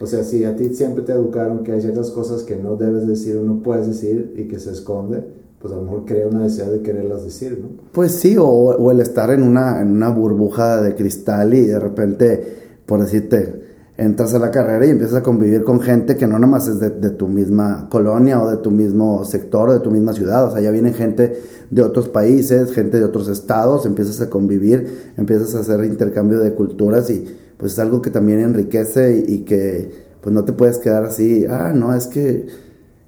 O 0.00 0.06
sea, 0.06 0.24
si 0.24 0.44
a 0.44 0.56
ti 0.56 0.74
siempre 0.74 1.04
te 1.04 1.12
educaron 1.12 1.62
que 1.62 1.72
hay 1.72 1.80
ciertas 1.80 2.10
cosas 2.10 2.42
que 2.42 2.56
no 2.56 2.76
debes 2.76 3.06
decir 3.06 3.36
o 3.36 3.42
no 3.42 3.62
puedes 3.62 3.86
decir 3.86 4.34
y 4.36 4.48
que 4.48 4.58
se 4.58 4.72
esconde, 4.72 5.24
pues 5.60 5.72
a 5.72 5.76
lo 5.76 5.82
mejor 5.82 6.04
crea 6.04 6.26
una 6.26 6.40
necesidad 6.40 6.72
de 6.72 6.82
quererlas 6.82 7.24
decir, 7.24 7.58
¿no? 7.62 7.68
Pues 7.92 8.12
sí, 8.12 8.36
o, 8.36 8.44
o 8.44 8.90
el 8.90 9.00
estar 9.00 9.30
en 9.30 9.42
una, 9.42 9.80
en 9.80 9.92
una 9.92 10.10
burbuja 10.10 10.82
de 10.82 10.94
cristal 10.94 11.54
y 11.54 11.66
de 11.66 11.78
repente 11.78 12.62
por 12.86 13.00
decirte, 13.00 13.61
entras 13.96 14.32
a 14.34 14.38
la 14.38 14.50
carrera 14.50 14.86
y 14.86 14.90
empiezas 14.90 15.16
a 15.16 15.22
convivir 15.22 15.64
con 15.64 15.80
gente 15.80 16.16
que 16.16 16.26
no 16.26 16.38
nada 16.38 16.46
más 16.46 16.66
es 16.66 16.80
de, 16.80 16.90
tu 17.10 17.28
misma 17.28 17.88
colonia 17.90 18.40
o 18.42 18.50
de 18.50 18.56
tu 18.56 18.70
mismo 18.70 19.24
sector 19.24 19.68
o 19.68 19.72
de 19.74 19.80
tu 19.80 19.90
misma 19.90 20.12
ciudad, 20.12 20.46
o 20.46 20.50
sea, 20.50 20.60
ya 20.60 20.70
viene 20.70 20.92
gente 20.92 21.38
de 21.70 21.82
otros 21.82 22.08
países, 22.08 22.72
gente 22.72 22.98
de 22.98 23.04
otros 23.04 23.28
estados, 23.28 23.84
empiezas 23.86 24.20
a 24.20 24.30
convivir, 24.30 25.12
empiezas 25.16 25.54
a 25.54 25.60
hacer 25.60 25.84
intercambio 25.84 26.40
de 26.40 26.54
culturas 26.54 27.10
y 27.10 27.24
pues 27.58 27.72
es 27.72 27.78
algo 27.78 28.02
que 28.02 28.10
también 28.10 28.40
enriquece 28.40 29.24
y, 29.26 29.40
que 29.40 30.12
pues 30.20 30.34
no 30.34 30.44
te 30.44 30.52
puedes 30.52 30.78
quedar 30.78 31.04
así, 31.04 31.46
ah, 31.48 31.72
no, 31.74 31.94
es 31.94 32.06
que... 32.06 32.46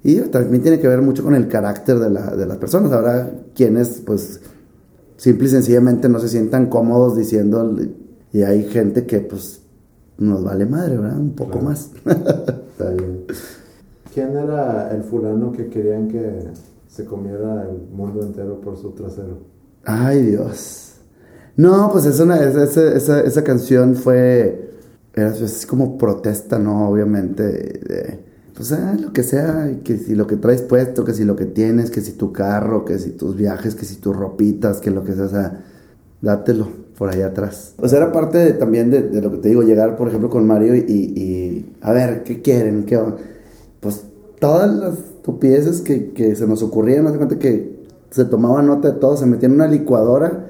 Y 0.03 0.19
también 0.21 0.61
tiene 0.61 0.79
que 0.79 0.87
ver 0.87 1.01
mucho 1.01 1.23
con 1.23 1.33
el 1.33 1.47
carácter 1.47 1.97
de, 1.97 2.11
la, 2.11 2.35
de 2.35 2.45
las 2.45 2.57
personas, 2.57 2.91
ahora 2.91 3.31
quienes 3.55 4.01
pues 4.05 4.39
simple 5.17 5.47
y 5.47 5.49
sencillamente 5.49 6.09
no 6.09 6.19
se 6.19 6.29
sientan 6.29 6.67
cómodos 6.67 7.17
diciendo 7.17 7.75
y 8.31 8.43
hay 8.43 8.65
gente 8.65 9.05
que 9.05 9.21
pues 9.21 9.61
nos 10.17 10.43
vale 10.43 10.65
madre, 10.65 10.97
¿verdad? 10.97 11.19
Un 11.19 11.35
poco 11.35 11.59
más. 11.59 11.91
Está 12.05 12.89
bien. 12.91 13.25
¿Quién 14.13 14.37
era 14.37 14.91
el 14.95 15.03
fulano 15.03 15.51
que 15.51 15.67
querían 15.67 16.07
que 16.07 16.47
se 16.87 17.05
comiera 17.05 17.67
el 17.69 17.89
mundo 17.93 18.21
entero 18.21 18.61
por 18.61 18.77
su 18.77 18.91
trasero? 18.91 19.39
Ay, 19.83 20.21
Dios. 20.21 20.93
No, 21.57 21.89
pues 21.91 22.05
es 22.05 22.19
una, 22.19 22.37
esa, 22.37 22.63
esa, 22.63 23.21
esa, 23.21 23.43
canción 23.43 23.95
fue, 23.95 24.73
era 25.13 25.29
así 25.29 25.67
como 25.67 25.97
protesta, 25.97 26.59
¿no? 26.59 26.89
Obviamente, 26.89 28.23
pues 28.53 28.71
ah, 28.71 28.95
lo 28.99 29.13
que 29.13 29.23
sea, 29.23 29.79
que 29.83 29.97
si 29.97 30.15
lo 30.15 30.27
que 30.27 30.37
traes 30.37 30.61
puesto, 30.61 31.05
que 31.05 31.13
si 31.13 31.23
lo 31.23 31.35
que 31.35 31.45
tienes, 31.45 31.91
que 31.91 32.01
si 32.01 32.13
tu 32.13 32.33
carro, 32.33 32.83
que 32.83 32.99
si 32.99 33.11
tus 33.11 33.35
viajes, 33.35 33.75
que 33.75 33.85
si 33.85 33.97
tus 33.97 34.15
ropitas, 34.15 34.79
que 34.79 34.91
lo 34.91 35.03
que 35.03 35.13
sea, 35.13 35.25
o 35.25 35.29
sea, 35.29 35.63
dátelo 36.21 36.84
por 36.97 37.09
ahí 37.09 37.21
atrás. 37.21 37.73
O 37.77 37.87
sea, 37.87 37.99
era 37.99 38.11
parte 38.11 38.53
también 38.53 38.89
de, 38.89 39.21
lo 39.21 39.31
que 39.31 39.37
te 39.37 39.49
digo, 39.49 39.63
llegar, 39.63 39.97
por 39.97 40.07
ejemplo, 40.07 40.29
con 40.29 40.47
Mario 40.47 40.75
y, 40.75 41.65
a 41.81 41.91
ver, 41.93 42.23
¿qué 42.23 42.41
quieren? 42.41 42.85
¿Qué 42.85 42.99
Pues 43.79 44.05
todas 44.39 44.73
las 44.73 44.97
estupideces 44.97 45.81
que, 45.81 46.11
que 46.11 46.35
se 46.35 46.47
nos 46.47 46.63
ocurrían, 46.63 47.03
no 47.03 47.15
cuenta 47.15 47.39
que 47.39 47.75
se 48.11 48.25
tomaba 48.25 48.61
nota 48.61 48.93
de 48.93 48.99
todo, 48.99 49.17
se 49.17 49.25
metía 49.25 49.47
en 49.47 49.55
una 49.55 49.67
licuadora, 49.67 50.47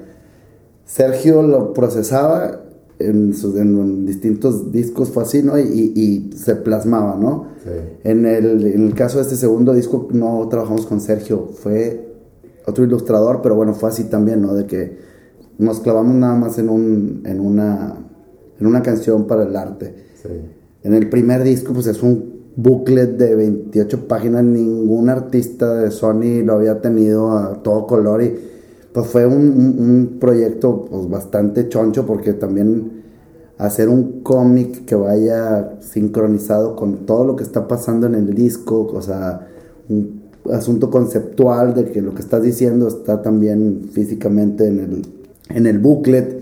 Sergio 0.84 1.42
lo 1.42 1.72
procesaba 1.72 2.60
en, 2.98 3.34
sus, 3.34 3.56
en 3.56 4.06
distintos 4.06 4.72
discos 4.72 5.10
fue 5.10 5.24
así, 5.24 5.42
¿no? 5.42 5.58
Y, 5.58 6.30
se 6.36 6.56
plasmaba, 6.56 7.16
¿no? 7.16 7.48
En, 8.04 8.24
el, 8.24 8.64
en, 8.64 8.86
el, 8.86 8.94
caso 8.94 9.18
de 9.18 9.24
este 9.24 9.36
segundo 9.36 9.74
disco 9.74 10.08
no 10.12 10.46
trabajamos 10.48 10.86
con 10.86 11.00
Sergio, 11.00 11.48
fue 11.52 12.14
otro 12.64 12.84
ilustrador, 12.84 13.40
pero 13.42 13.56
bueno, 13.56 13.74
fue 13.74 13.88
así 13.88 14.04
también, 14.04 14.42
¿no? 14.42 14.54
De 14.54 14.66
que 14.66 14.98
nos 15.58 15.80
clavamos 15.80 16.14
nada 16.14 16.34
más 16.34 16.58
en, 16.58 16.68
un, 16.68 17.22
en, 17.24 17.40
una, 17.40 17.96
en 18.58 18.66
una 18.66 18.82
canción 18.82 19.26
para 19.26 19.44
el 19.44 19.56
arte. 19.56 19.94
En 20.82 20.94
el 20.94 21.08
primer 21.08 21.42
disco, 21.42 21.72
pues 21.72 21.86
es 21.86 22.02
un 22.02 22.36
booklet 22.56 23.16
de 23.16 23.34
28 23.34 24.08
páginas, 24.08 24.42
ningún 24.44 25.08
artista 25.08 25.74
de 25.74 25.90
Sony 25.90 26.42
lo 26.42 26.54
había 26.54 26.80
tenido 26.80 27.36
a 27.36 27.62
todo 27.62 27.86
color 27.86 28.22
y 28.22 28.34
pues 28.92 29.06
fue 29.08 29.26
un, 29.26 30.16
proyecto 30.18 30.86
pues, 30.86 31.08
bastante 31.08 31.68
choncho 31.68 32.06
porque 32.06 32.32
también 32.32 33.02
hacer 33.58 33.88
un 33.88 34.22
cómic 34.22 34.86
que 34.86 34.94
vaya 34.94 35.78
sincronizado 35.80 36.76
con 36.76 37.04
todo 37.04 37.24
lo 37.24 37.36
que 37.36 37.42
está 37.44 37.68
pasando 37.68 38.06
en 38.06 38.14
el 38.14 38.34
disco, 38.34 38.90
o 38.92 39.02
sea, 39.02 39.48
un 39.88 40.22
asunto 40.50 40.90
conceptual 40.90 41.74
de 41.74 41.90
que 41.90 42.00
lo 42.00 42.14
que 42.14 42.22
estás 42.22 42.42
diciendo 42.42 42.88
está 42.88 43.20
también 43.20 43.88
físicamente 43.92 44.66
en 44.66 44.80
el, 44.80 45.02
en 45.48 45.66
el 45.66 45.78
booklet, 45.78 46.40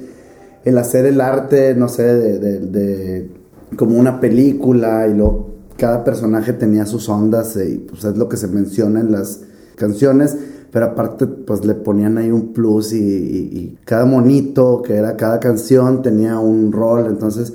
el 0.65 0.79
hacer 0.79 1.07
el 1.07 1.21
arte, 1.21 1.75
no 1.75 1.89
sé, 1.89 2.03
de, 2.03 3.31
como 3.77 3.99
una 3.99 4.21
película 4.21 5.07
y 5.09 5.15
luego 5.15 5.55
cada 5.77 6.05
personaje 6.05 6.53
tenía 6.53 6.87
sus 6.87 7.09
ondas 7.09 7.57
y 7.57 7.79
pues 7.79 8.05
es 8.05 8.17
lo 8.17 8.29
que 8.29 8.37
se 8.37 8.47
menciona 8.47 9.01
en 9.01 9.11
las 9.11 9.41
canciones 9.75 10.37
pero 10.75 10.87
aparte 10.87 11.29
pues 11.29 11.65
le 11.65 11.75
ponían 11.75 12.19
ahí 12.19 12.33
un 12.33 12.53
plus 12.53 12.93
y, 12.93 13.79
cada 13.85 14.05
monito 14.07 14.83
que 14.83 14.97
era 14.97 15.17
cada 15.17 15.39
canción 15.39 16.03
tenía 16.03 16.41
un 16.41 16.73
rol, 16.73 17.07
entonces 17.07 17.53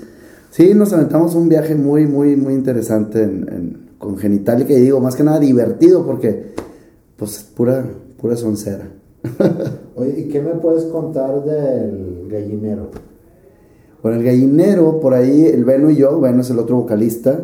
sí, 0.51 0.73
nos 0.73 0.93
aventamos 0.93 1.35
un 1.35 1.49
viaje 1.49 1.75
muy, 1.75 2.07
muy, 2.07 2.37
muy 2.37 2.53
interesante 2.53 3.29
con 3.97 4.17
Genitalica 4.17 4.71
y 4.71 4.79
digo, 4.79 5.01
más 5.01 5.17
que 5.17 5.23
nada 5.23 5.37
divertido 5.37 6.05
porque 6.05 6.53
pues 7.17 7.43
pura, 7.53 7.83
pura 8.21 8.37
soncera. 8.37 8.87
Oye, 9.95 10.19
¿y 10.21 10.27
qué 10.29 10.41
me 10.41 10.51
puedes 10.51 10.85
contar 10.85 11.43
del 11.43 12.27
gallinero? 12.29 12.89
Bueno, 14.01 14.17
el 14.17 14.23
gallinero, 14.23 14.99
por 14.99 15.13
ahí, 15.13 15.45
el 15.45 15.65
Beno 15.65 15.89
y 15.89 15.97
yo, 15.97 16.19
Beno 16.21 16.41
es 16.41 16.49
el 16.49 16.59
otro 16.59 16.77
vocalista, 16.77 17.39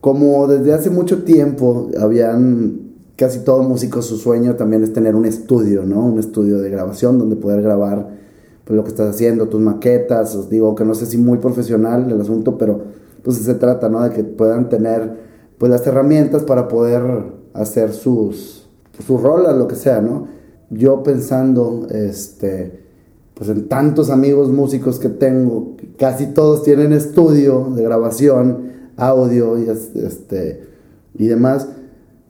como 0.00 0.46
desde 0.46 0.72
hace 0.72 0.90
mucho 0.90 1.22
tiempo 1.24 1.90
habían 2.00 2.92
casi 3.16 3.40
todo 3.40 3.62
músico 3.62 4.02
su 4.02 4.16
sueño 4.16 4.56
también 4.56 4.82
es 4.82 4.92
tener 4.92 5.14
un 5.14 5.26
estudio, 5.26 5.84
¿no? 5.84 6.04
Un 6.04 6.18
estudio 6.18 6.58
de 6.58 6.70
grabación 6.70 7.18
donde 7.18 7.36
poder 7.36 7.62
grabar 7.62 8.08
pues, 8.64 8.76
lo 8.76 8.82
que 8.84 8.90
estás 8.90 9.14
haciendo, 9.14 9.48
tus 9.48 9.60
maquetas, 9.60 10.34
os 10.34 10.48
digo 10.48 10.74
que 10.74 10.84
no 10.84 10.94
sé 10.94 11.06
si 11.06 11.18
muy 11.18 11.38
profesional 11.38 12.10
el 12.10 12.20
asunto, 12.20 12.58
pero 12.58 12.80
pues 13.22 13.36
se 13.36 13.54
trata, 13.54 13.88
¿no? 13.88 14.02
De 14.02 14.10
que 14.10 14.24
puedan 14.24 14.68
tener 14.68 15.32
pues 15.58 15.70
las 15.70 15.86
herramientas 15.86 16.42
para 16.42 16.68
poder 16.68 17.02
hacer 17.52 17.92
sus 17.92 18.66
sus 19.06 19.22
rolas, 19.22 19.56
lo 19.56 19.68
que 19.68 19.76
sea, 19.76 20.00
¿no? 20.00 20.26
Yo 20.72 21.02
pensando 21.02 21.86
este 21.90 22.80
pues 23.34 23.48
en 23.48 23.66
tantos 23.68 24.10
amigos 24.10 24.50
músicos 24.50 24.98
que 24.98 25.08
tengo, 25.08 25.76
casi 25.98 26.26
todos 26.26 26.62
tienen 26.62 26.92
estudio 26.92 27.72
de 27.74 27.82
grabación, 27.82 28.72
audio 28.96 29.58
y 29.58 29.68
este 29.68 30.62
y 31.14 31.26
demás 31.26 31.66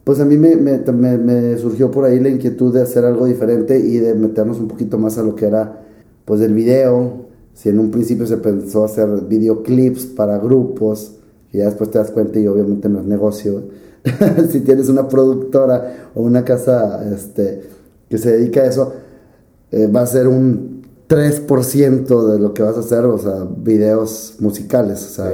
pues 0.05 0.19
a 0.19 0.25
mí 0.25 0.37
me, 0.37 0.57
me, 0.57 1.59
surgió 1.59 1.91
por 1.91 2.05
ahí 2.05 2.19
la 2.19 2.29
inquietud 2.29 2.75
de 2.75 2.83
hacer 2.83 3.05
algo 3.05 3.27
diferente 3.27 3.79
y 3.79 3.99
de 3.99 4.15
meternos 4.15 4.59
un 4.59 4.67
poquito 4.67 4.99
más 4.99 5.17
a 5.19 5.23
lo 5.23 5.37
que 5.37 5.47
era 5.47 5.85
pues 6.25 6.41
el 6.41 6.55
video. 6.55 7.27
Si 7.55 7.69
en 7.69 7.79
un 7.79 7.91
principio 7.91 8.27
se 8.27 8.39
pensó 8.39 8.85
hacer 8.85 9.09
videoclips 9.29 10.07
para 10.07 10.39
grupos, 10.39 11.19
y 11.53 11.59
ya 11.59 11.67
después 11.67 11.91
te 11.91 11.99
das 11.99 12.11
cuenta 12.11 12.41
y 12.41 12.47
obviamente 12.49 12.89
no 12.89 12.99
es 12.99 13.07
negocio. 13.07 13.63
si 14.51 14.61
tienes 14.61 14.89
una 14.89 15.07
productora 15.07 16.11
o 16.17 16.23
una 16.23 16.45
casa 16.45 17.09
este, 17.15 17.63
que 18.13 18.19
se 18.19 18.31
dedica 18.31 18.61
a 18.61 18.67
eso, 18.67 18.93
eh, 19.71 19.87
va 19.87 20.03
a 20.03 20.07
ser 20.07 20.29
un 20.29 20.83
3% 21.09 22.27
de 22.27 22.39
lo 22.39 22.53
que 22.53 22.63
vas 22.63 22.77
a 22.77 22.81
hacer, 22.81 23.07
o 23.07 23.17
sea, 23.17 23.49
videos 23.57 24.37
musicales. 24.39 25.03
O 25.03 25.15
sea, 25.15 25.33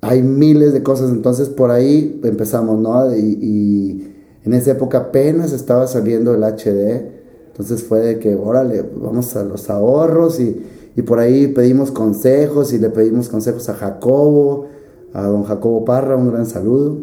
hay 0.00 0.22
miles 0.22 0.72
de 0.72 0.82
cosas, 0.82 1.10
entonces 1.10 1.50
por 1.50 1.70
ahí 1.70 2.18
empezamos, 2.24 2.80
¿no? 2.80 3.14
Y, 3.14 4.14
en 4.46 4.54
esa 4.54 4.70
época 4.70 4.96
apenas 4.96 5.52
estaba 5.52 5.86
saliendo 5.88 6.32
el 6.32 6.42
HD, 6.42 7.04
entonces 7.48 7.82
fue 7.82 8.00
de 8.00 8.18
que, 8.18 8.34
órale, 8.34 8.82
vamos 8.96 9.36
a 9.36 9.44
los 9.44 9.68
ahorros 9.68 10.40
y, 10.40 10.64
por 11.02 11.18
ahí 11.18 11.48
pedimos 11.48 11.90
consejos 11.90 12.72
y 12.72 12.78
le 12.78 12.88
pedimos 12.88 13.28
consejos 13.28 13.68
a 13.68 13.74
Jacobo, 13.74 14.68
a 15.12 15.26
don 15.26 15.42
Jacobo 15.42 15.84
Parra, 15.84 16.16
un 16.16 16.30
gran 16.30 16.46
saludo. 16.46 16.96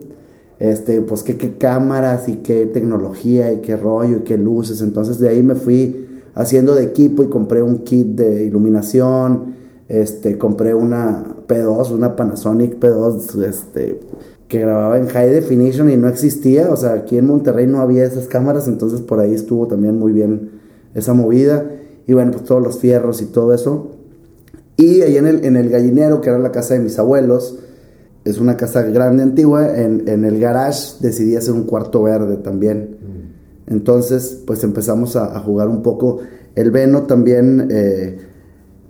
Este, 0.64 1.01
pues 1.01 1.24
qué, 1.24 1.36
qué 1.36 1.57
cámaras 1.57 2.30
y 2.30 2.38
qué 2.38 2.66
tecnología 2.66 3.51
y 3.51 3.57
qué 3.57 3.76
rollo 3.76 4.20
y 4.20 4.22
qué 4.22 4.38
luces. 4.38 4.82
Entonces 4.82 5.20
de 5.20 5.28
ahí 5.28 5.43
me 5.43 5.55
fui 5.55 6.07
haciendo 6.36 6.74
de 6.74 6.84
equipo 6.84 7.22
y 7.22 7.28
compré 7.28 7.61
un 7.61 7.80
kit 7.80 8.07
de 8.16 8.45
iluminación, 8.45 9.55
este, 9.89 10.38
compré 10.38 10.74
una 10.74 11.26
P2, 11.49 11.91
una 11.91 12.16
Panasonic 12.16 12.80
P2, 12.80 13.43
este, 13.43 13.99
que 14.47 14.59
grababa 14.59 14.97
en 14.97 15.07
high 15.07 15.32
definition 15.32 15.89
y 15.89 15.97
no 15.97 16.07
existía, 16.07 16.72
o 16.72 16.78
sea, 16.78 16.93
aquí 16.93 17.18
en 17.18 17.28
Monterrey 17.28 17.68
no 17.68 17.82
había 17.82 18.05
esas 18.05 18.28
cámaras, 18.28 18.70
entonces 18.70 19.01
por 19.01 19.20
ahí 19.20 19.34
estuvo 19.34 19.68
también 19.68 19.99
muy 19.99 20.14
bien 20.14 20.61
esa 20.95 21.14
movida, 21.14 21.70
y 22.07 22.14
bueno, 22.14 22.32
pues 22.32 22.45
todos 22.45 22.64
los 22.64 22.80
fierros 22.80 23.22
y 23.22 23.26
todo 23.26 23.53
eso. 23.53 23.91
Y 24.78 25.01
ahí 25.01 25.18
en 25.18 25.28
el, 25.28 25.43
en 25.43 25.57
el 25.57 25.70
gallinero, 25.70 26.22
que 26.22 26.30
era 26.30 26.39
la 26.39 26.53
casa 26.53 26.76
de 26.76 26.80
mis 26.80 26.97
abuelos, 26.97 27.59
es 28.26 28.39
una 28.39 28.57
casa 28.57 28.84
grande, 28.84 29.24
antigua, 29.24 29.78
en, 29.78 30.07
en 30.07 30.26
el 30.26 30.39
garage 30.39 30.95
decidí 31.01 31.36
hacer 31.36 31.53
un 31.53 31.63
cuarto 31.63 32.03
verde 32.03 32.38
también. 32.38 32.97
Mm. 33.01 33.74
Entonces, 33.74 34.41
pues 34.45 34.63
empezamos 34.63 35.15
a, 35.15 35.36
a, 35.36 35.39
jugar 35.39 35.67
un 35.67 35.82
poco. 35.82 36.19
El 36.55 36.71
Veno 36.71 37.03
también... 37.03 37.67
Eh, 37.69 38.17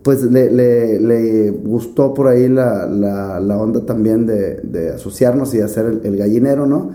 pues 0.04 0.22
le, 0.24 0.52
le, 0.52 1.52
gustó 1.52 2.14
por 2.14 2.28
ahí 2.28 2.50
la, 2.50 2.86
la, 2.86 3.58
onda 3.58 3.86
también 3.86 4.26
de, 4.26 4.92
asociarnos 4.94 5.56
y 5.56 5.62
hacer 5.62 6.02
el, 6.04 6.18
gallinero, 6.18 6.66
¿no? 6.66 6.92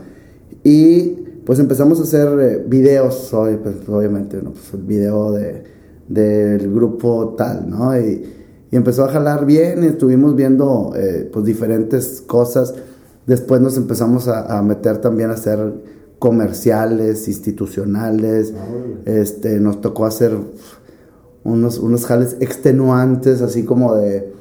Y 0.62 1.24
pues 1.44 1.58
empezamos 1.58 1.98
a 2.00 2.02
hacer 2.02 2.28
eh, 2.38 2.64
videos, 2.68 3.32
hoy, 3.32 3.58
pues, 3.62 3.76
obviamente, 3.88 4.40
¿no? 4.42 4.50
Pues 4.50 4.74
el 4.74 4.82
video 4.82 5.32
de, 5.32 5.64
del 6.06 6.72
grupo 6.72 7.34
tal, 7.36 7.68
¿no? 7.70 7.98
Y, 7.98 8.34
empezó 8.76 9.04
a 9.04 9.08
jalar 9.08 9.46
bien, 9.46 9.84
estuvimos 9.84 10.34
viendo 10.34 10.92
eh, 10.96 11.28
pues 11.32 11.44
diferentes 11.44 12.22
cosas. 12.26 12.74
Después 13.26 13.60
nos 13.60 13.76
empezamos 13.76 14.28
a, 14.28 14.58
a 14.58 14.62
meter 14.62 14.98
también 14.98 15.30
a 15.30 15.34
hacer 15.34 15.74
comerciales, 16.18 17.28
institucionales. 17.28 18.52
Este, 19.04 19.60
nos 19.60 19.80
tocó 19.80 20.06
hacer 20.06 20.36
unos, 21.44 21.78
unos 21.78 22.06
jales 22.06 22.36
extenuantes, 22.40 23.42
así 23.42 23.64
como 23.64 23.94
de 23.94 24.32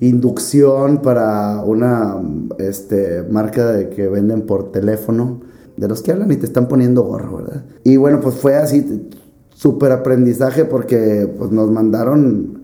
inducción 0.00 1.02
para 1.02 1.62
una 1.62 2.16
este, 2.58 3.22
marca 3.30 3.70
de 3.70 3.90
que 3.90 4.08
venden 4.08 4.42
por 4.42 4.72
teléfono, 4.72 5.40
de 5.76 5.88
los 5.88 6.02
que 6.02 6.12
hablan 6.12 6.32
y 6.32 6.36
te 6.36 6.46
están 6.46 6.68
poniendo 6.68 7.02
gorro, 7.02 7.38
¿verdad? 7.38 7.64
Y 7.84 7.96
bueno, 7.96 8.20
pues 8.20 8.34
fue 8.34 8.56
así 8.56 9.08
súper 9.54 9.92
aprendizaje 9.92 10.64
porque 10.64 11.30
pues, 11.38 11.50
nos 11.52 11.70
mandaron 11.70 12.59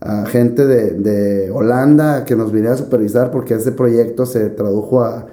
a 0.00 0.24
gente 0.26 0.66
de, 0.66 0.92
de, 0.92 1.50
Holanda 1.50 2.24
que 2.24 2.34
nos 2.36 2.52
viniera 2.52 2.74
a 2.74 2.78
supervisar 2.78 3.30
porque 3.30 3.54
ese 3.54 3.72
proyecto 3.72 4.24
se 4.24 4.48
tradujo 4.48 5.02
a, 5.02 5.26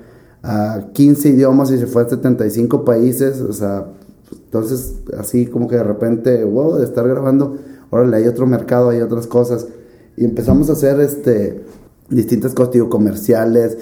a 0.44 0.90
15 0.94 1.30
idiomas 1.30 1.72
y 1.72 1.78
se 1.78 1.88
fue 1.88 2.04
a 2.04 2.10
75 2.10 2.84
países, 2.84 3.40
o 3.42 3.54
sea, 3.54 3.86
entonces 4.32 4.96
así 5.18 5.46
como 5.46 5.68
que 5.68 5.78
de 5.78 5.84
repente, 5.84 6.44
wow, 6.44 6.78
de 6.78 6.84
estar 6.84 7.08
grabando 7.08 7.58
órale, 7.90 8.18
hay 8.18 8.28
otro 8.28 8.46
mercado, 8.46 8.90
hay 8.90 9.02
otras 9.02 9.28
cosas. 9.28 9.68
Y 10.16 10.26
empezamos 10.26 10.70
a 10.70 10.74
hacer 10.74 11.00
este, 11.00 11.64
distintas 12.10 12.54
cosas, 12.54 12.74
digo, 12.74 12.90
comerciales, 12.90 13.78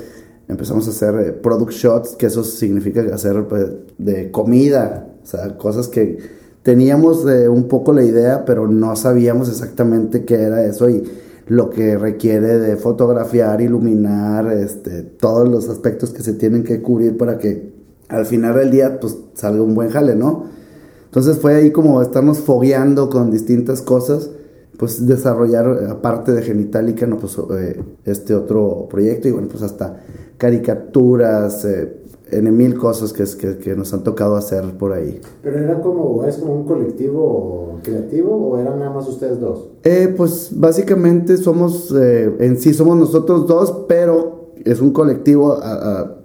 empezamos 0.47 0.87
a 0.87 0.91
hacer 0.91 1.15
eh, 1.19 1.31
product 1.31 1.71
shots, 1.71 2.15
que 2.15 2.27
eso 2.27 2.43
significa 2.43 3.01
hacer 3.13 3.47
pues, 3.47 3.67
de 3.97 4.31
comida, 4.31 5.07
o 5.23 5.25
sea, 5.25 5.57
cosas 5.57 5.87
que 5.87 6.17
teníamos 6.65 7.27
eh, 7.27 7.47
un 7.47 7.67
poco 7.67 7.93
la 7.93 8.03
idea, 8.03 8.43
pero 8.43 8.67
no 8.67 8.95
sabíamos 8.95 9.49
exactamente 9.49 10.25
qué 10.25 10.41
era 10.41 10.65
eso 10.65 10.89
y 10.89 11.03
lo 11.45 11.69
que 11.69 11.95
requiere 11.95 12.57
de 12.57 12.75
fotografiar, 12.75 13.61
iluminar, 13.61 14.51
este, 14.51 15.03
todos 15.03 15.47
los 15.47 15.69
aspectos 15.69 16.09
que 16.09 16.23
se 16.23 16.33
tienen 16.33 16.63
que 16.63 16.81
cubrir 16.81 17.17
para 17.17 17.37
que 17.37 17.71
al 18.07 18.25
final 18.25 18.55
del 18.55 18.71
día 18.71 18.99
pues 18.99 19.15
salga 19.35 19.61
un 19.61 19.75
buen 19.75 19.91
jale, 19.91 20.15
¿no? 20.15 20.45
Entonces 21.05 21.37
fue 21.37 21.53
ahí 21.53 21.69
como 21.69 22.01
estarnos 22.01 22.39
fogueando 22.39 23.11
con 23.11 23.29
distintas 23.29 23.83
cosas, 23.83 24.31
pues 24.79 25.05
desarrollar 25.05 25.85
aparte 25.91 26.31
de 26.31 26.41
Genitalica, 26.41 27.05
no 27.05 27.19
pues 27.19 27.37
eh, 27.59 27.79
este 28.05 28.33
otro 28.33 28.87
proyecto 28.89 29.27
y 29.27 29.31
bueno 29.31 29.49
pues 29.49 29.61
hasta 29.61 30.01
caricaturas, 30.39 31.63
eh, 31.63 31.93
en 32.31 32.57
mil 32.57 32.75
cosas 32.77 33.13
que, 33.13 33.23
que, 33.37 33.57
que, 33.57 33.75
nos 33.75 33.93
han 33.93 34.03
tocado 34.03 34.35
hacer 34.35 34.77
por 34.77 34.93
ahí. 34.93 35.21
¿Pero 35.43 35.59
era 35.59 35.81
como, 35.81 36.25
es 36.25 36.37
como 36.37 36.55
un 36.55 36.65
colectivo 36.65 37.79
creativo 37.83 38.35
o 38.35 38.59
eran 38.59 38.79
nada 38.79 38.91
más 38.91 39.07
ustedes 39.07 39.39
dos? 39.39 39.69
Eh, 39.83 40.13
pues 40.15 40.49
básicamente 40.53 41.37
somos, 41.37 41.93
eh, 41.95 42.35
en 42.39 42.57
sí 42.57 42.73
somos 42.73 42.97
nosotros 42.97 43.47
dos, 43.47 43.85
pero 43.87 44.53
es 44.63 44.81
un 44.81 44.91
colectivo 44.91 45.59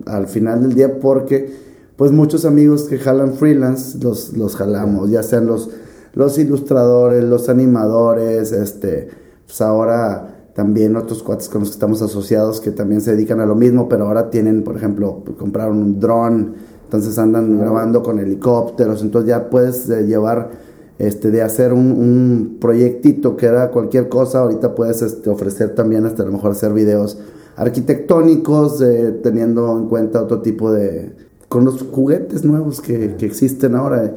al 0.06 0.26
final 0.26 0.62
del 0.62 0.74
día 0.74 0.98
porque 0.98 1.52
pues 1.96 2.12
muchos 2.12 2.46
amigos 2.46 2.84
que 2.84 2.96
jalan 2.96 3.34
freelance 3.34 3.98
los, 4.02 4.32
los 4.32 4.56
jalamos, 4.56 5.10
ya 5.10 5.22
sean 5.22 5.46
los, 5.46 5.68
los 6.14 6.38
ilustradores, 6.38 7.22
los 7.22 7.50
animadores, 7.50 8.52
este, 8.52 9.08
pues 9.46 9.60
ahora 9.60 10.39
también 10.54 10.96
otros 10.96 11.22
cuates 11.22 11.48
con 11.48 11.60
los 11.60 11.70
que 11.70 11.74
estamos 11.74 12.02
asociados 12.02 12.60
que 12.60 12.70
también 12.70 13.00
se 13.00 13.12
dedican 13.12 13.40
a 13.40 13.46
lo 13.46 13.54
mismo, 13.54 13.88
pero 13.88 14.06
ahora 14.06 14.30
tienen, 14.30 14.62
por 14.62 14.76
ejemplo, 14.76 15.22
compraron 15.38 15.78
un 15.78 16.00
dron, 16.00 16.54
entonces 16.84 17.18
andan 17.18 17.58
grabando 17.58 18.02
con 18.02 18.18
helicópteros, 18.18 19.02
entonces 19.02 19.28
ya 19.28 19.48
puedes 19.48 19.88
eh, 19.88 20.04
llevar, 20.06 20.50
este, 20.98 21.30
de 21.30 21.42
hacer 21.42 21.72
un, 21.72 21.92
un, 21.92 22.58
proyectito 22.60 23.36
que 23.36 23.46
era 23.46 23.70
cualquier 23.70 24.08
cosa, 24.08 24.40
ahorita 24.40 24.74
puedes 24.74 25.00
este, 25.02 25.30
ofrecer 25.30 25.74
también 25.74 26.04
hasta 26.04 26.24
a 26.24 26.26
lo 26.26 26.32
mejor 26.32 26.50
hacer 26.50 26.72
videos 26.72 27.18
arquitectónicos, 27.56 28.82
eh, 28.82 29.20
teniendo 29.22 29.78
en 29.78 29.86
cuenta 29.86 30.22
otro 30.22 30.42
tipo 30.42 30.72
de, 30.72 31.14
con 31.48 31.64
los 31.64 31.82
juguetes 31.82 32.44
nuevos 32.44 32.80
que, 32.80 33.16
que 33.16 33.26
existen 33.26 33.76
ahora. 33.76 34.14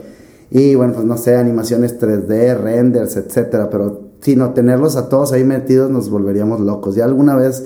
Y 0.50 0.76
bueno, 0.76 0.94
pues 0.94 1.06
no 1.06 1.18
sé, 1.18 1.36
animaciones 1.36 2.00
3D, 2.00 2.58
renders, 2.58 3.18
etcétera, 3.18 3.70
pero 3.70 4.13
sino 4.24 4.54
tenerlos 4.54 4.96
a 4.96 5.10
todos 5.10 5.34
ahí 5.34 5.44
metidos 5.44 5.92
nos 5.92 6.10
volveríamos 6.10 6.62
locos. 6.62 6.96
Ya 6.96 7.04
alguna 7.04 7.36
vez 7.36 7.66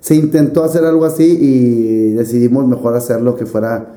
se 0.00 0.14
intentó 0.14 0.62
hacer 0.62 0.84
algo 0.84 1.04
así 1.04 1.36
y 1.40 2.12
decidimos 2.12 2.66
mejor 2.68 2.94
hacerlo 2.94 3.34
que 3.34 3.44
fuera, 3.44 3.94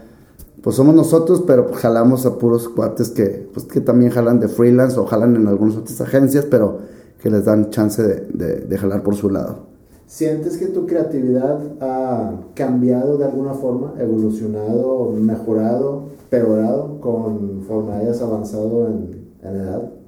pues 0.64 0.76
somos 0.76 0.96
nosotros, 0.96 1.44
pero 1.46 1.72
jalamos 1.72 2.26
a 2.26 2.40
puros 2.40 2.68
cuates 2.68 3.12
que, 3.12 3.48
pues 3.54 3.68
que 3.68 3.80
también 3.80 4.12
jalan 4.12 4.40
de 4.40 4.48
freelance 4.48 5.00
o 5.00 5.06
jalan 5.06 5.36
en 5.36 5.48
algunas 5.48 5.78
otras 5.78 6.02
agencias, 6.02 6.46
pero 6.50 6.80
que 7.22 7.30
les 7.30 7.46
dan 7.46 7.70
chance 7.70 8.02
de, 8.02 8.62
de, 8.66 8.78
jalar 8.78 9.04
por 9.04 9.16
su 9.16 9.30
lado. 9.30 9.68
¿Sientes 10.08 10.58
que 10.58 10.66
tu 10.66 10.88
creatividad 10.88 11.60
ha 11.80 12.32
cambiado 12.56 13.20
de 13.20 13.26
alguna 13.26 13.54
forma, 13.54 13.94
evolucionado, 14.00 15.12
mejorado, 15.12 16.06
peorado 16.32 17.00
conforme 17.02 17.94
hayas 17.94 18.20
avanzado 18.24 18.88
en, 18.88 19.28
en 19.44 19.56
edad? 19.56 19.99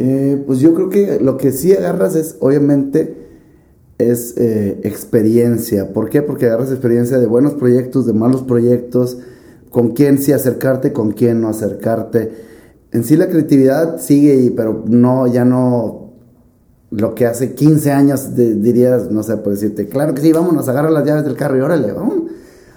Eh, 0.00 0.44
pues 0.46 0.60
yo 0.60 0.74
creo 0.74 0.90
que 0.90 1.18
lo 1.18 1.36
que 1.36 1.50
sí 1.50 1.72
agarras 1.72 2.14
es, 2.14 2.36
obviamente, 2.38 3.16
es 3.98 4.36
eh, 4.36 4.78
experiencia. 4.84 5.92
¿Por 5.92 6.08
qué? 6.08 6.22
Porque 6.22 6.46
agarras 6.46 6.70
experiencia 6.70 7.18
de 7.18 7.26
buenos 7.26 7.54
proyectos, 7.54 8.06
de 8.06 8.12
malos 8.12 8.42
proyectos, 8.42 9.18
con 9.70 9.90
quién 9.90 10.18
sí 10.18 10.30
acercarte, 10.30 10.92
con 10.92 11.10
quién 11.10 11.40
no 11.40 11.48
acercarte. 11.48 12.30
En 12.92 13.02
sí 13.02 13.16
la 13.16 13.28
creatividad 13.28 14.00
sigue, 14.00 14.52
pero 14.56 14.84
no, 14.86 15.26
ya 15.26 15.44
no 15.44 16.12
lo 16.90 17.16
que 17.16 17.26
hace 17.26 17.54
15 17.54 17.90
años 17.90 18.36
dirías, 18.36 19.10
no 19.10 19.24
sé, 19.24 19.36
por 19.38 19.52
decirte, 19.52 19.88
claro 19.88 20.14
que 20.14 20.22
sí, 20.22 20.32
vámonos, 20.32 20.68
agarra 20.68 20.90
las 20.90 21.04
llaves 21.04 21.24
del 21.24 21.34
carro 21.34 21.58
y 21.58 21.60
órale, 21.60 21.92
vamos. 21.92 22.30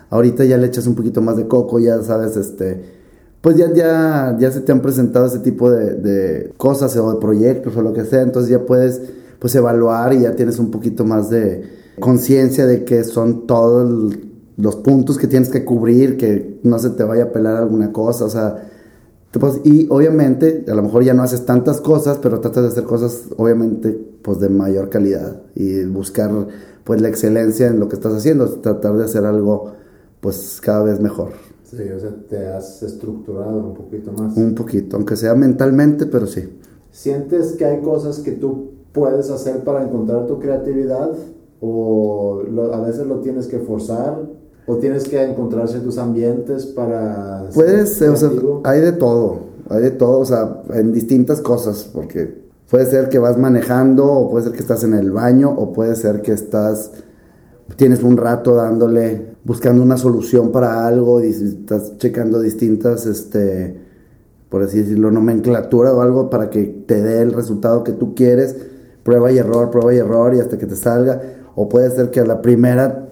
Ahorita 0.09 0.43
ya 0.43 0.57
le 0.57 0.65
echas 0.65 0.87
un 0.87 0.95
poquito 0.95 1.21
más 1.21 1.37
de 1.37 1.47
coco, 1.47 1.77
ya 1.77 2.01
sabes, 2.01 2.35
este 2.35 3.00
pues 3.41 3.57
ya, 3.57 3.73
ya, 3.73 4.37
ya 4.39 4.51
se 4.51 4.61
te 4.61 4.71
han 4.71 4.81
presentado 4.81 5.25
ese 5.25 5.39
tipo 5.39 5.69
de, 5.71 6.53
cosas 6.57 6.95
o 6.97 7.13
de 7.13 7.19
proyectos 7.19 7.75
o 7.75 7.81
lo 7.81 7.93
que 7.93 8.05
sea, 8.05 8.21
entonces 8.21 8.51
ya 8.51 8.65
puedes 8.65 9.01
pues 9.39 9.55
evaluar 9.55 10.13
y 10.13 10.21
ya 10.21 10.35
tienes 10.35 10.59
un 10.59 10.69
poquito 10.69 11.03
más 11.03 11.31
de 11.31 11.63
conciencia 11.99 12.67
de 12.67 12.85
que 12.85 13.03
son 13.03 13.47
todos 13.47 14.15
los 14.57 14.75
puntos 14.77 15.17
que 15.17 15.25
tienes 15.27 15.49
que 15.49 15.65
cubrir, 15.65 16.17
que 16.17 16.59
no 16.61 16.77
se 16.77 16.91
te 16.91 17.03
vaya 17.03 17.25
a 17.25 17.31
pelar 17.31 17.57
alguna 17.57 17.91
cosa, 17.91 18.25
o 18.25 18.29
sea, 18.29 18.67
pues, 19.31 19.61
y 19.63 19.87
obviamente 19.89 20.65
a 20.67 20.75
lo 20.75 20.83
mejor 20.83 21.03
ya 21.03 21.13
no 21.13 21.23
haces 21.23 21.45
tantas 21.45 21.81
cosas, 21.81 22.19
pero 22.21 22.41
tratas 22.41 22.63
de 22.63 22.69
hacer 22.69 22.83
cosas 22.83 23.23
obviamente 23.37 23.97
pues 24.21 24.39
de 24.39 24.49
mayor 24.49 24.89
calidad 24.89 25.41
y 25.55 25.83
buscar 25.85 26.29
pues 26.83 27.01
la 27.01 27.07
excelencia 27.07 27.67
en 27.67 27.79
lo 27.79 27.87
que 27.87 27.95
estás 27.95 28.13
haciendo, 28.13 28.47
tratar 28.59 28.97
de 28.97 29.05
hacer 29.05 29.25
algo 29.25 29.73
pues 30.19 30.59
cada 30.61 30.83
vez 30.83 30.99
mejor. 30.99 31.31
Sí, 31.71 31.83
o 31.89 31.99
sea, 31.99 32.13
te 32.27 32.47
has 32.47 32.83
estructurado 32.83 33.57
un 33.57 33.73
poquito 33.73 34.11
más. 34.11 34.35
Un 34.35 34.53
poquito, 34.55 34.97
aunque 34.97 35.15
sea 35.15 35.35
mentalmente, 35.35 36.05
pero 36.05 36.27
sí. 36.27 36.59
¿Sientes 36.91 37.53
que 37.53 37.63
hay 37.63 37.79
cosas 37.79 38.19
que 38.19 38.33
tú 38.33 38.71
puedes 38.91 39.29
hacer 39.29 39.63
para 39.63 39.81
encontrar 39.81 40.27
tu 40.27 40.37
creatividad? 40.39 41.11
¿O 41.61 42.41
a 42.73 42.81
veces 42.81 43.07
lo 43.07 43.19
tienes 43.19 43.47
que 43.47 43.59
forzar? 43.59 44.19
¿O 44.67 44.77
tienes 44.77 45.07
que 45.07 45.23
encontrar 45.23 45.69
ciertos 45.69 45.97
ambientes 45.97 46.65
para... 46.65 47.47
Puedes, 47.53 48.01
o 48.01 48.15
sea, 48.17 48.29
hay 48.65 48.81
de 48.81 48.91
todo, 48.91 49.39
hay 49.69 49.81
de 49.81 49.91
todo, 49.91 50.19
o 50.19 50.25
sea, 50.25 50.63
en 50.73 50.91
distintas 50.91 51.39
cosas, 51.39 51.89
porque 51.93 52.41
puede 52.69 52.85
ser 52.85 53.07
que 53.07 53.17
vas 53.17 53.37
manejando, 53.37 54.11
o 54.11 54.29
puede 54.29 54.45
ser 54.45 54.53
que 54.53 54.59
estás 54.59 54.83
en 54.83 54.93
el 54.93 55.11
baño, 55.11 55.49
o 55.49 55.71
puede 55.71 55.95
ser 55.95 56.21
que 56.21 56.33
estás, 56.33 56.91
tienes 57.77 58.03
un 58.03 58.17
rato 58.17 58.55
dándole 58.55 59.30
buscando 59.43 59.81
una 59.81 59.97
solución 59.97 60.51
para 60.51 60.85
algo 60.85 61.23
y 61.23 61.29
estás 61.29 61.97
checando 61.97 62.39
distintas, 62.39 63.05
este, 63.05 63.75
por 64.49 64.63
así 64.63 64.79
decirlo, 64.79 65.11
nomenclatura 65.11 65.93
o 65.93 66.01
algo 66.01 66.29
para 66.29 66.49
que 66.49 66.63
te 66.63 67.01
dé 67.01 67.21
el 67.21 67.33
resultado 67.33 67.83
que 67.83 67.93
tú 67.93 68.13
quieres, 68.13 68.55
prueba 69.03 69.31
y 69.31 69.37
error, 69.37 69.71
prueba 69.71 69.93
y 69.93 69.97
error 69.97 70.35
y 70.35 70.39
hasta 70.39 70.57
que 70.57 70.67
te 70.67 70.75
salga. 70.75 71.21
O 71.55 71.69
puede 71.69 71.89
ser 71.89 72.11
que 72.11 72.19
a 72.19 72.25
la 72.25 72.41
primera 72.41 73.09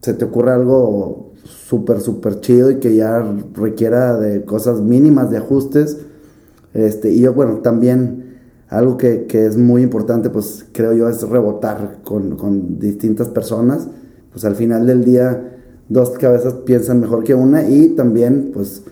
se 0.00 0.14
te 0.14 0.24
ocurra 0.24 0.54
algo 0.54 1.32
súper, 1.44 2.00
súper 2.00 2.40
chido 2.40 2.70
y 2.70 2.76
que 2.76 2.96
ya 2.96 3.24
requiera 3.54 4.18
de 4.18 4.44
cosas 4.44 4.80
mínimas 4.80 5.30
de 5.30 5.38
ajustes. 5.38 5.98
Este, 6.72 7.10
y 7.10 7.20
yo, 7.20 7.34
bueno, 7.34 7.58
también 7.58 8.38
algo 8.68 8.96
que, 8.96 9.26
que 9.26 9.46
es 9.46 9.56
muy 9.56 9.82
importante, 9.82 10.30
pues 10.30 10.66
creo 10.72 10.92
yo, 10.92 11.08
es 11.08 11.22
rebotar 11.28 11.98
con, 12.02 12.36
con 12.36 12.78
distintas 12.78 13.28
personas. 13.28 13.88
Pues 14.32 14.44
al 14.44 14.56
final 14.56 14.86
del 14.86 15.04
día 15.04 15.55
dos 15.88 16.10
cabezas 16.10 16.54
piensan 16.64 17.00
mejor 17.00 17.24
que 17.24 17.34
una 17.34 17.68
y 17.68 17.90
también 17.90 18.50
pues 18.52 18.82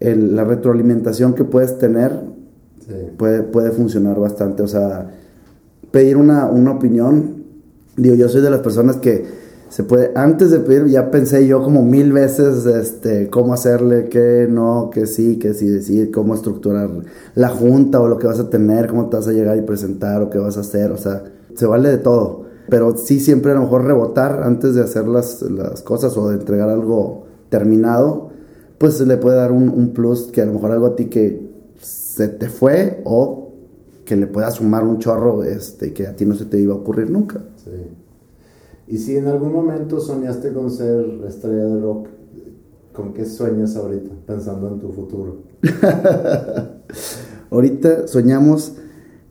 la 0.00 0.44
retroalimentación 0.44 1.34
que 1.34 1.44
puedes 1.44 1.78
tener 1.78 2.12
puede, 3.16 3.42
puede 3.42 3.70
funcionar 3.70 4.18
bastante. 4.18 4.62
O 4.62 4.68
sea, 4.68 5.10
pedir 5.90 6.16
una, 6.16 6.46
una 6.46 6.72
opinión, 6.72 7.44
digo, 7.96 8.14
yo 8.14 8.28
soy 8.28 8.40
de 8.40 8.50
las 8.50 8.60
personas 8.60 8.96
que 8.96 9.42
se 9.68 9.84
puede, 9.84 10.12
antes 10.14 10.50
de 10.50 10.58
pedir 10.58 10.86
ya 10.88 11.10
pensé 11.10 11.46
yo 11.46 11.62
como 11.62 11.82
mil 11.82 12.12
veces 12.12 12.66
este, 12.66 13.30
cómo 13.30 13.54
hacerle, 13.54 14.08
qué 14.10 14.46
no, 14.50 14.90
que 14.92 15.06
sí, 15.06 15.38
que 15.38 15.54
sí, 15.54 15.66
decir, 15.66 16.10
cómo 16.10 16.34
estructurar 16.34 16.90
la 17.34 17.48
junta 17.48 17.98
o 18.00 18.06
lo 18.06 18.18
que 18.18 18.26
vas 18.26 18.38
a 18.38 18.50
tener, 18.50 18.88
cómo 18.88 19.08
te 19.08 19.16
vas 19.16 19.28
a 19.28 19.32
llegar 19.32 19.56
y 19.56 19.62
presentar 19.62 20.20
o 20.20 20.28
qué 20.28 20.36
vas 20.38 20.58
a 20.58 20.60
hacer, 20.60 20.92
o 20.92 20.98
sea, 20.98 21.24
se 21.54 21.64
vale 21.64 21.88
de 21.88 21.96
todo 21.96 22.44
pero 22.72 22.96
sí 22.96 23.20
siempre 23.20 23.52
a 23.52 23.54
lo 23.56 23.60
mejor 23.60 23.84
rebotar 23.84 24.44
antes 24.44 24.74
de 24.74 24.80
hacer 24.80 25.06
las, 25.06 25.42
las 25.42 25.82
cosas 25.82 26.16
o 26.16 26.30
de 26.30 26.36
entregar 26.36 26.70
algo 26.70 27.24
terminado, 27.50 28.30
pues 28.78 28.98
le 29.02 29.18
puede 29.18 29.36
dar 29.36 29.52
un, 29.52 29.68
un, 29.68 29.92
plus 29.92 30.28
que 30.32 30.40
a 30.40 30.46
lo 30.46 30.54
mejor 30.54 30.70
algo 30.70 30.86
a 30.86 30.96
ti 30.96 31.10
que 31.10 31.50
se 31.82 32.28
te 32.28 32.48
fue 32.48 33.02
o 33.04 33.52
que 34.06 34.16
le 34.16 34.26
pueda 34.26 34.50
sumar 34.50 34.84
un 34.84 35.00
chorro 35.00 35.44
este, 35.44 35.92
que 35.92 36.06
a 36.06 36.16
ti 36.16 36.24
no 36.24 36.34
se 36.34 36.46
te 36.46 36.58
iba 36.58 36.72
a 36.72 36.78
ocurrir 36.78 37.10
nunca. 37.10 37.44
Sí. 37.62 37.72
Y 38.88 38.96
si 38.96 39.18
en 39.18 39.26
algún 39.26 39.52
momento 39.52 40.00
soñaste 40.00 40.54
con 40.54 40.70
ser 40.70 41.04
estrella 41.28 41.66
de 41.66 41.78
rock, 41.78 42.06
¿con 42.94 43.12
qué 43.12 43.26
sueñas 43.26 43.76
ahorita 43.76 44.14
pensando 44.26 44.68
en 44.68 44.80
tu 44.80 44.92
futuro? 44.92 45.42
ahorita 47.50 48.08
soñamos 48.08 48.72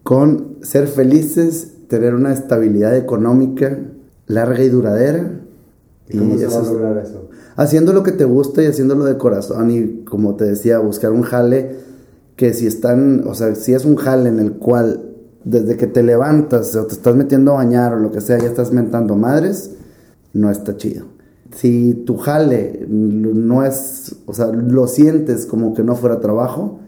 con 0.04 0.58
ser 0.62 0.86
felices 0.86 1.72
tener 1.92 2.16
una 2.16 2.32
estabilidad 2.32 2.96
económica 2.96 3.78
larga 4.26 4.64
y 4.64 4.70
duradera. 4.70 5.42
¿Y 6.08 6.18
cómo 6.18 6.38
se 6.38 6.48
va 6.48 6.60
a 6.60 6.64
lograr 6.64 6.98
eso? 7.00 7.28
Haciendo 7.58 7.92
lo 7.92 8.02
que 8.02 8.14
te 8.14 8.24
gusta 8.24 8.64
y 8.64 8.68
haciéndolo 8.68 9.04
de 9.04 9.18
corazón 9.18 9.72
y 9.72 10.06
como 10.06 10.36
te 10.36 10.46
decía, 10.46 10.80
buscar 10.80 11.12
un 11.12 11.24
jale 11.24 11.76
que 12.38 12.54
si 12.54 12.66
están, 12.66 13.28
o 13.28 13.34
sea, 13.34 13.56
si 13.56 13.74
es 13.74 13.84
un 13.84 13.98
jale 13.98 14.30
en 14.30 14.40
el 14.40 14.54
cual 14.54 15.02
desde 15.44 15.76
que 15.76 15.86
te 15.86 16.02
levantas 16.02 16.74
o 16.78 16.86
te 16.86 16.94
estás 16.94 17.14
metiendo 17.14 17.52
a 17.52 17.56
bañar 17.56 17.94
o 17.94 18.00
lo 18.00 18.10
que 18.10 18.22
sea, 18.22 18.40
ya 18.40 18.48
estás 18.48 18.72
mentando 18.72 19.18
madres, 19.18 19.72
no 20.32 20.50
está 20.50 20.78
chido. 20.78 21.08
Si 21.54 22.06
tu 22.06 22.16
jale 22.16 22.86
no 22.88 23.66
es, 23.66 24.16
o 24.28 24.34
sea, 24.34 24.48
lo 24.48 24.88
sientes 24.88 25.46
como 25.46 25.74
que 25.74 25.84
no 25.84 25.98
fuera 25.98 26.22
trabajo, 26.22 26.80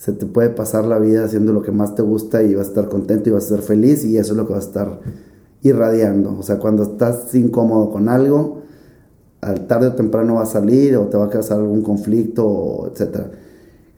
se 0.00 0.14
te 0.14 0.24
puede 0.24 0.48
pasar 0.48 0.86
la 0.86 0.98
vida 0.98 1.26
haciendo 1.26 1.52
lo 1.52 1.60
que 1.60 1.72
más 1.72 1.94
te 1.94 2.00
gusta 2.00 2.42
y 2.42 2.54
vas 2.54 2.68
a 2.68 2.70
estar 2.70 2.88
contento 2.88 3.28
y 3.28 3.32
vas 3.32 3.44
a 3.44 3.56
ser 3.56 3.58
feliz 3.60 4.02
y 4.02 4.16
eso 4.16 4.32
es 4.32 4.38
lo 4.38 4.46
que 4.46 4.54
vas 4.54 4.64
a 4.64 4.68
estar 4.68 5.00
irradiando. 5.60 6.38
O 6.38 6.42
sea, 6.42 6.58
cuando 6.58 6.84
estás 6.84 7.34
incómodo 7.34 7.90
con 7.90 8.08
algo, 8.08 8.62
al 9.42 9.66
tarde 9.66 9.88
o 9.88 9.94
temprano 9.94 10.36
va 10.36 10.44
a 10.44 10.46
salir 10.46 10.96
o 10.96 11.08
te 11.08 11.18
va 11.18 11.26
a 11.26 11.28
causar 11.28 11.58
algún 11.58 11.82
conflicto, 11.82 12.90
etcétera. 12.90 13.30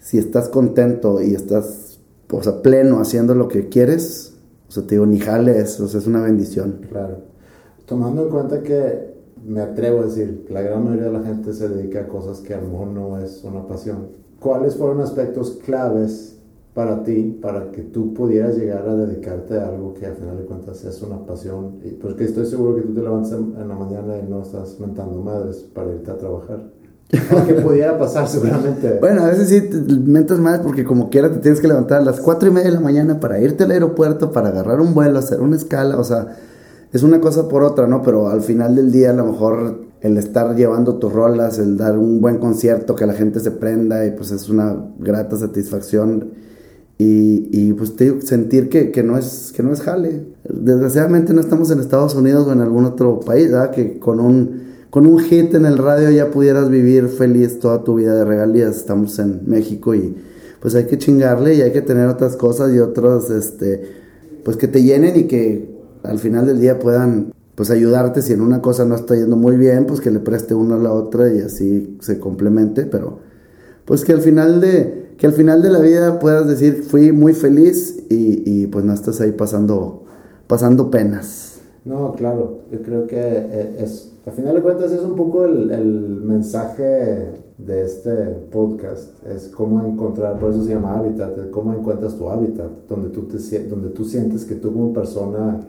Si 0.01 0.19
estás 0.19 0.49
contento 0.49 1.23
y 1.23 1.37
estás 1.37 2.01
o 2.33 2.43
sea, 2.43 2.63
pleno 2.63 2.99
haciendo 2.99 3.37
lo 3.37 3.47
que 3.47 3.69
quieres, 3.69 4.35
o 4.67 4.73
sea, 4.73 4.83
te 4.83 4.97
digo, 4.97 5.07
ni 5.07 5.21
jales, 5.21 5.79
o 5.79 5.87
sea, 5.87 6.01
es 6.01 6.09
una 6.09 6.21
bendición. 6.21 6.81
Claro. 6.91 7.19
Tomando 7.87 8.25
en 8.25 8.29
cuenta 8.29 8.61
que 8.65 9.13
me 9.47 9.61
atrevo 9.61 10.01
a 10.01 10.07
decir 10.07 10.47
la 10.51 10.63
gran 10.63 10.83
mayoría 10.83 11.13
de 11.13 11.13
la 11.13 11.23
gente 11.23 11.53
se 11.53 11.69
dedica 11.69 12.01
a 12.01 12.09
cosas 12.09 12.41
que 12.41 12.55
a 12.55 12.61
lo 12.61 12.87
no 12.87 13.21
es 13.21 13.45
una 13.45 13.69
pasión. 13.69 14.21
¿Cuáles 14.43 14.76
fueron 14.76 15.01
aspectos 15.01 15.59
claves 15.64 16.36
para 16.74 17.03
ti, 17.03 17.38
para 17.40 17.70
que 17.70 17.82
tú 17.82 18.12
pudieras 18.14 18.57
llegar 18.57 18.88
a 18.88 18.97
dedicarte 18.97 19.59
a 19.59 19.68
algo 19.68 19.95
que 19.95 20.07
al 20.07 20.14
final 20.14 20.38
de 20.38 20.45
cuentas 20.45 20.84
es 20.84 21.03
una 21.03 21.24
pasión? 21.24 21.78
Porque 22.01 22.24
estoy 22.24 22.47
seguro 22.47 22.74
que 22.74 22.82
tú 22.82 22.95
te 22.95 23.03
levantas 23.03 23.32
en 23.32 23.68
la 23.68 23.74
mañana 23.74 24.18
y 24.18 24.28
no 24.28 24.43
estás 24.43 24.78
mentando 24.80 25.20
madres 25.22 25.64
para 25.74 25.93
irte 25.93 26.11
a 26.11 26.18
trabajar. 26.18 26.61
que 27.47 27.55
pudiera 27.55 27.99
pasar 27.99 28.26
seguramente. 28.26 28.99
Bueno, 28.99 29.22
a 29.22 29.26
veces 29.26 29.49
sí 29.51 29.61
te 29.61 29.76
mentas 29.76 30.38
más 30.38 30.61
porque 30.61 30.82
como 30.82 31.11
quiera 31.11 31.30
te 31.30 31.40
tienes 31.40 31.61
que 31.61 31.68
levantar 31.68 32.01
a 32.01 32.05
las 32.05 32.20
cuatro 32.20 32.49
y 32.49 32.53
media 32.53 32.68
de 32.68 32.74
la 32.74 32.80
mañana 32.80 33.20
para 33.20 33.38
irte 33.38 33.64
al 33.64 33.70
aeropuerto, 33.70 34.32
para 34.32 34.49
agarrar 34.49 34.80
un 34.80 34.95
vuelo, 34.95 35.18
hacer 35.18 35.43
una 35.43 35.57
escala, 35.57 35.99
o 35.99 36.05
sea, 36.05 36.38
es 36.90 37.03
una 37.03 37.20
cosa 37.20 37.49
por 37.49 37.64
otra, 37.64 37.86
¿no? 37.86 38.01
Pero 38.01 38.28
al 38.28 38.40
final 38.40 38.74
del 38.74 38.90
día 38.90 39.11
a 39.11 39.12
lo 39.12 39.26
mejor 39.26 39.91
el 40.03 40.19
estar 40.19 40.55
llevando 40.57 40.97
tus 40.97 41.13
rolas, 41.13 41.59
el 41.59 41.77
dar 41.77 41.97
un 41.97 42.21
buen 42.21 42.39
concierto, 42.39 42.97
que 42.97 43.07
la 43.07 43.15
gente 43.15 43.39
se 43.41 43.53
prenda 43.53 44.05
y 44.05 44.11
pues 44.11 44.33
es 44.33 44.49
una 44.49 44.77
grata 44.99 45.37
satisfacción 45.37 46.31
y, 46.99 47.49
y 47.53 47.73
pues 47.73 47.95
te, 47.95 48.21
sentir 48.21 48.69
que, 48.69 48.91
que, 48.91 49.05
no 49.05 49.17
es, 49.17 49.53
que 49.57 49.63
no 49.63 49.73
es 49.73 49.81
jale. 49.81 50.25
Desgraciadamente 50.49 51.33
no 51.33 51.41
estamos 51.41 51.71
en 51.71 51.79
Estados 51.79 52.15
Unidos 52.17 52.49
o 52.49 52.53
en 52.53 52.61
algún 52.61 52.85
otro 52.85 53.21
país, 53.21 53.51
¿verdad? 53.51 53.71
Que 53.71 53.99
con 54.01 54.19
un, 54.19 54.63
con 54.91 55.07
un 55.07 55.21
hit 55.21 55.55
en 55.55 55.67
el 55.67 55.79
radio 55.79 56.11
ya 56.11 56.31
pudieras 56.31 56.69
vivir 56.69 57.07
feliz 57.09 57.61
toda 57.61 57.85
tu 57.85 57.95
vida 57.95 58.15
de 58.17 58.25
regalías. 58.25 58.77
Estamos 58.77 59.19
en 59.21 59.43
México 59.47 59.95
y 59.95 60.17
pues 60.61 60.75
hay 60.75 60.87
que 60.87 60.99
chingarle 60.99 61.55
y 61.55 61.63
hay 61.63 61.73
que 61.73 61.83
tener 61.83 62.09
otras 62.09 62.37
cosas 62.37 62.75
y 62.75 62.81
otras, 62.81 63.31
este, 63.31 63.83
pues 64.45 64.57
que 64.57 64.67
te 64.67 64.83
llenen 64.83 65.17
y 65.17 65.25
que 65.25 65.73
al 66.03 66.19
final 66.19 66.47
del 66.47 66.61
día 66.61 66.81
puedan 66.81 67.33
pues 67.55 67.71
ayudarte 67.71 68.23
si 68.23 68.33
en 68.33 68.41
una 68.41 68.63
cosa 68.63 68.85
no 68.85 68.95
está 68.95 69.15
yendo 69.15 69.37
muy 69.37 69.57
bien, 69.57 69.87
pues 69.87 70.01
que 70.01 70.11
le 70.11 70.21
preste 70.21 70.55
una 70.55 70.77
a 70.77 70.79
la 70.79 70.93
otra 70.93 71.33
y 71.33 71.41
así 71.41 71.99
se 72.01 72.19
complemente, 72.19 72.87
pero 72.87 73.19
pues 73.85 74.05
que 74.05 74.13
al 74.13 74.21
final 74.21 74.61
de 74.61 75.03
que 75.19 75.27
al 75.27 75.33
final 75.33 75.63
de 75.63 75.71
la 75.71 75.79
vida 75.79 76.19
puedas 76.19 76.49
decir 76.49 76.83
fui 76.83 77.13
muy 77.13 77.35
feliz 77.35 78.05
y, 78.09 78.43
y 78.45 78.67
pues 78.67 78.85
no 78.85 78.93
estás 78.93 79.21
ahí 79.21 79.33
pasando 79.33 80.05
pasando 80.47 80.91
penas. 80.91 81.61
No, 81.85 82.13
claro, 82.13 82.61
yo 82.71 82.81
creo 82.83 83.07
que 83.07 83.19
eh, 83.19 83.77
es, 83.81 84.13
al 84.25 84.33
final 84.33 84.55
de 84.55 84.63
cuentas 84.63 84.93
es 84.93 85.01
un 85.01 85.17
poco 85.17 85.45
el, 85.45 85.71
el 85.71 86.21
mensaje 86.23 87.43
de 87.59 87.83
este 87.85 88.11
podcast, 88.51 89.11
es 89.27 89.49
cómo 89.49 89.85
encontrar, 89.85 90.39
por 90.39 90.51
eso 90.51 90.65
se 90.65 90.75
llama 90.75 90.97
hábitat, 90.99 91.51
cómo 91.51 91.73
encuentras 91.73 92.17
tu 92.17 92.29
hábitat, 92.29 92.71
donde 92.89 93.11
tú, 93.11 93.23
te, 93.23 93.67
donde 93.67 93.91
tú 93.91 94.05
sientes 94.05 94.45
que 94.45 94.55
tú 94.55 94.73
como 94.73 94.93
persona 94.93 95.61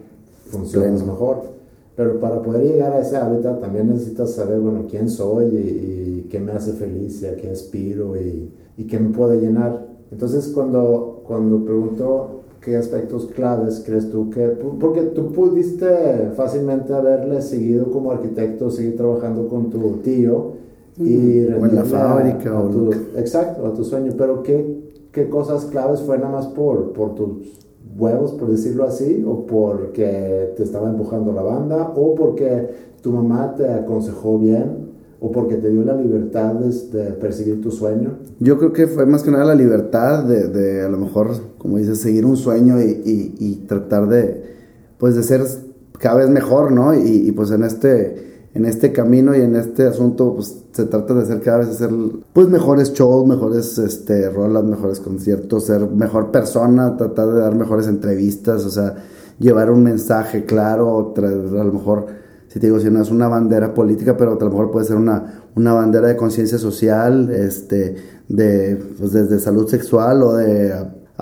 funcionas 0.48 1.04
mejor. 1.06 1.63
Pero 1.96 2.20
para 2.20 2.42
poder 2.42 2.64
llegar 2.64 2.94
a 2.94 3.02
ese 3.02 3.18
hábitat 3.18 3.60
también 3.62 3.90
necesitas 3.90 4.32
saber, 4.32 4.60
bueno, 4.60 4.86
quién 4.90 5.10
soy 5.10 5.46
y, 5.46 6.28
qué 6.30 6.40
me 6.40 6.52
hace 6.52 6.74
feliz 6.74 7.22
y 7.22 7.28
a 7.28 7.36
qué 7.36 7.52
aspiro 7.52 8.16
y, 8.16 8.52
y, 8.78 8.86
qué 8.86 9.00
me 9.00 9.10
puede 9.10 9.40
llenar. 9.40 9.86
Entonces, 10.12 10.48
cuando, 10.48 11.22
cuando 11.28 11.64
pregunto 11.64 12.42
qué 12.60 12.78
aspectos 12.78 13.28
claves 13.28 13.84
crees 13.86 14.10
tú 14.10 14.30
que, 14.30 14.48
porque 14.80 15.02
tú 15.02 15.32
pudiste 15.32 16.32
fácilmente 16.36 16.94
haberle 16.94 17.42
seguido 17.42 17.92
como 17.92 18.12
arquitecto, 18.12 18.72
seguir 18.72 18.96
trabajando 18.96 19.48
con 19.48 19.70
tu 19.70 19.98
tío 19.98 20.54
y 20.98 21.46
o 21.46 21.66
en 21.66 21.76
la 21.76 21.84
fábrica 21.84 22.60
o 22.60 22.70
tu, 22.70 22.92
exacto, 23.18 23.66
a 23.68 23.74
tu 23.74 23.84
sueño, 23.84 24.14
pero 24.18 24.44
qué, 24.44 24.80
qué 25.12 25.30
cosas 25.30 25.66
claves 25.66 26.02
fue 26.02 26.18
nada 26.18 26.32
más 26.32 26.48
por, 26.48 26.94
por 26.94 27.16
tus 27.16 27.63
huevos, 27.98 28.34
por 28.34 28.50
decirlo 28.50 28.86
así, 28.86 29.24
o 29.28 29.46
porque 29.46 30.54
te 30.56 30.64
estaba 30.64 30.90
empujando 30.90 31.32
la 31.34 31.42
banda, 31.42 31.94
o 31.96 32.16
porque 32.16 32.70
tu 33.02 33.12
mamá 33.12 33.56
te 33.56 33.70
aconsejó 33.70 34.40
bien, 34.40 34.94
o 35.20 35.32
porque 35.32 35.56
te 35.56 35.70
dio 35.70 35.84
la 35.84 35.96
libertad 35.96 36.54
de, 36.56 37.14
perseguir 37.14 37.62
tu 37.62 37.72
sueño? 37.72 38.18
Yo 38.40 38.58
creo 38.58 38.74
que 38.74 38.88
fue 38.88 39.06
más 39.06 39.24
que 39.24 39.32
nada 39.32 39.46
la 39.46 39.56
libertad 39.56 40.26
de, 40.26 40.50
de 40.50 40.82
a 40.82 40.90
lo 40.90 40.98
mejor, 40.98 41.30
como 41.58 41.78
dices, 41.78 42.00
seguir 42.00 42.26
un 42.26 42.36
sueño 42.36 42.82
y, 42.82 43.02
y, 43.06 43.36
y, 43.40 43.56
tratar 43.66 44.10
de, 44.10 44.44
pues, 44.98 45.16
de 45.16 45.24
ser 45.24 45.42
cada 45.98 46.18
vez 46.18 46.30
mejor, 46.30 46.74
¿no? 46.74 46.94
Y, 46.94 47.28
y 47.28 47.32
pues 47.32 47.52
en 47.52 47.64
este 47.64 48.33
en 48.54 48.66
este 48.66 48.92
camino 48.92 49.36
y 49.36 49.42
en 49.42 49.56
este 49.56 49.88
asunto 49.88 50.36
pues 50.36 50.64
se 50.72 50.86
trata 50.86 51.14
de 51.14 51.24
hacer 51.24 51.42
cada 51.42 51.60
vez 51.60 51.70
hacer 51.70 51.90
pues 52.34 52.48
mejores 52.50 52.94
shows, 52.94 53.28
mejores 53.28 53.78
este 53.80 54.30
rolas, 54.30 54.64
mejores 54.64 55.00
conciertos, 55.00 55.66
ser 55.66 55.90
mejor 55.90 56.32
persona, 56.32 56.96
tratar 56.96 57.30
de 57.30 57.40
dar 57.40 57.56
mejores 57.56 57.88
entrevistas, 57.88 58.64
o 58.66 58.70
sea, 58.70 58.96
llevar 59.40 59.72
un 59.72 59.84
mensaje 59.84 60.46
claro, 60.46 61.14
a 61.18 61.64
lo 61.64 61.74
mejor 61.74 62.06
si 62.48 62.60
te 62.60 62.68
digo 62.68 62.80
si 62.80 62.92
no 62.92 63.02
es 63.02 63.10
una 63.10 63.28
bandera 63.28 63.74
política, 63.74 64.16
pero 64.16 64.34
a 64.34 64.44
lo 64.44 64.50
mejor 64.52 64.70
puede 64.70 64.86
ser 64.86 64.98
una, 64.98 65.46
una 65.56 65.74
bandera 65.74 66.08
de 66.08 66.16
conciencia 66.16 66.60
social, 66.60 67.32
este 67.32 67.96
de 68.30 68.80
pues 69.00 69.12
desde 69.12 69.40
salud 69.40 69.68
sexual 69.68 70.22
o 70.22 70.34
de 70.34 70.74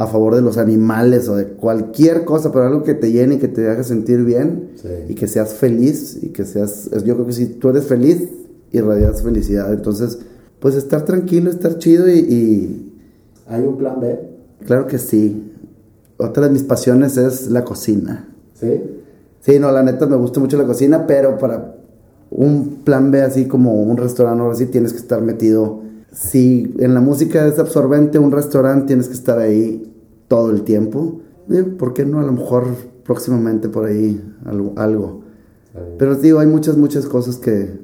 a 0.02 0.08
favor 0.08 0.34
de 0.36 0.42
los 0.42 0.58
animales 0.58 1.30
o 1.30 1.36
de 1.36 1.46
cualquier 1.46 2.26
cosa, 2.26 2.52
pero 2.52 2.66
algo 2.66 2.84
que 2.84 2.96
te 2.96 3.12
llene 3.12 3.36
y 3.36 3.38
que 3.38 3.48
te 3.48 3.70
haga 3.70 3.84
sentir 3.84 4.24
bien 4.24 4.72
y 5.08 5.14
que 5.14 5.28
seas 5.28 5.54
feliz 5.54 6.18
y 6.24 6.30
que 6.30 6.44
seas, 6.44 6.90
yo 7.06 7.14
creo 7.14 7.28
que 7.28 7.34
si 7.34 7.46
tú 7.46 7.70
eres 7.70 7.86
feliz, 7.86 8.28
irradias 8.72 9.22
felicidad. 9.22 9.72
Entonces, 9.72 10.18
pues 10.60 10.74
estar 10.74 11.06
tranquilo, 11.06 11.52
estar 11.52 11.78
chido 11.78 12.10
y, 12.10 12.88
¿Hay 13.48 13.64
un 13.64 13.78
plan 13.78 14.00
B? 14.00 14.20
Claro 14.66 14.88
que 14.88 14.98
sí. 14.98 15.52
Otra 16.18 16.46
de 16.46 16.50
mis 16.50 16.64
pasiones 16.64 17.18
es 17.18 17.52
la 17.52 17.64
cocina. 17.64 18.28
¿Sí? 18.54 18.82
Sí, 19.42 19.60
no, 19.60 19.72
la 19.72 19.84
neta 19.84 20.08
me 20.08 20.16
gusta 20.16 20.40
mucho 20.40 20.58
la 20.58 20.66
cocina, 20.66 21.06
pero 21.06 21.38
para 21.38 21.76
un 22.32 22.82
plan 22.84 23.12
B 23.12 23.22
así 23.22 23.46
como 23.46 23.84
un 23.84 23.98
restaurante 23.98 24.42
o 24.42 24.52
así 24.52 24.66
tienes 24.68 24.94
que 24.94 25.00
estar 25.00 25.22
metido 25.22 25.82
si 26.12 26.74
en 26.80 26.94
la 26.94 27.02
música 27.02 27.46
es 27.48 27.58
absorbente 27.58 28.20
un 28.20 28.32
restaurante, 28.32 28.88
tienes 28.88 29.08
que 29.08 29.14
estar 29.14 29.40
ahí 29.40 29.91
todo 30.32 30.50
el 30.52 30.62
tiempo. 30.62 31.20
¿Por 31.78 31.94
qué 31.94 32.06
no? 32.06 32.22
A 32.22 32.24
lo 32.24 32.32
mejor 32.32 32.64
próximamente 33.04 33.68
por 33.68 33.84
ahí 33.84 34.24
algo. 34.78 35.24
Pero 35.98 36.16
digo, 36.16 36.40
hay 36.40 36.48
muchas, 36.48 36.78
muchas 36.78 37.06
cosas 37.06 37.36
que, 37.36 37.78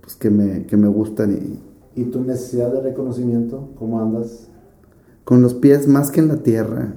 pues, 0.00 0.16
que, 0.16 0.30
me, 0.30 0.64
que 0.64 0.78
me 0.78 0.88
gustan. 0.88 1.60
Y, 1.94 2.00
¿Y 2.00 2.04
tu 2.04 2.22
necesidad 2.22 2.72
de 2.72 2.80
reconocimiento? 2.80 3.68
¿Cómo 3.78 4.00
andas? 4.00 4.48
Con 5.24 5.42
los 5.42 5.52
pies 5.52 5.88
más 5.88 6.10
que 6.10 6.20
en 6.20 6.28
la 6.28 6.38
tierra. 6.38 6.94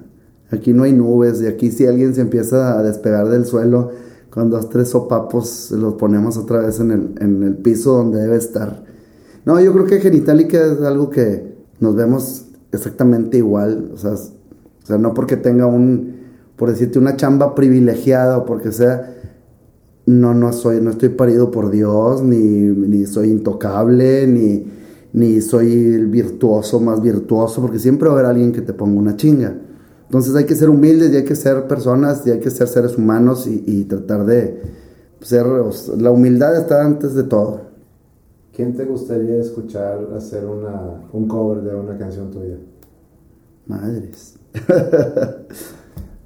Aquí 0.51 0.71
no 0.71 0.83
hay 0.83 0.93
nubes 0.93 1.41
y 1.41 1.47
aquí 1.47 1.69
si 1.69 1.85
alguien 1.85 2.15
se 2.15 2.21
empieza 2.21 2.79
a 2.79 2.83
despegar 2.83 3.27
del 3.27 3.45
suelo, 3.45 3.91
con 4.29 4.49
dos, 4.49 4.69
tres 4.69 4.87
sopapos 4.87 5.69
los 5.71 5.95
ponemos 5.95 6.37
otra 6.37 6.59
vez 6.59 6.79
en 6.79 6.91
el, 6.91 7.15
en 7.19 7.43
el 7.43 7.57
piso 7.57 7.91
donde 7.97 8.21
debe 8.21 8.37
estar. 8.37 8.85
No, 9.43 9.59
yo 9.59 9.73
creo 9.73 9.85
que 9.85 9.99
genitálica 9.99 10.65
es 10.65 10.79
algo 10.79 11.09
que 11.09 11.57
nos 11.81 11.93
vemos 11.93 12.45
exactamente 12.71 13.37
igual. 13.37 13.91
O 13.93 13.97
sea, 13.97 14.15
o 14.83 14.85
sea, 14.85 14.97
no 14.97 15.13
porque 15.13 15.37
tenga 15.37 15.65
un, 15.65 16.15
por 16.55 16.69
decirte, 16.69 16.99
una 16.99 17.15
chamba 17.15 17.55
privilegiada 17.55 18.37
o 18.37 18.45
porque 18.45 18.71
sea, 18.71 19.15
no, 20.05 20.33
no 20.33 20.51
soy, 20.51 20.81
no 20.81 20.91
estoy 20.91 21.09
parido 21.09 21.51
por 21.51 21.71
Dios, 21.71 22.21
ni, 22.21 22.37
ni 22.37 23.05
soy 23.05 23.29
intocable, 23.29 24.27
ni, 24.27 24.65
ni 25.13 25.41
soy 25.41 25.71
el 25.71 26.07
virtuoso 26.07 26.79
más 26.79 27.01
virtuoso, 27.01 27.61
porque 27.61 27.79
siempre 27.79 28.09
va 28.09 28.15
a 28.15 28.17
haber 28.19 28.31
alguien 28.31 28.51
que 28.51 28.61
te 28.61 28.73
ponga 28.73 28.99
una 28.99 29.15
chinga. 29.15 29.55
Entonces 30.05 30.35
hay 30.35 30.45
que 30.45 30.55
ser 30.55 30.69
humildes 30.69 31.13
y 31.13 31.17
hay 31.17 31.23
que 31.23 31.35
ser 31.35 31.67
personas 31.67 32.27
y 32.27 32.31
hay 32.31 32.39
que 32.39 32.51
ser 32.51 32.67
seres 32.67 32.97
humanos 32.97 33.47
y, 33.47 33.63
y 33.65 33.85
tratar 33.85 34.25
de 34.25 34.61
ser, 35.21 35.45
la 35.97 36.11
humildad 36.11 36.57
está 36.57 36.83
antes 36.83 37.15
de 37.15 37.23
todo. 37.23 37.61
¿Quién 38.53 38.75
te 38.75 38.85
gustaría 38.85 39.37
escuchar 39.37 40.09
hacer 40.15 40.45
una, 40.45 41.07
un 41.11 41.27
cover 41.27 41.63
de 41.63 41.73
una 41.73 41.97
canción 41.97 42.29
tuya? 42.29 42.57
Madres. 43.65 44.35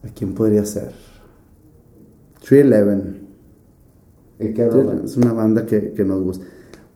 ¿A 0.03 0.09
quién 0.15 0.33
podría 0.33 0.65
ser? 0.65 0.91
311. 2.47 3.27
¿Y 4.39 4.53
qué? 4.53 4.69
Es 5.03 5.17
una 5.17 5.33
banda 5.33 5.65
que, 5.65 5.93
que, 5.93 6.05
nos 6.05 6.21
gusta. 6.21 6.45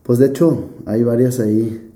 Pues 0.03 0.19
de 0.19 0.27
hecho, 0.27 0.69
hay 0.85 1.03
varias 1.03 1.39
ahí. 1.39 1.91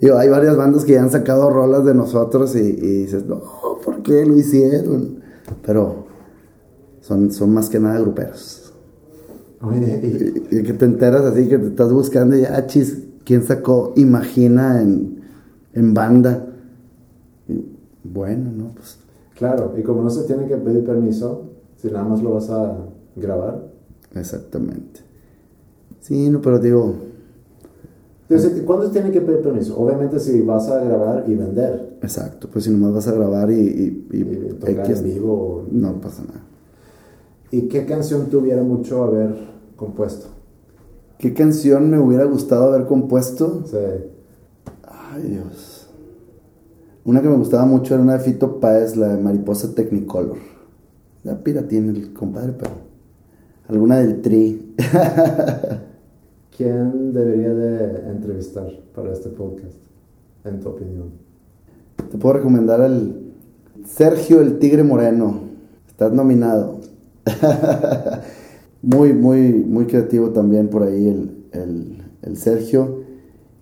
Digo, 0.00 0.16
hay 0.16 0.28
varias 0.28 0.56
bandas 0.56 0.84
que 0.84 0.92
ya 0.94 1.02
han 1.02 1.10
sacado 1.10 1.50
rolas 1.50 1.84
de 1.84 1.94
nosotros 1.94 2.56
y, 2.56 2.60
y 2.60 3.02
dices, 3.04 3.24
no, 3.26 3.40
¿por 3.84 4.02
qué 4.02 4.26
lo 4.26 4.36
hicieron? 4.36 5.20
Pero 5.64 6.06
son, 7.00 7.30
son 7.32 7.52
más 7.52 7.68
que 7.68 7.78
nada 7.78 8.00
gruperos. 8.00 8.72
Y, 10.50 10.62
que 10.62 10.72
te 10.74 10.84
enteras 10.84 11.22
así 11.22 11.48
que 11.48 11.58
te 11.58 11.68
estás 11.68 11.92
buscando 11.92 12.36
y 12.36 12.44
ah, 12.44 12.66
chis, 12.66 12.98
¿quién 13.24 13.42
sacó 13.42 13.92
Imagina 13.96 14.82
en, 14.82 15.22
en 15.72 15.94
banda? 15.94 16.53
Bueno, 18.04 18.50
no, 18.52 18.68
pues. 18.74 18.98
Claro, 19.34 19.74
y 19.76 19.82
como 19.82 20.02
no 20.02 20.10
se 20.10 20.22
tiene 20.24 20.46
que 20.46 20.56
pedir 20.56 20.84
permiso, 20.84 21.50
si 21.76 21.88
nada 21.90 22.04
más 22.04 22.22
lo 22.22 22.34
vas 22.34 22.50
a 22.50 22.76
grabar. 23.16 23.66
Exactamente. 24.14 25.00
Sí, 26.00 26.28
no, 26.30 26.40
pero 26.40 26.58
digo. 26.60 26.94
Entonces, 28.28 28.62
¿cuándo 28.62 28.86
se 28.86 28.92
tiene 28.92 29.10
que 29.10 29.20
pedir 29.20 29.42
permiso? 29.42 29.78
Obviamente 29.78 30.18
si 30.20 30.40
vas 30.42 30.68
a 30.70 30.82
grabar 30.82 31.24
y 31.26 31.34
vender. 31.34 31.98
Exacto, 32.02 32.48
pues 32.50 32.64
si 32.64 32.70
nomás 32.70 32.94
vas 32.94 33.08
a 33.08 33.12
grabar 33.12 33.50
y. 33.50 33.54
y, 33.54 34.06
y- 34.12 34.20
Y 34.20 34.52
tocar 34.60 34.86
X, 34.90 34.98
en 35.00 35.04
vivo. 35.04 35.64
No 35.70 36.00
pasa 36.00 36.22
nada. 36.22 36.42
¿Y 37.50 37.62
qué 37.68 37.84
canción 37.86 38.26
te 38.30 38.36
hubiera 38.36 38.62
mucho 38.62 39.04
haber 39.04 39.34
compuesto? 39.76 40.26
¿Qué 41.18 41.34
canción 41.34 41.90
me 41.90 41.98
hubiera 41.98 42.24
gustado 42.24 42.72
haber 42.72 42.86
compuesto? 42.86 43.62
Sí. 43.66 43.76
Ay, 44.82 45.22
Dios. 45.22 45.73
Una 47.04 47.20
que 47.20 47.28
me 47.28 47.36
gustaba 47.36 47.66
mucho 47.66 47.92
era 47.92 48.02
una 48.02 48.14
de 48.14 48.20
Fito 48.20 48.60
Páez, 48.60 48.96
la 48.96 49.08
de 49.08 49.22
Mariposa 49.22 49.74
Technicolor. 49.74 50.38
La 51.22 51.42
piratín 51.42 51.90
el 51.90 52.14
compadre, 52.14 52.54
pero. 52.58 52.72
Alguna 53.68 53.98
del 53.98 54.22
Tri. 54.22 54.74
¿Quién 56.56 57.12
debería 57.12 57.52
de 57.52 58.10
entrevistar 58.10 58.70
para 58.94 59.12
este 59.12 59.28
podcast, 59.28 59.76
en 60.44 60.60
tu 60.60 60.70
opinión? 60.70 61.10
Te 62.10 62.16
puedo 62.16 62.36
recomendar 62.36 62.80
al 62.80 63.20
Sergio 63.86 64.40
el 64.40 64.58
Tigre 64.58 64.82
Moreno. 64.82 65.40
Estás 65.86 66.12
nominado. 66.12 66.80
muy, 68.82 69.12
muy, 69.12 69.52
muy 69.52 69.86
creativo 69.86 70.30
también 70.30 70.68
por 70.68 70.84
ahí 70.84 71.08
el, 71.08 71.44
el, 71.52 72.02
el 72.22 72.36
Sergio. 72.38 73.02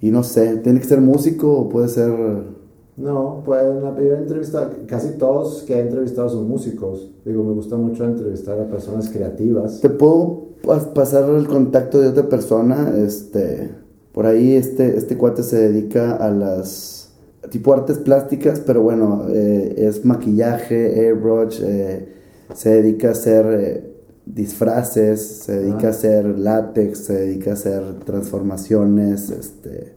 Y 0.01 0.11
no 0.11 0.23
sé, 0.23 0.59
¿tiene 0.59 0.79
que 0.79 0.87
ser 0.87 1.01
músico 1.01 1.53
o 1.53 1.69
puede 1.69 1.89
ser... 1.89 2.62
No, 2.97 3.43
pues 3.45 3.63
en 3.63 3.83
la 3.83 3.95
primera 3.95 4.19
entrevista, 4.19 4.71
casi 4.87 5.17
todos 5.17 5.63
que 5.63 5.75
he 5.75 5.81
entrevistado 5.81 6.29
son 6.29 6.47
músicos. 6.49 7.11
Digo, 7.25 7.43
me 7.43 7.53
gusta 7.55 7.77
mucho 7.77 8.05
entrevistar 8.05 8.61
a 8.61 8.67
personas 8.69 9.09
creativas. 9.09 9.81
Te 9.81 9.89
puedo 9.89 10.49
pas- 10.63 10.93
pasar 10.93 11.29
el 11.31 11.49
contacto 11.49 11.99
de 12.01 12.09
otra 12.09 12.29
persona. 12.29 12.93
Este, 12.99 13.71
por 14.13 14.27
ahí 14.27 14.55
este, 14.55 14.97
este 14.99 15.17
cuate 15.17 15.43
se 15.43 15.71
dedica 15.71 16.17
a 16.17 16.31
las 16.31 17.15
tipo 17.51 17.73
artes 17.73 17.97
plásticas, 17.99 18.61
pero 18.61 18.83
bueno, 18.83 19.27
eh, 19.31 19.75
es 19.79 20.05
maquillaje, 20.05 21.01
airbrush, 21.09 21.61
eh, 21.65 22.09
se 22.55 22.71
dedica 22.83 23.09
a 23.09 23.13
hacer 23.13 23.47
eh, 23.49 23.95
disfraces, 24.27 25.21
se 25.23 25.59
dedica 25.61 25.85
Ah. 25.85 25.87
a 25.87 25.91
hacer 25.91 26.39
látex, 26.39 26.99
se 26.99 27.15
dedica 27.15 27.51
a 27.51 27.55
hacer 27.55 27.83
transformaciones, 28.05 29.31
este, 29.31 29.95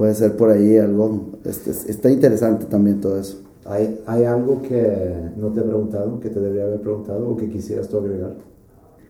puede 0.00 0.14
ser 0.14 0.34
por 0.34 0.48
ahí 0.48 0.78
algo, 0.78 1.32
este, 1.44 1.72
está 1.72 2.10
interesante 2.10 2.64
también 2.64 3.02
todo 3.02 3.18
eso. 3.18 3.42
¿Hay, 3.66 4.00
¿Hay 4.06 4.24
algo 4.24 4.62
que 4.62 5.30
no 5.36 5.48
te 5.48 5.60
he 5.60 5.62
preguntado, 5.62 6.18
que 6.20 6.30
te 6.30 6.40
debería 6.40 6.64
haber 6.64 6.80
preguntado 6.80 7.28
o 7.28 7.36
que 7.36 7.50
quisieras 7.50 7.86
tú 7.90 7.98
agregar? 7.98 8.34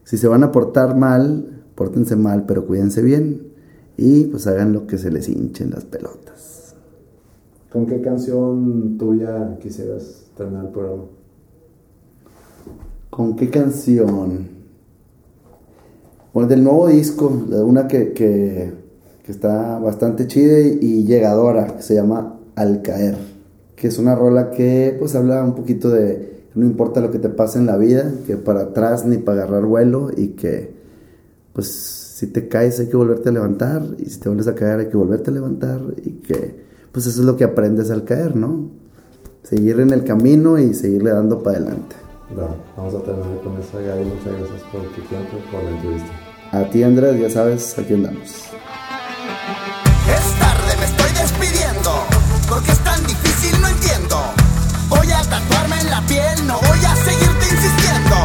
Si 0.02 0.18
se 0.18 0.26
van 0.26 0.42
a 0.42 0.50
portar 0.50 0.96
mal, 0.96 1.62
pórtense 1.76 2.16
mal, 2.16 2.44
pero 2.44 2.66
cuídense 2.66 3.02
bien 3.02 3.52
y 3.96 4.24
pues 4.24 4.48
hagan 4.48 4.72
lo 4.72 4.88
que 4.88 4.98
se 4.98 5.12
les 5.12 5.28
hinchen 5.28 5.70
las 5.70 5.84
pelotas. 5.84 6.74
¿Con 7.72 7.86
qué 7.86 8.00
canción 8.00 8.98
tuya 8.98 9.60
quisieras 9.60 10.24
terminar 10.36 10.64
el 10.64 10.72
programa? 10.72 11.04
¿Con 13.10 13.36
qué 13.36 13.48
canción? 13.48 14.48
Bueno, 16.34 16.48
del 16.48 16.64
nuevo 16.64 16.88
disco, 16.88 17.32
de 17.48 17.62
una 17.62 17.86
que, 17.86 18.12
que, 18.12 18.79
que 19.30 19.34
está 19.34 19.78
bastante 19.78 20.26
chida 20.26 20.58
y, 20.58 21.04
llegadora, 21.04 21.76
que 21.76 21.82
se 21.82 21.94
llama 21.94 22.40
Al 22.56 22.82
Caer, 22.82 23.16
que 23.76 23.86
es 23.86 23.96
una 23.96 24.16
rola 24.16 24.50
que 24.50 24.96
pues 24.98 25.14
habla 25.14 25.44
un 25.44 25.54
poquito 25.54 25.88
de 25.88 26.46
no 26.56 26.66
importa 26.66 27.00
lo 27.00 27.12
que 27.12 27.20
te 27.20 27.28
pase 27.28 27.60
en 27.60 27.66
la 27.66 27.76
vida, 27.76 28.10
que 28.26 28.36
para 28.36 28.62
atrás 28.62 29.06
ni 29.06 29.18
para 29.18 29.44
agarrar 29.44 29.66
vuelo 29.66 30.10
y 30.16 30.30
que 30.30 30.74
pues 31.52 31.68
si 31.68 32.26
te 32.26 32.48
caes 32.48 32.80
hay 32.80 32.88
que 32.88 32.96
volverte 32.96 33.28
a 33.28 33.32
levantar 33.32 33.82
y 33.98 34.06
si 34.06 34.18
te 34.18 34.28
vuelves 34.28 34.48
a 34.48 34.56
caer 34.56 34.80
hay 34.80 34.88
que 34.88 34.96
volverte 34.96 35.30
a 35.30 35.34
levantar 35.34 35.80
y 36.04 36.10
que 36.14 36.64
pues 36.90 37.06
eso 37.06 37.20
es 37.20 37.26
lo 37.26 37.36
que 37.36 37.44
aprendes 37.44 37.88
al 37.92 38.02
caer, 38.02 38.34
¿no? 38.34 38.68
Seguir 39.44 39.78
en 39.78 39.90
el 39.90 40.02
camino 40.02 40.58
y 40.58 40.74
seguirle 40.74 41.12
dando 41.12 41.40
para 41.40 41.58
adelante. 41.58 41.94
Bueno, 42.34 42.56
vamos 42.76 42.94
a 42.94 43.02
terminar 43.04 43.40
con 43.44 43.56
esa, 43.58 43.80
Gaby. 43.80 44.04
Muchas 44.06 44.38
gracias 44.38 44.62
por 44.72 44.82
tu 44.92 45.02
tiempo, 45.08 45.36
por 45.52 45.62
la 45.62 45.70
entrevista. 45.70 46.30
A 46.52 46.68
ti 46.68 46.82
Andrés, 46.82 47.20
ya 47.20 47.30
sabes, 47.30 47.78
aquí 47.78 47.94
andamos. 47.94 48.50
Es 49.50 50.38
tarde, 50.38 50.76
me 50.78 50.84
estoy 50.86 51.12
despidiendo. 51.12 52.06
Porque 52.48 52.72
es 52.72 52.78
tan 52.84 53.04
difícil, 53.06 53.60
no 53.60 53.68
entiendo. 53.68 54.22
Voy 54.88 55.10
a 55.10 55.22
tatuarme 55.22 55.80
en 55.80 55.90
la 55.90 56.00
piel, 56.02 56.46
no 56.46 56.58
voy 56.60 56.84
a 56.84 56.96
seguirte 56.96 57.48
insistiendo. 57.48 58.16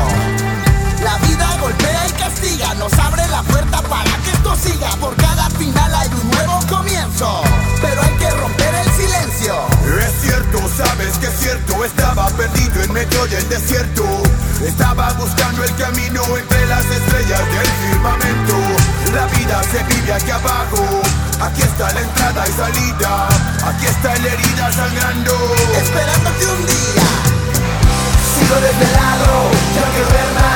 La 1.03 1.17
vida 1.28 1.57
golpea 1.61 2.07
y 2.07 2.11
castiga, 2.11 2.73
nos 2.76 2.93
abre 2.93 3.28
la 3.28 3.41
puerta 3.43 3.82
para 3.84 4.11
que 4.23 4.32
esto 4.32 4.55
siga. 4.55 4.89
Por 4.97 5.15
cada 5.15 5.49
final 5.51 5.93
hay 5.95 6.09
un 6.09 6.30
nuevo 6.32 6.59
comienzo. 6.67 7.41
Pero 7.82 8.01
hay 8.01 8.13
que 8.17 8.30
romper 8.32 8.76
el 8.76 8.89
silencio. 8.91 9.55
Es 9.99 10.21
cierto, 10.21 10.59
sabes 10.78 11.17
que 11.17 11.28
es 11.28 11.39
cierto, 11.39 11.86
estaba 11.86 12.28
perdido 12.30 12.84
en 12.84 12.93
medio 12.93 13.26
del 13.28 13.47
desierto. 13.49 14.03
Estaba 14.63 15.11
buscando 15.13 15.63
el 15.63 15.76
camino 15.76 16.21
entre 16.38 16.65
las 16.67 16.86
estrellas 16.86 17.41
del 17.53 17.67
firmamento. 17.89 18.74
La 19.14 19.26
vida 19.28 19.62
se 19.72 19.84
vive 19.84 20.14
aquí 20.14 20.32
abajo, 20.32 21.01
aquí 21.39 21.62
está 21.62 21.93
la 21.93 22.01
entrada 22.01 22.47
y 22.47 22.51
salida, 22.51 23.28
aquí 23.66 23.86
está 23.86 24.16
la 24.16 24.28
herida 24.28 24.72
sangrando. 24.72 25.34
Esperando 25.78 26.30
que 26.39 26.45
un 26.47 26.66
día 26.66 27.06
Sigo 28.36 28.56
desvelado, 28.60 29.49
yo 29.76 29.84
que 29.95 30.03
duerma, 30.12 30.49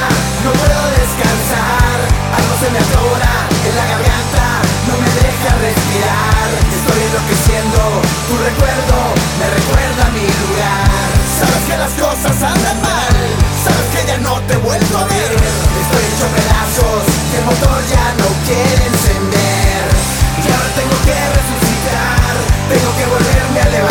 no 0.44 0.52
puedo 0.52 0.84
descansar. 1.00 1.98
Algo 2.36 2.54
se 2.60 2.70
me 2.72 2.80
atora 2.80 3.34
en 3.64 3.76
la 3.76 3.86
garganta, 3.88 4.46
no 4.88 4.94
me 5.00 5.10
deja 5.16 5.52
respirar. 5.64 6.48
Estoy 6.76 7.00
enloqueciendo, 7.08 7.80
tu 8.28 8.36
recuerdo 8.36 8.98
me 9.40 9.48
recuerda 9.48 10.04
mi 10.12 10.28
lugar. 10.28 11.19
Sabes 11.40 11.64
que 11.68 11.78
las 11.78 11.94
cosas 11.96 12.36
andan 12.44 12.82
mal, 12.82 13.16
sabes 13.64 13.88
que 13.96 14.02
ya 14.08 14.18
no 14.18 14.36
te 14.42 14.58
vuelvo 14.58 14.98
a 14.98 15.06
ver. 15.06 15.32
Estoy 15.32 16.04
hecho 16.12 16.28
pedazos, 16.36 17.02
que 17.32 17.38
el 17.40 17.46
motor 17.46 17.80
ya 17.88 18.06
no 18.20 18.28
quiere 18.46 18.84
encender. 18.92 19.84
Y 20.44 20.48
ahora 20.52 20.70
tengo 20.76 20.98
que 21.08 21.16
resucitar, 21.40 22.34
tengo 22.68 22.92
que 22.98 23.06
volverme 23.08 23.60
a 23.62 23.70
levantar, 23.72 23.89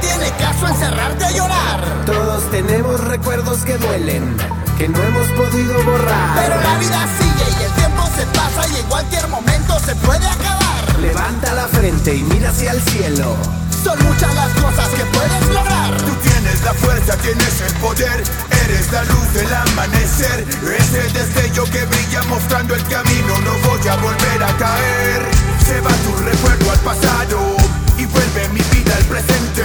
tiene 0.00 0.30
caso 0.38 0.66
encerrarte 0.66 1.24
a 1.24 1.30
llorar. 1.30 1.80
Todos 2.04 2.50
tenemos 2.50 3.00
recuerdos 3.00 3.58
que 3.64 3.76
duelen, 3.78 4.36
que 4.78 4.88
no 4.88 5.02
hemos 5.02 5.26
podido 5.28 5.74
borrar. 5.84 6.36
Pero 6.36 6.60
la 6.60 6.78
vida 6.78 7.06
sigue 7.18 7.60
y 7.60 7.64
el 7.64 7.72
tiempo 7.72 8.02
se 8.16 8.26
pasa 8.26 8.68
y 8.72 8.80
en 8.80 8.86
cualquier 8.86 9.28
momento 9.28 9.78
se 9.80 9.94
puede 9.96 10.26
acabar. 10.26 10.98
Levanta 11.00 11.54
la 11.54 11.68
frente 11.68 12.14
y 12.14 12.22
mira 12.22 12.50
hacia 12.50 12.72
el 12.72 12.80
cielo. 12.82 13.36
Son 13.84 13.98
muchas 14.04 14.34
las 14.34 14.52
cosas 14.54 14.88
que 14.88 15.04
puedes 15.04 15.48
lograr. 15.54 15.96
Tú 15.98 16.12
tienes 16.22 16.62
la 16.64 16.74
fuerza, 16.74 17.16
tienes 17.18 17.60
el 17.60 17.72
poder, 17.74 18.22
eres 18.64 18.92
la 18.92 19.04
luz 19.04 19.32
del 19.32 19.54
amanecer, 19.54 20.44
ese 20.76 21.02
destello 21.12 21.64
que 21.64 21.84
brilla 21.86 22.22
mostrando 22.24 22.74
el 22.74 22.82
camino, 22.88 23.38
no 23.44 23.52
voy 23.68 23.88
a 23.88 23.96
volver 23.96 24.42
a 24.42 24.56
caer. 24.56 25.22
Se 25.64 25.80
va 25.80 25.90
tu 25.90 26.16
recuerdo 26.24 26.70
al 26.72 26.78
pasado 26.80 27.56
y 27.96 28.06
vuelve 28.06 28.48
mi 28.48 28.60
vida 28.60 28.75
al 28.92 29.04
presente. 29.04 29.64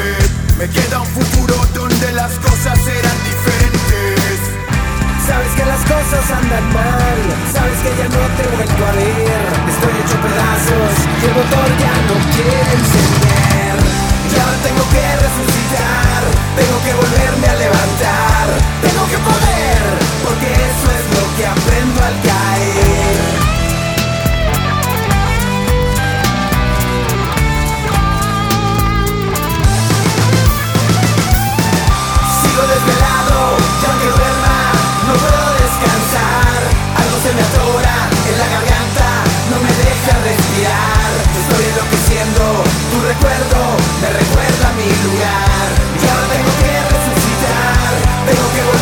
Me 0.57 0.67
queda 0.69 1.01
un 1.01 1.07
futuro 1.07 1.55
donde 1.73 2.11
las 2.13 2.31
cosas 2.39 2.77
serán 2.79 3.17
diferentes. 3.25 4.37
Sabes 5.25 5.51
que 5.57 5.65
las 5.65 5.81
cosas 5.85 6.23
andan 6.31 6.65
mal, 6.73 7.19
sabes 7.53 7.77
que 7.83 7.91
ya 7.97 8.07
no 8.09 8.23
te 8.37 8.43
vuelvo 8.55 8.83
a 8.85 8.93
ver. 8.93 9.47
Estoy 9.73 9.93
hecho 10.01 10.17
pedazos 10.21 10.93
y 11.01 11.25
el 11.25 11.33
motor 11.33 11.69
ya 11.81 11.95
no 12.09 12.15
quiere 12.35 12.71
encender. 12.77 13.75
Y 14.31 14.33
ahora 14.39 14.59
tengo 14.65 14.83
que 14.93 15.05
resucitar, 15.25 16.21
tengo 16.57 16.77
que 16.85 16.93
volverme 16.93 17.47
a 17.47 17.55
levantar, 17.55 18.45
tengo 18.81 19.03
que 19.11 19.19
poder, 19.29 19.81
porque 20.23 20.47
eso 20.51 20.87
es 20.97 21.03
lo 21.15 21.23
que 21.37 21.43
aprendo 21.47 21.99
al 22.03 22.15
caer. 22.21 22.30
pensar 36.11 36.61
Algo 36.95 37.17
se 37.23 37.33
me 37.33 37.41
atora 37.41 37.95
en 38.29 38.37
la 38.37 38.47
garganta. 38.47 39.07
No 39.49 39.57
me 39.63 39.71
deja 39.83 40.13
respirar. 40.27 41.09
Estoy 41.41 41.63
enloqueciendo. 41.71 42.43
Tu 42.91 42.97
recuerdo 43.11 43.59
me 44.01 44.09
recuerda 44.19 44.65
a 44.69 44.73
mi 44.79 44.89
lugar. 45.07 45.67
Y 46.01 46.03
ahora 46.09 46.27
tengo 46.35 46.51
que 46.61 46.73
resucitar. 46.95 47.91
Tengo 48.27 48.47
que 48.55 48.61
volver 48.67 48.80